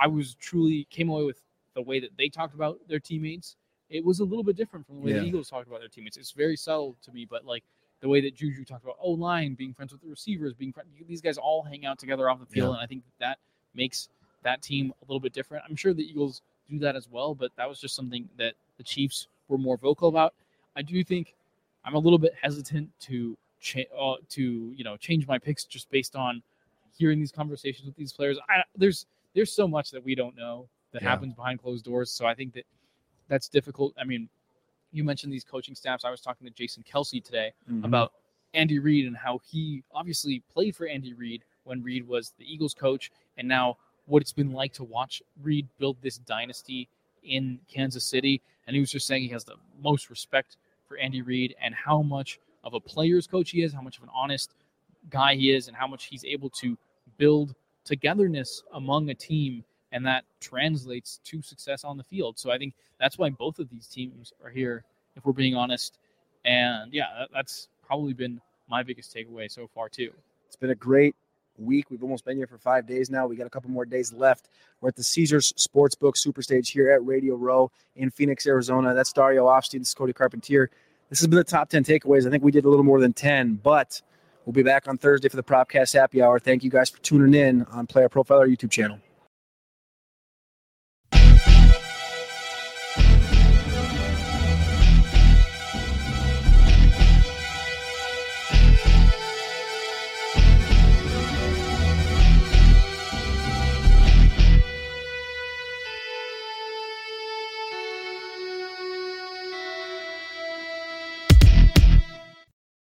I 0.00 0.08
was 0.08 0.34
truly 0.34 0.86
came 0.90 1.08
away 1.10 1.24
with 1.24 1.40
the 1.74 1.82
way 1.82 2.00
that 2.00 2.10
they 2.18 2.28
talked 2.28 2.54
about 2.54 2.78
their 2.88 2.98
teammates. 2.98 3.56
It 3.94 4.04
was 4.04 4.18
a 4.20 4.24
little 4.24 4.42
bit 4.42 4.56
different 4.56 4.84
from 4.86 4.96
the 4.96 5.00
way 5.02 5.12
Yeah. 5.12 5.20
the 5.20 5.26
Eagles 5.26 5.48
talked 5.48 5.68
about 5.68 5.78
their 5.78 5.88
teammates. 5.88 6.16
It's 6.16 6.32
very 6.32 6.56
subtle 6.56 6.96
to 7.02 7.12
me, 7.12 7.24
but 7.24 7.44
like 7.44 7.62
the 8.00 8.08
way 8.08 8.20
that 8.22 8.34
Juju 8.34 8.64
talked 8.64 8.82
about 8.82 8.96
O 9.00 9.12
line, 9.12 9.54
being 9.54 9.72
friends 9.72 9.92
with 9.92 10.02
the 10.02 10.08
receivers, 10.08 10.52
being 10.52 10.72
friend, 10.72 10.88
these 11.06 11.20
guys 11.20 11.38
all 11.38 11.62
hang 11.62 11.86
out 11.86 11.98
together 11.98 12.28
off 12.28 12.40
the 12.40 12.46
field, 12.46 12.70
Yeah. 12.70 12.74
and 12.74 12.82
I 12.82 12.86
think 12.86 13.04
that 13.20 13.38
makes 13.72 14.08
that 14.42 14.60
team 14.62 14.92
a 15.00 15.04
little 15.06 15.20
bit 15.20 15.32
different. 15.32 15.64
I'm 15.68 15.76
sure 15.76 15.94
the 15.94 16.02
Eagles 16.04 16.42
do 16.68 16.78
that 16.80 16.96
as 16.96 17.08
well, 17.08 17.34
but 17.34 17.54
that 17.56 17.68
was 17.68 17.80
just 17.80 17.94
something 17.94 18.28
that 18.36 18.54
the 18.78 18.82
Chiefs 18.82 19.28
were 19.48 19.58
more 19.58 19.76
vocal 19.76 20.08
about. 20.08 20.34
I 20.76 20.82
do 20.82 21.02
think 21.04 21.34
I'm 21.84 21.94
a 21.94 21.98
little 21.98 22.18
bit 22.18 22.34
hesitant 22.34 22.90
to 23.02 23.38
cha- 23.60 23.90
uh, 23.96 24.16
to 24.30 24.72
you 24.76 24.82
know 24.84 24.96
change 24.96 25.26
my 25.28 25.38
picks 25.38 25.64
just 25.64 25.88
based 25.90 26.16
on 26.16 26.42
hearing 26.98 27.18
these 27.20 27.32
conversations 27.32 27.86
with 27.86 27.96
these 27.96 28.12
players. 28.12 28.38
I, 28.48 28.64
there's 28.76 29.06
there's 29.34 29.52
so 29.52 29.68
much 29.68 29.90
that 29.92 30.02
we 30.02 30.14
don't 30.14 30.36
know 30.36 30.68
that 30.92 31.02
Yeah. 31.02 31.10
happens 31.10 31.32
behind 31.34 31.60
closed 31.62 31.84
doors, 31.84 32.10
so 32.10 32.26
I 32.26 32.34
think 32.34 32.54
that 32.54 32.64
that's 33.28 33.48
difficult. 33.48 33.94
I 33.98 34.04
mean, 34.04 34.28
you 34.92 35.04
mentioned 35.04 35.32
these 35.32 35.44
coaching 35.44 35.74
staffs. 35.74 36.04
I 36.04 36.10
was 36.10 36.20
talking 36.20 36.46
to 36.46 36.52
Jason 36.52 36.84
Kelce 36.84 37.22
today 37.22 37.52
Mhm. 37.68 37.84
about 37.84 38.12
Andy 38.52 38.78
Reid 38.78 39.06
and 39.06 39.16
how 39.16 39.38
he 39.38 39.82
obviously 39.92 40.40
played 40.40 40.76
for 40.76 40.86
Andy 40.86 41.12
Reid 41.12 41.42
when 41.64 41.82
Reid 41.82 42.06
was 42.06 42.32
the 42.38 42.44
Eagles 42.52 42.74
coach, 42.74 43.10
and 43.36 43.48
now 43.48 43.76
what 44.06 44.22
it's 44.22 44.32
been 44.32 44.52
like 44.52 44.72
to 44.74 44.84
watch 44.84 45.22
Reid 45.42 45.66
build 45.78 46.00
this 46.02 46.18
dynasty 46.18 46.88
in 47.22 47.58
Kansas 47.68 48.04
City. 48.04 48.42
And 48.66 48.74
he 48.76 48.80
was 48.80 48.90
just 48.90 49.06
saying 49.06 49.22
he 49.22 49.28
has 49.30 49.44
the 49.44 49.56
most 49.80 50.10
respect 50.10 50.56
for 50.86 50.96
Andy 50.98 51.22
Reid 51.22 51.56
and 51.60 51.74
how 51.74 52.02
much 52.02 52.38
of 52.62 52.74
a 52.74 52.80
player's 52.80 53.26
coach 53.26 53.50
he 53.50 53.62
is, 53.62 53.72
how 53.72 53.80
much 53.80 53.96
of 53.96 54.04
an 54.04 54.10
honest 54.14 54.54
guy 55.10 55.34
he 55.34 55.50
is, 55.50 55.68
and 55.68 55.76
how 55.76 55.86
much 55.86 56.04
he's 56.04 56.24
able 56.24 56.50
to 56.50 56.78
build 57.16 57.54
togetherness 57.84 58.62
among 58.72 59.10
a 59.10 59.14
team. 59.14 59.64
And 59.94 60.04
that 60.06 60.24
translates 60.40 61.20
to 61.24 61.40
success 61.40 61.84
on 61.84 61.96
the 61.96 62.02
field. 62.02 62.36
So 62.36 62.50
I 62.50 62.58
think 62.58 62.74
that's 62.98 63.16
why 63.16 63.30
both 63.30 63.60
of 63.60 63.70
these 63.70 63.86
teams 63.86 64.32
are 64.42 64.50
here, 64.50 64.84
if 65.14 65.24
we're 65.24 65.32
being 65.32 65.54
honest. 65.54 65.98
And 66.44 66.92
yeah, 66.92 67.06
that, 67.16 67.28
that's 67.32 67.68
probably 67.86 68.12
been 68.12 68.40
my 68.68 68.82
biggest 68.82 69.14
takeaway 69.14 69.48
so 69.48 69.68
far, 69.72 69.88
too. 69.88 70.12
It's 70.48 70.56
been 70.56 70.70
a 70.70 70.74
great 70.74 71.14
week. 71.58 71.90
We've 71.90 72.02
almost 72.02 72.24
been 72.24 72.36
here 72.36 72.48
for 72.48 72.58
five 72.58 72.88
days 72.88 73.08
now. 73.08 73.28
We 73.28 73.36
got 73.36 73.46
a 73.46 73.50
couple 73.50 73.70
more 73.70 73.84
days 73.84 74.12
left. 74.12 74.48
We're 74.80 74.88
at 74.88 74.96
the 74.96 75.04
Caesars 75.04 75.52
Sportsbook 75.56 76.14
Superstage 76.16 76.68
here 76.68 76.90
at 76.90 77.04
Radio 77.06 77.36
Row 77.36 77.70
in 77.94 78.10
Phoenix, 78.10 78.48
Arizona. 78.48 78.94
That's 78.94 79.12
Dario 79.12 79.46
Offstein. 79.46 79.78
This 79.78 79.88
is 79.88 79.94
Cody 79.94 80.12
Carpentier. 80.12 80.70
This 81.08 81.20
has 81.20 81.28
been 81.28 81.36
the 81.36 81.44
top 81.44 81.68
10 81.68 81.84
takeaways. 81.84 82.26
I 82.26 82.30
think 82.30 82.42
we 82.42 82.50
did 82.50 82.64
a 82.64 82.68
little 82.68 82.84
more 82.84 83.00
than 83.00 83.12
10, 83.12 83.60
but 83.62 84.02
we'll 84.44 84.52
be 84.52 84.64
back 84.64 84.88
on 84.88 84.98
Thursday 84.98 85.28
for 85.28 85.36
the 85.36 85.44
Propcast 85.44 85.92
Happy 85.94 86.20
Hour. 86.20 86.40
Thank 86.40 86.64
you 86.64 86.70
guys 86.70 86.90
for 86.90 87.00
tuning 87.02 87.40
in 87.40 87.62
on 87.64 87.86
Player 87.86 88.08
Profiler 88.08 88.48
YouTube 88.48 88.70
channel. 88.70 88.98